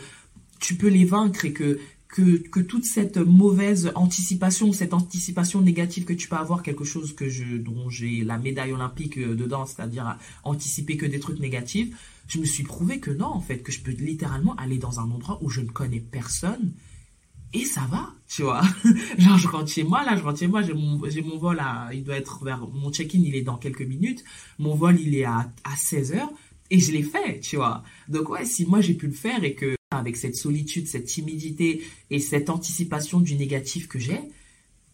tu 0.59 0.75
peux 0.75 0.89
les 0.89 1.05
vaincre 1.05 1.45
et 1.45 1.53
que 1.53 1.79
que, 2.07 2.37
que 2.37 2.61
toute 2.61 2.85
cette 2.85 3.17
mauvaise 3.17 3.91
anticipation, 3.95 4.71
cette 4.71 4.93
anticipation 4.93 5.61
négative 5.61 6.05
que 6.05 6.13
tu 6.13 6.29
peux 6.29 6.37
avoir, 6.37 6.63
quelque 6.63 6.85
chose 6.85 7.13
que 7.13 7.27
je, 7.27 7.57
dont 7.57 7.89
j'ai 7.89 8.23
la 8.23 8.37
médaille 8.37 8.71
olympique 8.71 9.17
euh, 9.17 9.35
dedans, 9.35 9.65
c'est-à-dire 9.65 10.17
anticiper 10.43 10.95
que 10.95 11.05
des 11.05 11.19
trucs 11.19 11.39
négatifs, 11.39 11.95
je 12.27 12.39
me 12.39 12.45
suis 12.45 12.63
prouvé 12.63 12.99
que 12.99 13.11
non, 13.11 13.27
en 13.27 13.41
fait, 13.41 13.59
que 13.59 13.71
je 13.71 13.81
peux 13.81 13.91
littéralement 13.91 14.55
aller 14.55 14.77
dans 14.77 14.99
un 14.99 15.11
endroit 15.11 15.37
où 15.41 15.49
je 15.49 15.61
ne 15.61 15.69
connais 15.69 15.99
personne 15.99 16.71
et 17.57 17.65
ça 17.65 17.81
va, 17.89 18.13
tu 18.27 18.43
vois. 18.43 18.61
Genre, 19.17 19.37
je 19.37 19.47
rentre 19.47 19.69
chez 19.69 19.83
moi, 19.83 20.03
là, 20.03 20.15
je 20.15 20.23
rentre 20.23 20.39
chez 20.39 20.47
moi, 20.47 20.61
j'ai 20.61 20.73
mon, 20.73 20.99
mon 20.99 21.37
vol 21.37 21.61
il 21.93 22.03
doit 22.03 22.17
être 22.17 22.43
vers, 22.43 22.67
mon 22.67 22.91
check-in, 22.91 23.19
il 23.23 23.35
est 23.35 23.41
dans 23.41 23.57
quelques 23.57 23.81
minutes, 23.81 24.23
mon 24.59 24.75
vol, 24.75 24.99
il 24.99 25.15
est 25.15 25.23
à, 25.23 25.51
à 25.63 25.75
16 25.75 26.13
heures, 26.13 26.31
et 26.69 26.79
je 26.79 26.91
l'ai 26.91 27.03
fait, 27.03 27.39
tu 27.39 27.55
vois. 27.55 27.83
Donc 28.09 28.29
ouais, 28.29 28.45
si 28.45 28.65
moi 28.65 28.81
j'ai 28.81 28.93
pu 28.93 29.07
le 29.07 29.13
faire 29.13 29.43
et 29.43 29.53
que 29.53 29.75
avec 29.91 30.17
cette 30.17 30.35
solitude, 30.35 30.87
cette 30.87 31.05
timidité 31.05 31.81
et 32.09 32.19
cette 32.19 32.49
anticipation 32.49 33.21
du 33.21 33.35
négatif 33.35 33.87
que 33.87 33.99
j'ai, 33.99 34.19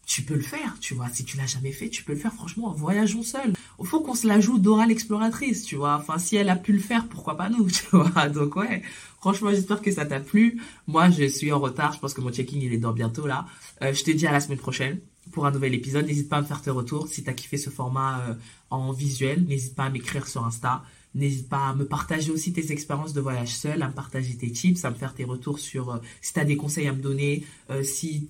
tu 0.06 0.22
peux 0.22 0.34
le 0.34 0.42
faire, 0.42 0.76
tu 0.80 0.94
vois. 0.94 1.08
Si 1.12 1.24
tu 1.24 1.36
l'as 1.36 1.46
jamais 1.46 1.72
fait, 1.72 1.88
tu 1.88 2.04
peux 2.04 2.12
le 2.12 2.18
faire. 2.18 2.32
Franchement, 2.32 2.72
voyageons 2.72 3.22
seul. 3.22 3.52
Il 3.80 3.86
faut 3.86 4.00
qu'on 4.00 4.14
se 4.14 4.26
la 4.26 4.40
joue 4.40 4.58
d'oral 4.58 4.88
l'exploratrice, 4.88 5.64
tu 5.64 5.76
vois. 5.76 5.96
Enfin, 5.96 6.18
si 6.18 6.36
elle 6.36 6.48
a 6.48 6.56
pu 6.56 6.72
le 6.72 6.78
faire, 6.78 7.06
pourquoi 7.08 7.36
pas 7.36 7.48
nous, 7.48 7.70
tu 7.70 7.84
vois. 7.92 8.28
Donc 8.28 8.56
ouais, 8.56 8.82
franchement, 9.18 9.50
j'espère 9.50 9.82
que 9.82 9.90
ça 9.90 10.04
t'a 10.04 10.20
plu. 10.20 10.60
Moi, 10.86 11.10
je 11.10 11.24
suis 11.24 11.52
en 11.52 11.58
retard. 11.58 11.92
Je 11.92 12.00
pense 12.00 12.14
que 12.14 12.20
mon 12.20 12.30
checking 12.30 12.60
il 12.62 12.72
est 12.72 12.78
dans 12.78 12.92
bientôt 12.92 13.26
là. 13.26 13.46
Euh, 13.82 13.92
je 13.92 14.04
te 14.04 14.10
dis 14.10 14.26
à 14.26 14.32
la 14.32 14.40
semaine 14.40 14.58
prochaine 14.58 15.00
pour 15.32 15.46
un 15.46 15.50
nouvel 15.50 15.74
épisode. 15.74 16.06
N'hésite 16.06 16.28
pas 16.28 16.36
à 16.36 16.42
me 16.42 16.46
faire 16.46 16.62
tes 16.62 16.70
retours 16.70 17.08
si 17.08 17.24
t'as 17.24 17.32
kiffé 17.32 17.56
ce 17.56 17.70
format 17.70 18.20
euh, 18.28 18.34
en 18.70 18.92
visuel. 18.92 19.44
N'hésite 19.46 19.74
pas 19.74 19.84
à 19.84 19.90
m'écrire 19.90 20.26
sur 20.26 20.44
Insta. 20.44 20.82
N'hésite 21.14 21.48
pas 21.48 21.68
à 21.68 21.74
me 21.74 21.84
partager 21.84 22.30
aussi 22.30 22.52
tes 22.52 22.72
expériences 22.72 23.12
de 23.12 23.20
voyage 23.20 23.54
seul, 23.56 23.82
à 23.82 23.88
me 23.88 23.92
partager 23.92 24.34
tes 24.36 24.50
tips, 24.50 24.84
à 24.84 24.90
me 24.90 24.96
faire 24.96 25.14
tes 25.14 25.24
retours 25.24 25.58
sur 25.58 25.90
euh, 25.90 25.98
si 26.20 26.32
tu 26.32 26.40
as 26.40 26.44
des 26.44 26.56
conseils 26.56 26.88
à 26.88 26.92
me 26.92 27.00
donner, 27.00 27.44
euh, 27.70 27.82
si 27.82 28.28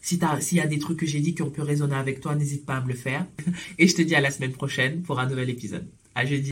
s'il 0.00 0.58
y 0.58 0.60
a 0.60 0.66
des 0.66 0.78
trucs 0.78 0.98
que 0.98 1.06
j'ai 1.06 1.20
dit 1.20 1.34
qui 1.34 1.42
ont 1.42 1.50
pu 1.50 1.60
résonner 1.60 1.96
avec 1.96 2.20
toi, 2.20 2.34
n'hésite 2.34 2.64
pas 2.64 2.76
à 2.76 2.80
me 2.80 2.88
le 2.88 2.94
faire. 2.94 3.26
Et 3.78 3.88
je 3.88 3.94
te 3.94 4.02
dis 4.02 4.14
à 4.14 4.20
la 4.20 4.30
semaine 4.30 4.52
prochaine 4.52 5.02
pour 5.02 5.18
un 5.18 5.28
nouvel 5.28 5.50
épisode. 5.50 5.86
À 6.14 6.24
jeudi. 6.24 6.48